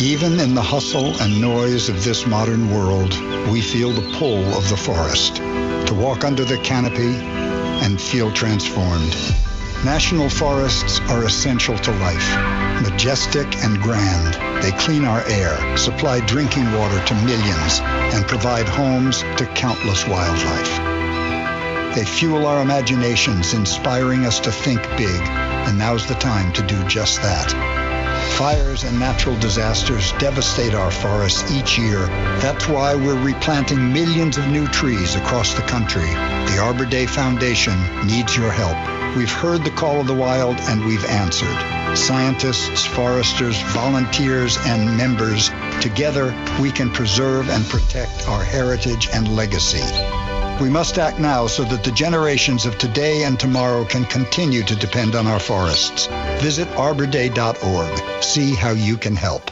Even 0.00 0.38
in 0.38 0.54
the 0.54 0.62
hustle 0.62 1.20
and 1.20 1.40
noise 1.40 1.88
of 1.88 2.04
this 2.04 2.26
modern 2.26 2.70
world, 2.70 3.18
we 3.50 3.60
feel 3.60 3.90
the 3.90 4.16
pull 4.16 4.44
of 4.54 4.68
the 4.68 4.76
forest. 4.76 5.36
To 5.36 5.94
walk 5.94 6.24
under 6.24 6.44
the 6.44 6.58
canopy 6.58 7.16
and 7.84 8.00
feel 8.00 8.30
transformed. 8.32 9.16
National 9.84 10.28
forests 10.28 11.00
are 11.10 11.24
essential 11.24 11.76
to 11.78 11.90
life. 11.92 12.90
Majestic 12.90 13.46
and 13.64 13.80
grand, 13.80 14.34
they 14.62 14.72
clean 14.72 15.04
our 15.04 15.22
air, 15.26 15.76
supply 15.76 16.20
drinking 16.26 16.72
water 16.72 17.04
to 17.04 17.14
millions, 17.24 17.80
and 18.14 18.26
provide 18.26 18.68
homes 18.68 19.22
to 19.36 19.46
countless 19.54 20.06
wildlife. 20.06 21.94
They 21.94 22.04
fuel 22.04 22.46
our 22.46 22.62
imaginations, 22.62 23.54
inspiring 23.54 24.26
us 24.26 24.38
to 24.40 24.52
think 24.52 24.82
big, 24.96 25.20
and 25.66 25.78
now's 25.78 26.06
the 26.06 26.14
time 26.14 26.52
to 26.52 26.62
do 26.66 26.84
just 26.84 27.22
that. 27.22 27.85
Fires 28.34 28.84
and 28.84 28.98
natural 28.98 29.38
disasters 29.38 30.12
devastate 30.18 30.74
our 30.74 30.90
forests 30.90 31.50
each 31.52 31.78
year. 31.78 32.06
That's 32.40 32.68
why 32.68 32.94
we're 32.94 33.18
replanting 33.22 33.92
millions 33.92 34.36
of 34.36 34.46
new 34.48 34.66
trees 34.68 35.14
across 35.14 35.54
the 35.54 35.62
country. 35.62 36.04
The 36.04 36.58
Arbor 36.62 36.84
Day 36.84 37.06
Foundation 37.06 37.74
needs 38.06 38.36
your 38.36 38.50
help. 38.50 38.76
We've 39.16 39.32
heard 39.32 39.64
the 39.64 39.70
call 39.70 40.00
of 40.00 40.06
the 40.06 40.14
wild 40.14 40.56
and 40.60 40.84
we've 40.84 41.04
answered. 41.06 41.96
Scientists, 41.96 42.84
foresters, 42.84 43.58
volunteers, 43.72 44.58
and 44.66 44.96
members, 44.98 45.50
together 45.80 46.34
we 46.60 46.70
can 46.70 46.90
preserve 46.90 47.48
and 47.48 47.64
protect 47.66 48.28
our 48.28 48.44
heritage 48.44 49.08
and 49.14 49.34
legacy. 49.34 50.25
We 50.60 50.70
must 50.70 50.98
act 50.98 51.18
now 51.18 51.46
so 51.46 51.64
that 51.64 51.84
the 51.84 51.90
generations 51.92 52.64
of 52.64 52.78
today 52.78 53.24
and 53.24 53.38
tomorrow 53.38 53.84
can 53.84 54.06
continue 54.06 54.62
to 54.62 54.74
depend 54.74 55.14
on 55.14 55.26
our 55.26 55.38
forests. 55.38 56.06
Visit 56.40 56.66
arborday.org. 56.68 58.22
See 58.22 58.54
how 58.54 58.70
you 58.70 58.96
can 58.96 59.14
help. 59.16 59.50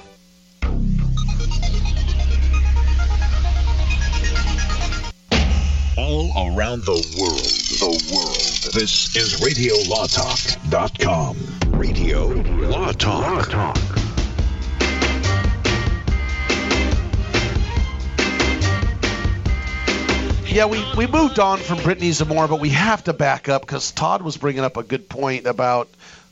All 5.98 6.57
around 6.57 6.84
the 6.84 7.05
world, 7.20 7.52
the 7.80 7.90
world. 8.14 8.72
This 8.72 9.14
is 9.14 9.40
RadioLawTalk.com. 9.40 11.36
Radio 11.78 12.28
Law 12.28 12.92
Talk. 12.92 13.30
Law 13.30 13.42
Talk. 13.42 13.93
Yeah, 20.55 20.66
we, 20.66 20.84
we 20.96 21.09
moved 21.09 21.40
on 21.40 21.59
from 21.59 21.82
Brittany 21.82 22.12
Zamora, 22.12 22.46
but 22.46 22.61
we 22.61 22.68
have 22.68 23.02
to 23.05 23.12
back 23.12 23.48
up 23.48 23.62
because 23.62 23.90
Todd 23.90 24.22
was 24.22 24.36
bringing 24.36 24.62
up 24.62 24.76
a 24.76 24.84
good 24.84 25.09
point 25.09 25.48
about 25.48 25.88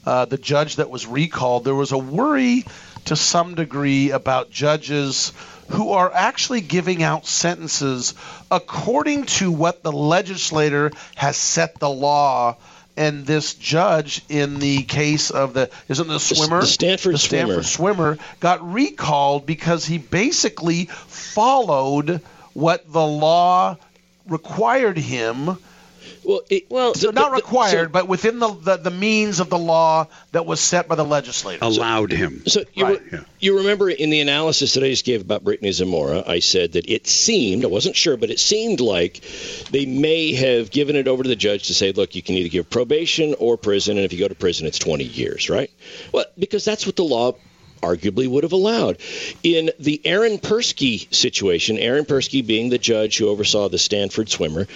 uh, 0.07 0.27
the 0.27 0.39
judge 0.39 0.77
that 0.77 0.89
was 0.89 1.09
recalled. 1.09 1.65
There 1.65 1.75
was 1.75 1.91
a 1.91 1.99
worry 1.99 2.65
to 3.07 3.17
some 3.17 3.57
degree 3.57 4.13
about 4.13 4.53
judges 4.53 5.33
who 5.71 5.91
are 5.91 6.09
actually 6.15 6.61
giving 6.61 7.03
out 7.03 7.27
sentences 7.27 8.15
according 8.49 9.25
to 9.25 9.51
what 9.51 9.83
the 9.83 9.91
legislator 9.91 10.93
has 11.17 11.37
set 11.37 11.81
the 11.81 11.91
law 11.91 12.59
and 12.97 13.27
this 13.27 13.55
judge 13.55 14.23
in 14.29 14.61
the 14.61 14.85
case 14.85 15.33
of 15.33 15.53
the 15.53 15.69
isn't 15.89 16.07
the 16.07 16.21
swimmer 16.21 16.61
the 16.61 16.67
Stanford, 16.69 17.15
the 17.15 17.19
Stanford 17.19 17.65
swimmer. 17.65 18.15
swimmer 18.15 18.25
got 18.39 18.73
recalled 18.73 19.47
because 19.47 19.85
he 19.85 19.99
basically 19.99 20.85
followed 20.85 22.21
what 22.53 22.85
the 22.93 23.05
law 23.05 23.77
required 24.27 24.99
him 24.99 25.57
well, 26.25 26.41
it, 26.51 26.71
well, 26.71 26.95
so 26.95 27.09
the- 27.09 27.13
not 27.13 27.31
the- 27.31 27.37
required, 27.37 27.89
so- 27.89 27.93
but 27.93 28.09
within 28.09 28.39
the, 28.39 28.49
the 28.49 28.77
the 28.77 28.91
means 28.91 29.41
of 29.41 29.49
the 29.51 29.59
law 29.59 30.07
that 30.33 30.47
was 30.47 30.61
set 30.61 30.89
by 30.89 30.95
the 30.95 31.05
legislature. 31.05 31.59
Allowed 31.63 32.13
him. 32.13 32.43
So 32.47 32.63
you, 32.75 32.87
re- 32.87 33.21
you 33.41 33.59
remember 33.59 33.89
in 33.91 34.11
the 34.11 34.21
analysis 34.21 34.75
that 34.75 34.85
I 34.85 34.89
just 34.89 35.05
gave 35.05 35.21
about 35.21 35.45
Brittany 35.45 35.73
Zamora, 35.73 36.23
I 36.27 36.39
said 36.41 36.73
that 36.73 36.89
it 36.89 37.07
seemed, 37.07 37.65
I 37.65 37.69
wasn't 37.69 37.97
sure, 37.97 38.17
but 38.17 38.31
it 38.31 38.41
seemed 38.41 38.81
like 38.81 39.21
they 39.71 39.87
may 39.87 40.33
have 40.35 40.71
given 40.71 40.97
it 40.97 41.09
over 41.09 41.23
to 41.23 41.29
the 41.29 41.37
judge 41.37 41.69
to 41.69 41.75
say, 41.75 41.93
look, 41.93 42.15
you 42.15 42.23
can 42.23 42.35
either 42.37 42.49
give 42.49 42.71
probation 42.71 43.35
or 43.39 43.57
prison, 43.57 43.97
and 43.97 44.05
if 44.05 44.13
you 44.13 44.19
go 44.19 44.29
to 44.29 44.35
prison, 44.35 44.67
it's 44.67 44.79
20 44.79 45.05
years, 45.05 45.51
right? 45.51 45.71
Well, 46.13 46.25
because 46.39 46.65
that's 46.65 46.87
what 46.87 46.97
the 46.97 47.05
law 47.05 47.35
arguably 47.83 48.29
would 48.29 48.45
have 48.45 48.53
allowed. 48.53 48.99
In 49.43 49.71
the 49.79 50.01
Aaron 50.05 50.39
Persky 50.39 51.13
situation, 51.13 51.79
Aaron 51.79 52.05
Persky 52.05 52.47
being 52.47 52.71
the 52.71 52.79
judge 52.79 53.19
who 53.19 53.29
oversaw 53.29 53.69
the 53.69 53.79
Stanford 53.79 54.31
swimmer, 54.31 54.67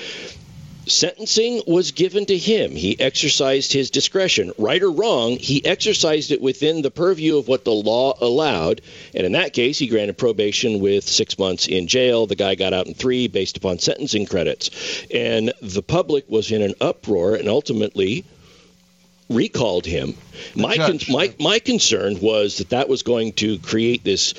sentencing 0.87 1.63
was 1.67 1.91
given 1.93 2.27
to 2.27 2.39
him. 2.39 2.71
He 2.71 2.99
exercised 2.99 3.73
his 3.73 3.91
discretion. 3.91 4.53
Right 4.59 4.83
or 4.83 4.91
wrong, 4.91 5.37
he 5.37 5.65
exercised 5.65 6.31
it 6.31 6.41
within 6.41 6.83
the 6.83 6.91
purview 6.91 7.39
of 7.39 7.49
what 7.49 7.65
the 7.65 7.73
law 7.73 8.17
allowed. 8.21 8.81
And 9.15 9.27
in 9.27 9.33
that 9.33 9.53
case, 9.53 9.79
he 9.79 9.89
granted 9.89 10.17
probation 10.17 10.81
with 10.81 11.05
six 11.05 11.39
months 11.39 11.67
in 11.67 11.89
jail. 11.89 12.27
The 12.27 12.37
guy 12.37 12.55
got 12.55 12.73
out 12.73 12.87
in 12.87 12.95
three 12.95 13.29
based 13.29 13.57
upon 13.57 13.79
sentencing 13.79 14.27
credits. 14.27 14.71
And 15.13 15.53
the 15.61 15.83
public 15.83 16.29
was 16.29 16.53
in 16.53 16.63
an 16.63 16.75
uproar 16.81 17.35
and 17.35 17.49
ultimately 17.49 18.25
recalled 19.29 19.87
him. 19.87 20.15
My, 20.55 20.77
con- 20.77 21.01
my 21.09 21.35
my 21.39 21.59
concern 21.59 22.21
was 22.21 22.59
that 22.59 22.71
that 22.71 22.89
was 22.89 23.03
going 23.03 23.33
to 23.35 23.59
create 23.59 24.05
this 24.05 24.35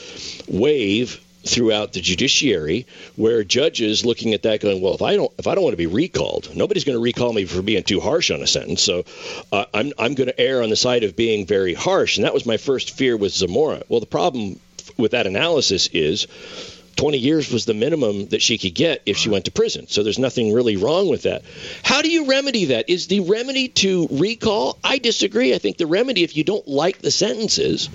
wave 0.48 1.22
throughout 1.44 1.94
the 1.94 2.02
judiciary 2.02 2.86
where 3.16 3.44
judges 3.44 4.06
looking 4.06 4.34
at 4.34 4.44
that 4.44 4.60
going 4.60 4.82
well 4.82 4.96
if 4.96 5.02
I 5.02 5.16
don't 5.16 5.32
if 5.38 5.48
I 5.48 5.56
don't 5.56 5.64
want 5.64 5.74
to 5.74 5.78
be 5.78 5.88
recalled 5.88 6.54
nobody's 6.56 6.84
going 6.84 6.98
to 6.98 7.02
recall 7.02 7.32
me 7.32 7.46
for 7.46 7.62
being 7.62 7.84
too 7.84 8.02
harsh 8.02 8.32
on 8.32 8.42
a 8.42 8.48
sentence. 8.48 8.82
So 8.82 9.06
uh, 9.52 9.66
I'm 9.74 9.94
I'm 9.98 10.14
going 10.16 10.28
to 10.28 10.40
err 10.40 10.62
on 10.62 10.70
the 10.70 10.76
side 10.76 11.04
of 11.04 11.16
being 11.16 11.46
very 11.46 11.74
harsh. 11.74 12.18
And 12.18 12.26
that 12.26 12.34
was 12.34 12.46
my 12.46 12.58
first 12.58 12.92
fear 12.92 13.16
with 13.16 13.34
Zamora. 13.34 13.84
Well 13.88 14.00
the 14.00 14.06
problem 14.06 14.60
with 14.98 15.12
that 15.12 15.28
analysis 15.28 15.88
is 15.88 16.28
20 16.98 17.18
years 17.18 17.52
was 17.52 17.66
the 17.66 17.74
minimum 17.74 18.28
that 18.28 18.42
she 18.42 18.58
could 18.58 18.74
get 18.74 19.02
if 19.06 19.18
she 19.18 19.30
went 19.30 19.46
to 19.46 19.52
prison. 19.52 19.88
So 19.88 20.04
there's 20.04 20.20
nothing 20.20 20.54
really 20.54 20.78
wrong 20.78 21.08
with 21.08 21.24
that. 21.24 21.44
How 21.84 22.02
do 22.02 22.10
you 22.10 22.26
remedy 22.26 22.66
that? 22.66 22.90
Is 22.90 23.08
the 23.08 23.22
remedy 23.22 23.70
to 23.70 24.08
recall? 24.12 24.78
I 24.84 24.98
disagree. 24.98 25.54
I 25.54 25.60
think 25.60 25.78
the 25.78 25.86
remedy, 25.86 26.24
if 26.24 26.36
you 26.36 26.44
don't 26.44 26.68
like 26.68 27.00
the 27.00 27.12
sentences, 27.12 27.90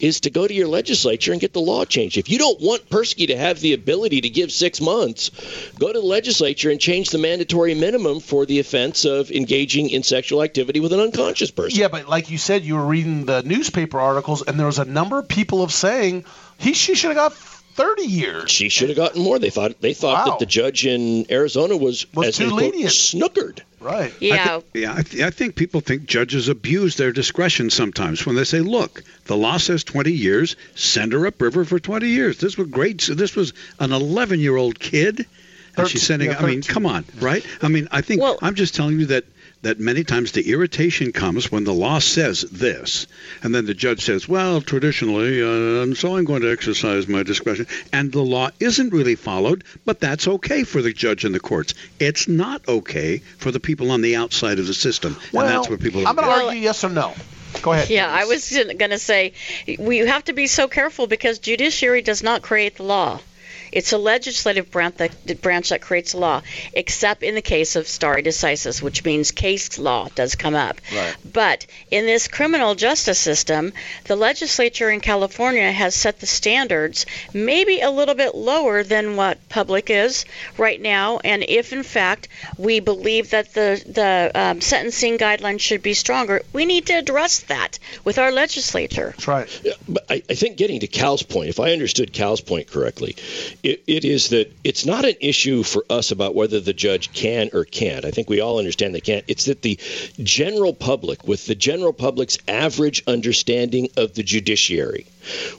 is 0.00 0.20
to 0.20 0.30
go 0.30 0.46
to 0.46 0.54
your 0.54 0.68
legislature 0.68 1.32
and 1.32 1.40
get 1.40 1.52
the 1.52 1.60
law 1.60 1.84
changed. 1.84 2.16
If 2.16 2.28
you 2.28 2.38
don't 2.38 2.60
want 2.60 2.88
Persky 2.88 3.26
to 3.28 3.36
have 3.36 3.60
the 3.60 3.72
ability 3.72 4.22
to 4.22 4.28
give 4.28 4.52
six 4.52 4.80
months, 4.80 5.30
go 5.78 5.92
to 5.92 6.00
the 6.00 6.06
legislature 6.06 6.70
and 6.70 6.80
change 6.80 7.10
the 7.10 7.18
mandatory 7.18 7.74
minimum 7.74 8.20
for 8.20 8.46
the 8.46 8.60
offense 8.60 9.04
of 9.04 9.30
engaging 9.30 9.90
in 9.90 10.02
sexual 10.02 10.42
activity 10.42 10.80
with 10.80 10.92
an 10.92 11.00
unconscious 11.00 11.50
person. 11.50 11.78
Yeah, 11.78 11.88
but 11.88 12.08
like 12.08 12.30
you 12.30 12.38
said, 12.38 12.62
you 12.62 12.76
were 12.76 12.86
reading 12.86 13.26
the 13.26 13.42
newspaper 13.42 13.98
articles, 13.98 14.42
and 14.42 14.58
there 14.58 14.66
was 14.66 14.78
a 14.78 14.84
number 14.84 15.18
of 15.18 15.28
people 15.28 15.62
of 15.62 15.72
saying 15.72 16.24
he 16.58 16.72
she 16.72 16.94
should 16.94 17.16
have 17.16 17.32
got 17.32 17.53
30 17.74 18.02
years. 18.02 18.50
She 18.50 18.68
should 18.68 18.88
have 18.88 18.96
gotten 18.96 19.22
more. 19.22 19.38
They 19.38 19.50
thought 19.50 19.80
they 19.80 19.94
thought 19.94 20.26
Wow. 20.26 20.32
that 20.32 20.38
the 20.38 20.46
judge 20.46 20.86
in 20.86 21.26
Arizona 21.30 21.76
was, 21.76 22.06
Was 22.14 22.28
as 22.28 22.36
too 22.36 22.44
they 22.44 22.50
quote, 22.50 22.62
lenient. 22.72 22.90
snookered. 22.92 23.60
Right. 23.80 24.12
I 24.22 24.60
thi- 24.60 24.80
yeah, 24.80 24.94
I, 24.96 25.02
th- 25.02 25.22
I 25.22 25.30
think 25.30 25.56
people 25.56 25.80
think 25.82 26.06
judges 26.06 26.48
abuse 26.48 26.96
their 26.96 27.12
discretion 27.12 27.68
sometimes 27.68 28.24
when 28.24 28.34
they 28.36 28.44
say, 28.44 28.60
"Look, 28.60 29.02
the 29.26 29.36
law 29.36 29.58
says 29.58 29.84
20 29.84 30.10
years. 30.12 30.56
Send 30.74 31.12
her 31.12 31.26
upriver 31.26 31.64
for 31.66 31.78
20 31.78 32.08
years." 32.08 32.38
This 32.38 32.56
was 32.56 32.68
great. 32.68 33.00
So 33.02 33.12
this 33.14 33.36
was 33.36 33.52
an 33.80 33.90
11-year-old 33.90 34.78
kid, 34.80 35.26
and 35.76 35.86
she's 35.88 36.02
sending. 36.02 36.30
yeah, 36.30 36.38
I 36.38 36.46
mean, 36.46 36.62
come 36.62 36.86
on, 36.86 37.04
right? 37.20 37.44
I 37.60 37.68
mean, 37.68 37.88
I 37.92 38.00
think 38.00 38.22
I'm 38.40 38.54
just 38.54 38.74
telling 38.74 38.98
you 39.00 39.06
that 39.06 39.24
that 39.64 39.80
many 39.80 40.04
times 40.04 40.32
the 40.32 40.50
irritation 40.50 41.12
comes 41.12 41.50
when 41.50 41.64
the 41.64 41.72
law 41.72 41.98
says 41.98 42.42
this, 42.42 43.06
and 43.42 43.54
then 43.54 43.66
the 43.66 43.74
judge 43.74 44.04
says, 44.04 44.28
"Well, 44.28 44.60
traditionally, 44.60 45.42
uh, 45.42 45.82
and 45.82 45.96
so 45.96 46.16
I'm 46.16 46.24
going 46.24 46.42
to 46.42 46.52
exercise 46.52 47.08
my 47.08 47.22
discretion," 47.22 47.66
and 47.92 48.12
the 48.12 48.22
law 48.22 48.50
isn't 48.60 48.92
really 48.92 49.16
followed. 49.16 49.64
But 49.84 50.00
that's 50.00 50.28
okay 50.28 50.64
for 50.64 50.82
the 50.82 50.92
judge 50.92 51.24
and 51.24 51.34
the 51.34 51.40
courts. 51.40 51.74
It's 51.98 52.28
not 52.28 52.66
okay 52.68 53.18
for 53.38 53.50
the 53.50 53.60
people 53.60 53.90
on 53.90 54.00
the 54.00 54.16
outside 54.16 54.58
of 54.58 54.66
the 54.66 54.74
system, 54.74 55.16
Well, 55.32 55.46
and 55.46 55.54
that's 55.54 55.68
what 55.68 55.80
people. 55.80 56.06
I'm 56.06 56.16
going 56.16 56.28
to 56.28 56.46
argue 56.46 56.60
yes 56.60 56.84
or 56.84 56.90
no. 56.90 57.14
Go 57.62 57.72
ahead. 57.72 57.90
Yeah, 57.90 58.10
I 58.10 58.24
was 58.24 58.50
going 58.50 58.90
to 58.90 58.98
say 58.98 59.32
we 59.78 59.98
have 59.98 60.24
to 60.24 60.32
be 60.32 60.46
so 60.46 60.68
careful 60.68 61.06
because 61.06 61.38
judiciary 61.38 62.02
does 62.02 62.22
not 62.22 62.42
create 62.42 62.76
the 62.76 62.82
law. 62.82 63.20
It's 63.74 63.92
a 63.92 63.98
legislative 63.98 64.70
branch 64.70 64.96
that, 64.96 65.42
branch 65.42 65.70
that 65.70 65.80
creates 65.80 66.14
law, 66.14 66.42
except 66.72 67.24
in 67.24 67.34
the 67.34 67.42
case 67.42 67.74
of 67.74 67.88
stare 67.88 68.22
decisis, 68.22 68.80
which 68.80 69.04
means 69.04 69.32
case 69.32 69.78
law 69.78 70.08
does 70.14 70.36
come 70.36 70.54
up. 70.54 70.80
Right. 70.94 71.16
But 71.30 71.66
in 71.90 72.06
this 72.06 72.28
criminal 72.28 72.76
justice 72.76 73.18
system, 73.18 73.72
the 74.04 74.14
legislature 74.14 74.90
in 74.90 75.00
California 75.00 75.70
has 75.72 75.94
set 75.94 76.20
the 76.20 76.26
standards 76.26 77.04
maybe 77.32 77.80
a 77.80 77.90
little 77.90 78.14
bit 78.14 78.36
lower 78.36 78.84
than 78.84 79.16
what 79.16 79.48
public 79.48 79.90
is 79.90 80.24
right 80.56 80.80
now. 80.80 81.18
And 81.24 81.44
if 81.46 81.72
in 81.72 81.82
fact 81.82 82.28
we 82.56 82.78
believe 82.78 83.30
that 83.30 83.54
the 83.54 83.82
the 83.86 84.30
um, 84.34 84.60
sentencing 84.60 85.18
guidelines 85.18 85.60
should 85.60 85.82
be 85.82 85.94
stronger, 85.94 86.42
we 86.52 86.64
need 86.64 86.86
to 86.86 86.94
address 86.94 87.40
that 87.40 87.78
with 88.04 88.18
our 88.18 88.30
legislature. 88.30 89.10
That's 89.10 89.28
right. 89.28 89.60
Yeah, 89.64 89.72
but 89.88 90.04
I, 90.08 90.22
I 90.30 90.34
think 90.34 90.56
getting 90.56 90.80
to 90.80 90.86
Cal's 90.86 91.22
point, 91.24 91.48
if 91.48 91.58
I 91.58 91.72
understood 91.72 92.12
Cal's 92.12 92.40
point 92.40 92.68
correctly, 92.68 93.16
it, 93.64 93.82
it 93.86 94.04
is 94.04 94.28
that 94.28 94.52
it's 94.62 94.84
not 94.84 95.04
an 95.06 95.14
issue 95.20 95.62
for 95.62 95.84
us 95.88 96.10
about 96.10 96.34
whether 96.34 96.60
the 96.60 96.74
judge 96.74 97.12
can 97.12 97.48
or 97.54 97.64
can't. 97.64 98.04
I 98.04 98.10
think 98.10 98.28
we 98.28 98.40
all 98.40 98.58
understand 98.58 98.94
they 98.94 99.00
can't. 99.00 99.24
It's 99.26 99.46
that 99.46 99.62
the 99.62 99.80
general 100.22 100.74
public, 100.74 101.26
with 101.26 101.46
the 101.46 101.54
general 101.54 101.94
public's 101.94 102.38
average 102.46 103.02
understanding 103.06 103.88
of 103.96 104.14
the 104.14 104.22
judiciary, 104.22 105.06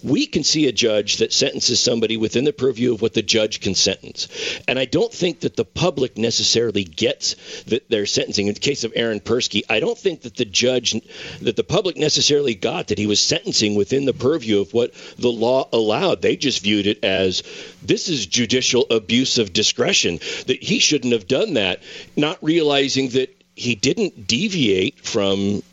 we 0.03 0.26
can 0.26 0.43
see 0.43 0.68
a 0.68 0.72
judge 0.72 1.18
that 1.18 1.34
sentences 1.34 1.80
somebody 1.80 2.18
within 2.18 2.43
the 2.43 2.53
purview 2.53 2.93
of 2.93 3.01
what 3.01 3.13
the 3.13 3.22
judge 3.22 3.61
can 3.61 3.76
sentence. 3.76 4.28
And 4.68 4.80
I 4.80 4.86
don't 4.86 5.13
think 5.13 5.41
that 5.41 5.55
the 5.55 5.66
public 5.66 6.18
necessarily 6.18 6.84
gets 6.84 7.36
that 7.63 7.89
they're 7.89 8.05
sentencing. 8.05 8.47
In 8.47 8.53
the 8.53 8.59
case 8.59 8.84
of 8.84 8.93
Aaron 8.95 9.20
Persky, 9.20 9.63
I 9.70 9.80
don't 9.80 9.97
think 9.97 10.22
that 10.22 10.36
the 10.36 10.45
judge, 10.45 10.93
that 11.41 11.55
the 11.55 11.63
public 11.63 11.97
necessarily 11.97 12.55
got 12.55 12.88
that 12.88 12.97
he 12.97 13.07
was 13.07 13.22
sentencing 13.22 13.76
within 13.76 14.05
the 14.05 14.13
purview 14.13 14.59
of 14.61 14.74
what 14.74 14.93
the 15.18 15.32
law 15.32 15.68
allowed. 15.72 16.22
They 16.22 16.36
just 16.36 16.61
viewed 16.61 16.88
it 16.88 17.03
as 17.03 17.43
this 17.82 18.09
is 18.09 18.26
judicial 18.26 18.86
abuse 18.89 19.38
of 19.38 19.53
discretion, 19.53 20.20
that 20.47 20.61
he 20.61 20.80
shouldn't 20.80 21.13
have 21.13 21.28
done 21.28 21.55
that, 21.55 21.82
not 22.16 22.38
realizing 22.41 23.09
that 23.09 23.36
he 23.55 23.76
didn't 23.76 24.28
deviate 24.28 24.99
from 24.99 25.63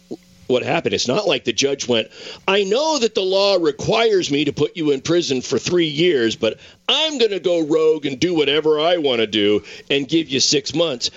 what 0.47 0.63
happened. 0.63 0.95
It's 0.95 1.09
not 1.09 1.27
like 1.27 1.45
the 1.45 1.53
judge 1.53 1.89
went, 1.89 2.09
I 2.47 2.65
know 2.65 2.99
that 2.99 3.15
the 3.15 3.23
law 3.23 3.57
requires 3.57 4.31
me 4.31 4.45
to 4.45 4.53
put 4.53 4.77
you 4.77 4.91
in 4.91 5.01
prison 5.01 5.41
for 5.41 5.59
three 5.59 5.87
years, 5.87 6.37
but 6.37 6.59
I'm 6.89 7.19
going 7.19 7.31
to 7.31 7.41
go 7.41 7.67
rogue 7.67 8.07
and 8.07 8.19
do 8.19 8.35
whatever 8.35 8.81
I 8.81 8.99
want 8.99 9.21
to 9.21 9.27
do 9.27 9.65
and 9.91 10.09
give 10.09 10.29
you 10.29 10.41
six 10.41 10.75
months. 10.75 11.11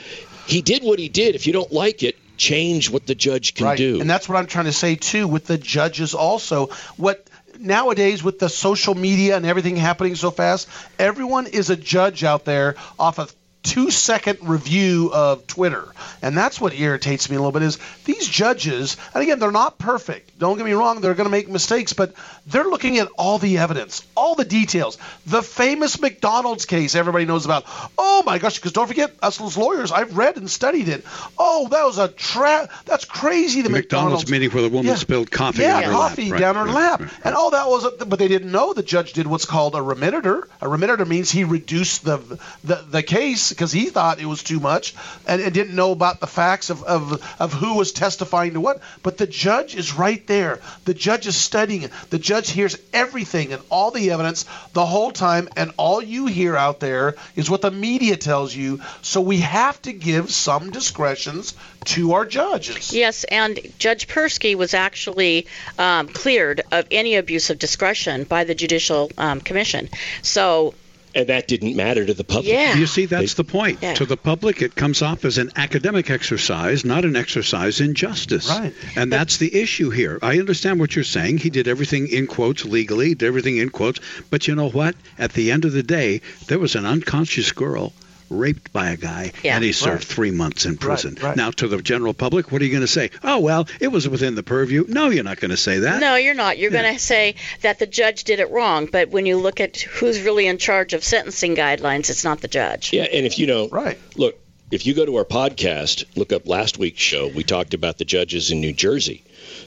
He 0.47 0.61
did 0.61 0.84
what 0.84 0.99
he 0.99 1.09
did. 1.09 1.36
If 1.36 1.47
you 1.47 1.53
don't 1.53 1.71
like 1.71 2.03
it, 2.03 2.17
change 2.38 2.89
what 2.89 3.07
the 3.07 3.15
judge 3.15 3.55
can 3.55 3.65
right. 3.65 3.78
do. 3.78 3.99
And 4.01 4.09
that's 4.09 4.28
what 4.28 4.38
I'm 4.38 4.47
trying 4.47 4.65
to 4.65 4.73
say 4.73 4.95
too 4.95 5.28
with 5.28 5.45
the 5.45 5.57
judges 5.57 6.13
also. 6.13 6.67
What 6.97 7.28
nowadays 7.59 8.23
with 8.23 8.39
the 8.39 8.49
social 8.49 8.95
media 8.95 9.38
and 9.38 9.45
everything 9.45 9.76
happening 9.76 10.15
so 10.15 10.32
fast, 10.32 10.67
everyone 10.99 11.47
is 11.47 11.69
a 11.69 11.76
judge 11.76 12.23
out 12.23 12.45
there 12.45 12.76
off 12.99 13.19
a 13.19 13.28
two 13.66 13.91
second 13.91 14.38
review 14.43 15.11
of 15.13 15.47
Twitter. 15.47 15.86
And 16.22 16.38
that's 16.38 16.61
what 16.61 16.74
irritates 16.74 17.30
me 17.30 17.36
a 17.36 17.39
little 17.39 17.51
bit 17.51 17.63
is 17.63 17.80
these 18.05 18.28
judges, 18.28 18.95
and 19.13 19.24
again, 19.24 19.39
they're 19.39 19.51
not 19.51 19.78
perfect. 19.78 20.38
Don't 20.39 20.57
get 20.57 20.66
me 20.66 20.74
wrong, 20.74 21.01
they're 21.01 21.13
going 21.16 21.26
to 21.26 21.32
make 21.32 21.49
mistakes, 21.49 21.93
but 21.93 22.13
they're 22.47 22.63
looking 22.63 22.99
at 22.99 23.07
all 23.18 23.38
the 23.39 23.57
evidence, 23.57 24.05
all 24.16 24.36
the 24.36 24.45
details. 24.45 24.97
The 25.26 25.41
famous 25.41 25.99
McDonald's 25.99 26.66
case 26.66 26.95
everybody 26.95 27.26
knows 27.26 27.45
about. 27.45 27.66
Oh 27.97 28.24
my 28.26 28.38
gosh, 28.38 28.55
because 28.55 28.72
don't 28.72 28.88
forget, 28.88 29.11
us 29.22 29.41
as 29.41 29.57
lawyers, 29.57 29.91
I've 29.91 30.16
read 30.18 30.38
and 30.38 30.49
studied 30.49 30.88
it. 30.88 31.03
Oh, 31.38 31.68
that 31.70 31.86
was 31.86 31.97
a 31.97 32.07
trap. 32.07 32.72
that's 32.86 33.05
crazy. 33.05 33.61
The 33.61 33.70
McDonald's, 33.70 34.30
meeting 34.30 34.51
where 34.51 34.61
the 34.63 34.70
woman 34.70 34.86
Yeah. 34.88 34.95
spilled 34.95 35.32
coffee 35.32 35.63
yeah, 35.63 35.78
on 35.78 35.84
her 35.84 35.91
coffee 35.91 36.24
lap. 36.24 36.32
Right, 36.32 36.39
down 36.39 36.55
her 36.55 36.66
right, 36.66 36.74
lap. 36.74 36.99
right. 37.01 37.11
And 37.24 37.36
all 37.36 37.51
that 37.51 37.68
was, 37.68 37.88
but 38.05 38.20
they 38.20 38.28
didn't 38.28 38.51
know 38.51 38.74
the 38.74 38.84
judge 38.84 39.13
did 39.13 39.26
what's 39.28 39.45
called 39.45 39.76
a 39.76 39.80
remittitur. 39.80 40.43
A 40.61 40.66
remittitur 40.68 41.07
means 41.07 41.32
he 41.32 41.43
reduced 41.43 42.03
the 42.05 42.18
the, 42.63 42.76
the 42.89 43.03
case 43.03 43.51
because 43.56 43.72
he 43.72 43.86
thought 43.86 44.20
it 44.20 44.26
was 44.26 44.43
too 44.43 44.60
much 44.60 44.93
and, 45.28 45.41
and 45.41 45.53
didn't 45.53 45.76
know 45.76 45.91
about 45.91 46.20
the 46.20 46.28
facts 46.28 46.70
of, 46.70 46.84
of, 46.84 47.24
of 47.39 47.53
who 47.53 47.76
was 47.76 47.91
testifying 47.91 48.53
to 48.53 48.62
what. 48.62 48.82
But 49.01 49.18
the 49.18 49.28
judge 49.28 49.76
is 49.76 49.93
right 49.93 50.26
there. 50.28 50.60
The 50.86 50.93
judge 50.93 51.28
is 51.28 51.36
studying 51.36 51.84
it. 51.84 51.91
The 52.10 52.20
judge 52.20 52.51
hears 52.51 52.78
everything 52.93 53.53
and 53.53 53.62
all 53.70 53.91
the 53.91 54.12
evidence 54.12 54.45
the 54.74 54.86
whole 54.86 55.12
time, 55.12 55.49
and 55.56 55.72
all 55.78 56.01
you 56.01 56.28
hear 56.28 56.56
out 56.56 56.80
there 56.80 57.16
is 57.36 57.49
what 57.49 57.62
the 57.62 57.72
media 57.72 58.18
tells 58.18 58.56
you. 58.56 58.82
So 59.01 59.22
we 59.22 59.38
have 59.38 59.82
to 59.84 59.93
give 59.93 60.32
some 60.32 60.72
discretions 60.72 61.53
to 61.86 62.14
our 62.14 62.26
judges. 62.26 62.93
Yes, 62.93 63.24
and 63.26 63.60
Judge 63.78 64.08
Persky 64.08 64.56
was 64.56 64.74
actually 64.74 65.47
um, 65.78 66.08
cleared 66.08 66.62
of 66.72 66.86
any 66.91 67.16
abuse 67.16 67.49
of 67.49 67.60
discretion 67.60 68.24
by 68.24 68.43
the 68.43 68.56
Judicial 68.56 69.12
um, 69.18 69.39
Commission. 69.39 69.89
So, 70.22 70.74
and 71.16 71.28
that 71.28 71.47
didn't 71.47 71.76
matter 71.76 72.05
to 72.05 72.13
the 72.13 72.24
public. 72.24 72.51
Yeah. 72.51 72.76
You 72.76 72.86
see, 72.86 73.05
that's 73.05 73.34
They- 73.34 73.43
the 73.43 73.49
point. 73.49 73.80
Yeah. 73.82 73.93
To 73.95 74.05
the 74.05 74.18
public, 74.18 74.61
it 74.61 74.76
comes 74.76 75.01
off 75.01 75.26
as 75.26 75.38
an 75.38 75.51
academic 75.55 76.09
exercise, 76.09 76.84
not 76.84 77.05
an 77.05 77.16
exercise 77.16 77.80
in 77.82 77.95
justice. 77.95 78.49
Right. 78.49 78.74
And 78.95 79.11
that's 79.11 79.38
the 79.38 79.55
issue 79.55 79.89
here. 79.89 80.20
I 80.22 80.39
understand 80.39 80.80
what 80.80 80.95
you're 80.95 81.05
saying. 81.05 81.38
He 81.39 81.49
did 81.49 81.68
everything 81.68 82.07
in 82.07 82.28
quotes 82.28 82.66
legally, 82.66 83.16
did 83.16 83.26
everything 83.26 83.57
in 83.57 83.70
quotes. 83.70 83.99
But 84.30 84.47
you 84.47 84.55
know 84.55 84.70
what? 84.70 84.95
At 85.18 85.34
the 85.34 85.51
end 85.51 85.66
of 85.66 85.72
the 85.72 85.84
day, 85.84 86.22
there 86.47 86.59
was 86.59 86.76
an 86.76 86.86
unconscious 86.86 87.51
girl 87.53 87.93
raped 88.36 88.72
by 88.74 88.92
a 88.92 88.98
guy, 88.98 89.32
Yeah. 89.44 89.56
and 89.56 89.64
he 89.64 89.72
served 89.72 90.04
Right. 90.04 90.16
three 90.16 90.32
months 90.32 90.66
in 90.66 90.78
prison. 90.78 91.18
right. 91.22 91.36
Now, 91.36 91.52
to 91.52 91.68
the 91.68 91.82
general 91.82 92.14
public, 92.14 92.52
what 92.52 92.62
are 92.62 92.66
you 92.66 92.72
going 92.72 92.82
to 92.82 92.88
say? 92.88 93.10
Oh, 93.24 93.40
well, 93.40 93.68
it 93.80 93.88
was 93.88 94.08
within 94.08 94.36
the 94.36 94.44
purview. 94.44 94.86
No, 94.88 95.10
you're 95.10 95.24
not 95.24 95.40
going 95.40 95.52
to 95.52 95.58
say 95.58 95.80
that. 95.80 96.00
no, 96.02 96.16
you're 96.16 96.34
not. 96.34 96.58
You're 96.58 96.72
Yeah. 96.72 96.82
going 96.84 96.94
to 96.96 97.00
say 97.00 97.36
that 97.62 97.80
the 97.80 97.86
judge 97.88 98.24
did 98.26 98.40
it 98.40 98.52
wrong. 98.52 98.88
But 98.92 99.10
when 99.10 99.26
you 99.26 99.38
look 99.38 99.60
at 99.60 99.78
who's 99.78 100.20
really 100.22 100.48
in 100.48 100.58
charge 100.58 100.94
of 100.94 101.04
sentencing 101.04 101.56
guidelines, 101.56 102.10
it's 102.10 102.24
not 102.24 102.42
the 102.42 102.48
judge. 102.48 102.92
Yeah, 102.94 103.04
and 103.04 103.26
if 103.26 103.40
you 103.40 103.48
know, 103.48 103.68
Right. 103.70 103.98
look, 104.16 104.38
if 104.72 104.86
you 104.86 104.94
go 104.94 105.06
to 105.06 105.16
our 105.18 105.26
podcast, 105.26 106.06
look 106.16 106.34
up 106.34 106.48
last 106.48 106.78
week's 106.78 107.02
show, 107.02 107.28
we 107.28 107.44
talked 107.44 107.74
about 107.74 107.98
the 107.98 108.06
judges 108.06 108.52
in 108.52 108.60
New 108.62 108.74
Jersey 108.74 109.24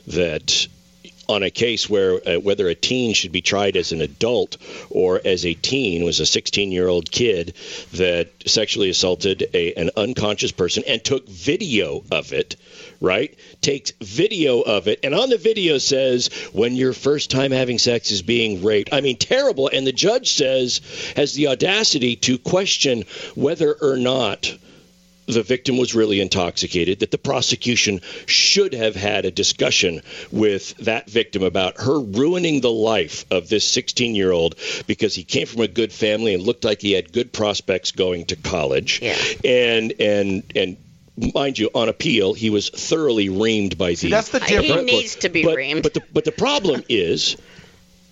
that 0.08 0.66
on 1.28 1.42
a 1.42 1.50
case 1.50 1.88
where 1.88 2.20
uh, 2.26 2.40
whether 2.40 2.68
a 2.68 2.74
teen 2.74 3.14
should 3.14 3.32
be 3.32 3.40
tried 3.40 3.76
as 3.76 3.92
an 3.92 4.00
adult 4.00 4.56
or 4.90 5.20
as 5.24 5.44
a 5.44 5.54
teen 5.54 6.04
was 6.04 6.20
a 6.20 6.26
16 6.26 6.72
year 6.72 6.88
old 6.88 7.10
kid 7.10 7.54
that 7.92 8.30
sexually 8.46 8.90
assaulted 8.90 9.48
a, 9.54 9.74
an 9.74 9.90
unconscious 9.96 10.52
person 10.52 10.82
and 10.86 11.04
took 11.04 11.28
video 11.28 12.02
of 12.10 12.32
it 12.32 12.56
right? 13.00 13.38
Takes 13.60 13.92
video 14.00 14.60
of 14.60 14.88
it 14.88 15.00
and 15.02 15.14
on 15.14 15.30
the 15.30 15.38
video 15.38 15.78
says 15.78 16.28
when 16.52 16.74
your 16.74 16.92
first 16.92 17.30
time 17.30 17.52
having 17.52 17.78
sex 17.78 18.10
is 18.10 18.22
being 18.22 18.64
raped. 18.64 18.92
I 18.92 19.00
mean 19.00 19.16
terrible. 19.16 19.68
And 19.72 19.86
the 19.86 19.92
judge 19.92 20.32
says 20.32 20.80
has 21.16 21.34
the 21.34 21.48
audacity 21.48 22.16
to 22.16 22.38
question 22.38 23.04
whether 23.34 23.72
or 23.72 23.96
not 23.96 24.52
the 25.28 25.42
victim 25.42 25.76
was 25.76 25.94
really 25.94 26.20
intoxicated, 26.20 27.00
that 27.00 27.10
the 27.10 27.18
prosecution 27.18 28.00
should 28.26 28.72
have 28.72 28.96
had 28.96 29.24
a 29.24 29.30
discussion 29.30 30.00
with 30.32 30.76
that 30.78 31.08
victim 31.08 31.42
about 31.42 31.80
her 31.80 32.00
ruining 32.00 32.60
the 32.60 32.70
life 32.70 33.26
of 33.30 33.48
this 33.48 33.64
16 33.64 34.14
year 34.14 34.32
old 34.32 34.56
because 34.86 35.14
he 35.14 35.24
came 35.24 35.46
from 35.46 35.60
a 35.60 35.68
good 35.68 35.92
family 35.92 36.34
and 36.34 36.42
looked 36.42 36.64
like 36.64 36.80
he 36.80 36.92
had 36.92 37.12
good 37.12 37.32
prospects 37.32 37.92
going 37.92 38.24
to 38.26 38.36
college. 38.36 39.00
Yeah. 39.02 39.16
And, 39.44 39.92
and, 40.00 40.42
and, 40.56 40.76
Mind 41.34 41.58
you, 41.58 41.68
on 41.74 41.88
appeal, 41.88 42.32
he 42.32 42.48
was 42.48 42.70
thoroughly 42.70 43.28
reamed 43.28 43.76
by 43.76 43.94
the. 43.94 44.08
that's 44.08 44.28
the 44.28 44.38
difference. 44.38 44.62
He 44.62 44.68
difference. 44.68 44.86
needs 44.86 45.16
to 45.16 45.28
be 45.28 45.42
but, 45.42 45.56
reamed. 45.56 45.82
But 45.82 45.94
the, 45.94 46.02
but 46.12 46.24
the 46.24 46.30
problem 46.30 46.84
is, 46.88 47.36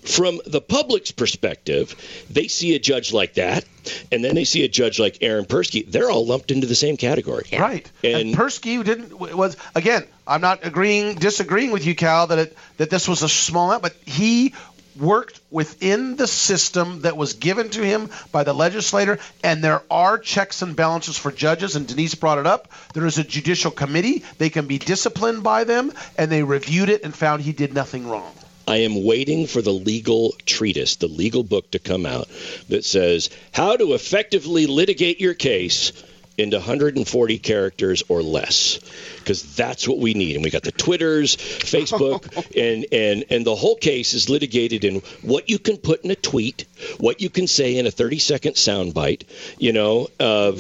from 0.06 0.40
the 0.46 0.60
public's 0.60 1.10
perspective, 1.10 1.94
they 2.30 2.48
see 2.48 2.74
a 2.74 2.78
judge 2.78 3.12
like 3.12 3.34
that, 3.34 3.64
and 4.10 4.24
then 4.24 4.34
they 4.34 4.44
see 4.44 4.64
a 4.64 4.68
judge 4.68 4.98
like 4.98 5.18
Aaron 5.20 5.44
Persky. 5.44 5.90
They're 5.90 6.10
all 6.10 6.26
lumped 6.26 6.50
into 6.50 6.66
the 6.66 6.74
same 6.74 6.96
category. 6.96 7.46
Right. 7.52 7.90
And, 8.02 8.14
And- 8.14 8.34
Persky 8.34 8.82
didn't 8.84 9.18
was 9.18 9.56
again. 9.74 10.04
I'm 10.26 10.40
not 10.40 10.64
agreeing, 10.66 11.14
disagreeing 11.16 11.70
with 11.70 11.86
you, 11.86 11.94
Cal, 11.94 12.26
that 12.28 12.38
it 12.38 12.56
that 12.78 12.90
this 12.90 13.06
was 13.06 13.22
a 13.22 13.28
small 13.28 13.68
amount, 13.68 13.82
but 13.82 13.94
he 14.04 14.54
worked 14.98 15.40
within 15.50 16.16
the 16.16 16.26
system 16.26 17.02
that 17.02 17.16
was 17.16 17.34
given 17.34 17.68
to 17.68 17.84
him 17.84 18.08
by 18.32 18.44
the 18.44 18.54
legislator, 18.54 19.18
and 19.44 19.62
there 19.62 19.82
are 19.90 20.18
checks 20.18 20.62
and 20.62 20.74
balances 20.74 21.18
for 21.18 21.30
judges. 21.30 21.76
And 21.76 21.86
Denise 21.86 22.14
brought 22.14 22.38
it 22.38 22.46
up. 22.46 22.72
There 22.94 23.06
is 23.06 23.18
a 23.18 23.24
judicial 23.24 23.70
committee; 23.70 24.24
they 24.38 24.50
can 24.50 24.66
be 24.66 24.78
disciplined 24.78 25.42
by 25.42 25.64
them, 25.64 25.92
and 26.16 26.30
they 26.30 26.42
reviewed 26.42 26.88
it 26.88 27.04
and 27.04 27.14
found 27.14 27.42
he 27.42 27.52
did 27.52 27.74
nothing 27.74 28.08
wrong. 28.08 28.32
I 28.66 28.78
am 28.78 29.04
waiting 29.04 29.46
for 29.46 29.62
the 29.62 29.72
legal 29.72 30.34
treatise, 30.44 30.96
the 30.96 31.08
legal 31.08 31.42
book 31.42 31.70
to 31.72 31.78
come 31.78 32.06
out 32.06 32.28
that 32.68 32.84
says 32.84 33.30
how 33.52 33.76
to 33.76 33.94
effectively 33.94 34.66
litigate 34.66 35.20
your 35.20 35.34
case 35.34 35.92
into 36.38 36.58
140 36.58 37.38
characters 37.38 38.02
or 38.08 38.22
less 38.22 38.78
because 39.18 39.56
that's 39.56 39.88
what 39.88 39.98
we 39.98 40.12
need. 40.12 40.34
And 40.34 40.44
we 40.44 40.50
got 40.50 40.64
the 40.64 40.72
twitters 40.72 41.36
facebook 41.36 42.26
and 42.56 42.86
and 42.92 43.24
and 43.30 43.46
the 43.46 43.54
whole 43.54 43.76
case 43.76 44.12
is 44.12 44.28
litigated 44.28 44.84
in 44.84 44.96
what 45.22 45.48
you 45.48 45.58
can 45.58 45.78
put 45.78 46.04
in 46.04 46.10
a 46.10 46.16
tweet 46.16 46.66
what 46.98 47.22
you 47.22 47.30
can 47.30 47.46
say 47.46 47.78
in 47.78 47.86
a 47.86 47.90
30 47.90 48.18
second 48.18 48.52
soundbite 48.52 49.22
you 49.58 49.72
know 49.72 50.08
uh, 50.20 50.52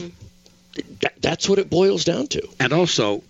that, 1.00 1.14
that's 1.20 1.48
what 1.48 1.58
it 1.58 1.70
boils 1.70 2.04
down 2.04 2.26
to. 2.28 2.48
And 2.60 2.72
also, 2.72 3.22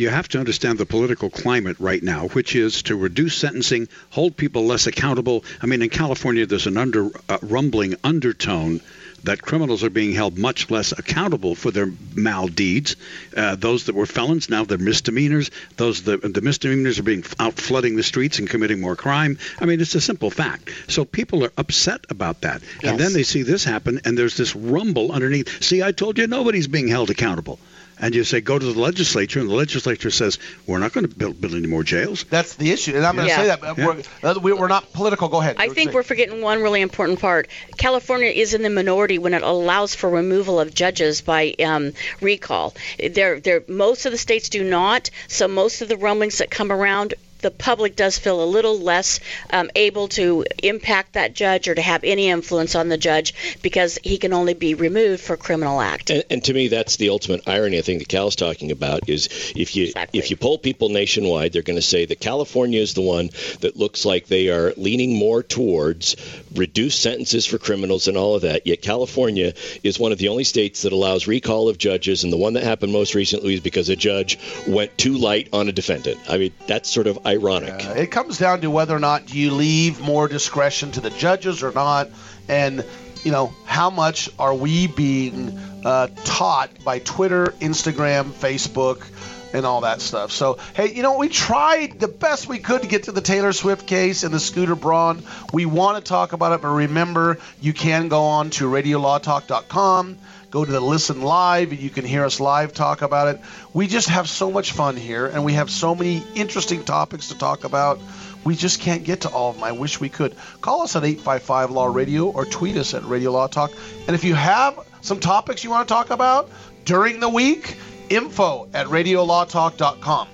you 0.00 0.08
have 0.08 0.28
to 0.28 0.38
understand 0.38 0.78
the 0.78 0.86
political 0.86 1.28
climate 1.28 1.76
right 1.78 2.02
now, 2.02 2.28
which 2.28 2.56
is 2.56 2.82
to 2.84 2.96
reduce 2.96 3.36
sentencing, 3.36 3.88
hold 4.08 4.36
people 4.36 4.64
less 4.64 4.86
accountable. 4.86 5.44
I 5.60 5.66
mean, 5.66 5.82
in 5.82 5.90
California, 5.90 6.46
there's 6.46 6.66
an 6.66 6.78
under 6.78 7.10
uh, 7.28 7.38
rumbling 7.42 7.96
undertone 8.02 8.80
that 9.24 9.42
criminals 9.42 9.84
are 9.84 9.90
being 9.90 10.12
held 10.12 10.38
much 10.38 10.70
less 10.70 10.92
accountable 10.92 11.54
for 11.54 11.70
their 11.70 11.86
maldeeds. 11.86 12.96
Uh, 13.36 13.54
those 13.54 13.84
that 13.84 13.94
were 13.94 14.06
felons 14.06 14.48
now 14.48 14.64
they're 14.64 14.78
misdemeanors. 14.78 15.50
Those 15.76 16.02
the, 16.02 16.16
the 16.16 16.40
misdemeanors 16.40 16.98
are 16.98 17.02
being 17.02 17.24
out 17.38 17.54
flooding 17.54 17.96
the 17.96 18.02
streets 18.02 18.38
and 18.38 18.48
committing 18.48 18.80
more 18.80 18.96
crime. 18.96 19.38
I 19.60 19.66
mean, 19.66 19.80
it's 19.80 19.94
a 19.94 20.00
simple 20.00 20.30
fact. 20.30 20.70
So 20.88 21.04
people 21.04 21.44
are 21.44 21.52
upset 21.58 22.06
about 22.08 22.40
that, 22.40 22.62
and 22.82 22.98
then 22.98 23.12
they 23.12 23.24
see 23.24 23.42
this 23.42 23.64
happen, 23.64 24.00
and 24.04 24.16
there's 24.16 24.38
this 24.38 24.56
rumble 24.56 25.12
underneath. 25.12 25.62
See, 25.62 25.82
I 25.82 25.92
told 25.92 26.18
you 26.18 26.26
nobody's 26.26 26.68
being 26.68 26.88
held 26.88 27.10
accountable. 27.10 27.58
And 28.00 28.14
you 28.14 28.24
say 28.24 28.40
go 28.40 28.58
to 28.58 28.64
the 28.72 28.78
legislature, 28.80 29.40
and 29.40 29.48
the 29.48 29.54
legislature 29.54 30.10
says 30.10 30.38
we're 30.66 30.78
not 30.78 30.92
going 30.92 31.06
to 31.06 31.14
build, 31.14 31.40
build 31.40 31.54
any 31.54 31.66
more 31.66 31.82
jails. 31.84 32.24
That's 32.24 32.54
the 32.54 32.70
issue, 32.70 32.96
and 32.96 33.04
I'm 33.06 33.14
going 33.16 33.26
to 33.28 33.30
Yeah. 33.30 33.36
say 33.42 33.46
that. 33.48 33.60
but 33.60 33.76
We're, 33.76 34.02
uh, 34.22 34.34
we- 34.42 34.52
we're 34.52 34.68
not 34.68 34.92
political. 34.92 35.28
Go 35.28 35.40
ahead. 35.40 35.56
I 35.58 35.68
think 35.68 35.92
we're 35.92 36.02
forgetting 36.02 36.40
one 36.40 36.62
really 36.62 36.80
important 36.80 37.20
part. 37.20 37.48
California 37.76 38.30
is 38.30 38.54
in 38.54 38.62
the 38.62 38.70
minority 38.70 39.18
when 39.18 39.34
it 39.34 39.42
allows 39.42 39.94
for 39.94 40.08
removal 40.08 40.58
of 40.60 40.72
judges 40.74 41.20
by 41.20 41.54
um, 41.62 41.92
recall. 42.20 42.74
There, 42.98 43.38
there, 43.40 43.62
most 43.68 44.06
of 44.06 44.12
the 44.12 44.18
states 44.18 44.48
do 44.48 44.64
not. 44.64 45.10
So 45.28 45.46
most 45.48 45.82
of 45.82 45.88
the 45.88 45.96
rumblings 45.96 46.38
that 46.38 46.50
come 46.50 46.72
around, 46.72 47.14
the 47.40 47.50
public 47.50 47.96
does 47.96 48.18
feel 48.18 48.42
a 48.42 48.46
little 48.46 48.78
less 48.78 49.20
um, 49.50 49.70
able 49.74 50.08
to 50.08 50.44
impact 50.62 51.14
that 51.14 51.34
judge 51.34 51.68
or 51.68 51.74
to 51.74 51.82
have 51.82 52.04
any 52.04 52.28
influence 52.28 52.74
on 52.74 52.88
the 52.88 52.98
judge 52.98 53.34
because 53.62 53.98
he 54.02 54.18
can 54.18 54.32
only 54.32 54.54
be 54.54 54.74
removed 54.74 55.22
for 55.22 55.36
criminal 55.36 55.80
act. 55.80 56.10
And, 56.10 56.24
and 56.30 56.44
to 56.44 56.54
me, 56.54 56.68
that's 56.68 56.96
the 56.96 57.10
ultimate 57.10 57.48
irony. 57.48 57.78
I 57.78 57.82
think 57.82 58.00
that 58.00 58.08
Cal's 58.08 58.36
talking 58.36 58.70
about 58.70 59.08
is 59.08 59.28
if 59.56 59.76
you 59.76 59.92
if 60.12 60.30
you 60.30 60.36
poll 60.36 60.58
people 60.58 60.88
nationwide, 60.88 61.52
they're 61.52 61.62
going 61.62 61.76
to 61.76 61.82
say 61.82 62.04
that 62.06 62.20
California 62.20 62.80
is 62.80 62.94
the 62.94 63.02
one 63.02 63.30
that 63.60 63.76
looks 63.76 64.04
like 64.04 64.26
they 64.26 64.48
are 64.48 64.72
leaning 64.76 65.16
more 65.16 65.42
towards 65.42 66.16
reduced 66.54 67.00
sentences 67.02 67.46
for 67.46 67.58
criminals 67.58 68.08
and 68.08 68.16
all 68.16 68.34
of 68.34 68.42
that. 68.42 68.66
Yet 68.66 68.82
California 68.82 69.54
is 69.82 69.98
one 69.98 70.12
of 70.12 70.18
the 70.18 70.28
only 70.28 70.44
states 70.44 70.82
that 70.82 70.92
allows 70.92 71.26
recall 71.26 71.68
of 71.68 71.78
judges, 71.78 72.24
and 72.24 72.32
the 72.32 72.36
one 72.36 72.54
that 72.54 72.64
happened 72.64 72.92
most 72.92 73.14
recently 73.14 73.54
is 73.54 73.60
because 73.60 73.88
a 73.88 73.96
judge 73.96 74.38
went 74.66 74.96
too 74.98 75.16
light 75.16 75.48
on 75.52 75.68
a 75.68 75.72
defendant. 75.72 76.18
I 76.28 76.38
mean, 76.38 76.52
that's 76.66 76.88
sort 76.88 77.06
of 77.06 77.26
ironic. 77.30 77.84
It 77.84 78.10
comes 78.10 78.38
down 78.38 78.60
to 78.62 78.70
whether 78.70 78.94
or 78.94 78.98
not 78.98 79.32
you 79.32 79.52
leave 79.52 80.00
more 80.00 80.28
discretion 80.28 80.92
to 80.92 81.00
the 81.00 81.10
judges 81.10 81.62
or 81.62 81.72
not, 81.72 82.10
and 82.48 82.84
you 83.22 83.30
know 83.30 83.52
how 83.64 83.90
much 83.90 84.30
are 84.38 84.54
we 84.54 84.86
being 84.86 85.56
uh, 85.84 86.08
taught 86.24 86.70
by 86.84 86.98
Twitter, 86.98 87.46
Instagram, 87.60 88.24
Facebook, 88.30 89.06
and 89.54 89.64
all 89.64 89.82
that 89.82 90.00
stuff. 90.00 90.32
So 90.32 90.58
hey, 90.74 90.92
you 90.92 91.02
know 91.02 91.18
we 91.18 91.28
tried 91.28 92.00
the 92.00 92.08
best 92.08 92.48
we 92.48 92.58
could 92.58 92.82
to 92.82 92.88
get 92.88 93.04
to 93.04 93.12
the 93.12 93.20
Taylor 93.20 93.52
Swift 93.52 93.86
case 93.86 94.24
and 94.24 94.34
the 94.34 94.40
Scooter 94.40 94.74
Braun. 94.74 95.22
We 95.52 95.66
want 95.66 96.04
to 96.04 96.08
talk 96.08 96.32
about 96.32 96.52
it, 96.52 96.62
but 96.62 96.68
remember 96.68 97.38
you 97.60 97.72
can 97.72 98.08
go 98.08 98.24
on 98.24 98.50
to 98.50 98.68
RadioLawTalk.com. 98.68 100.18
Go 100.50 100.64
to 100.64 100.72
the 100.72 100.80
listen 100.80 101.22
live. 101.22 101.70
And 101.70 101.80
you 101.80 101.90
can 101.90 102.04
hear 102.04 102.24
us 102.24 102.40
live 102.40 102.74
talk 102.74 103.02
about 103.02 103.34
it. 103.34 103.40
We 103.72 103.86
just 103.86 104.08
have 104.08 104.28
so 104.28 104.50
much 104.50 104.72
fun 104.72 104.96
here, 104.96 105.26
and 105.26 105.44
we 105.44 105.52
have 105.54 105.70
so 105.70 105.94
many 105.94 106.22
interesting 106.34 106.84
topics 106.84 107.28
to 107.28 107.38
talk 107.38 107.64
about. 107.64 108.00
We 108.44 108.56
just 108.56 108.80
can't 108.80 109.04
get 109.04 109.22
to 109.22 109.28
all 109.28 109.50
of 109.50 109.56
them. 109.56 109.64
I 109.64 109.72
wish 109.72 110.00
we 110.00 110.08
could. 110.08 110.34
Call 110.60 110.82
us 110.82 110.96
at 110.96 111.04
855 111.04 111.70
Law 111.70 111.86
Radio 111.86 112.28
or 112.30 112.44
tweet 112.44 112.76
us 112.76 112.94
at 112.94 113.04
Radio 113.04 113.30
Law 113.30 113.46
Talk. 113.46 113.70
And 114.06 114.14
if 114.16 114.24
you 114.24 114.34
have 114.34 114.78
some 115.02 115.20
topics 115.20 115.62
you 115.62 115.70
want 115.70 115.86
to 115.86 115.94
talk 115.94 116.10
about 116.10 116.50
during 116.84 117.20
the 117.20 117.28
week, 117.28 117.76
info 118.08 118.68
at 118.74 118.86
radiolawtalk.com. 118.86 120.28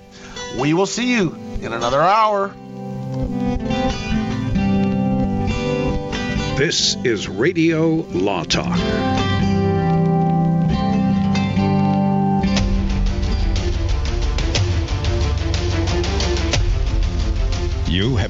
We 0.57 0.73
will 0.73 0.85
see 0.85 1.13
you 1.13 1.35
in 1.61 1.73
another 1.73 2.01
hour. 2.01 2.53
This 6.57 6.95
is 7.03 7.27
Radio 7.27 7.87
Law 7.87 8.43
Talk. 8.43 9.26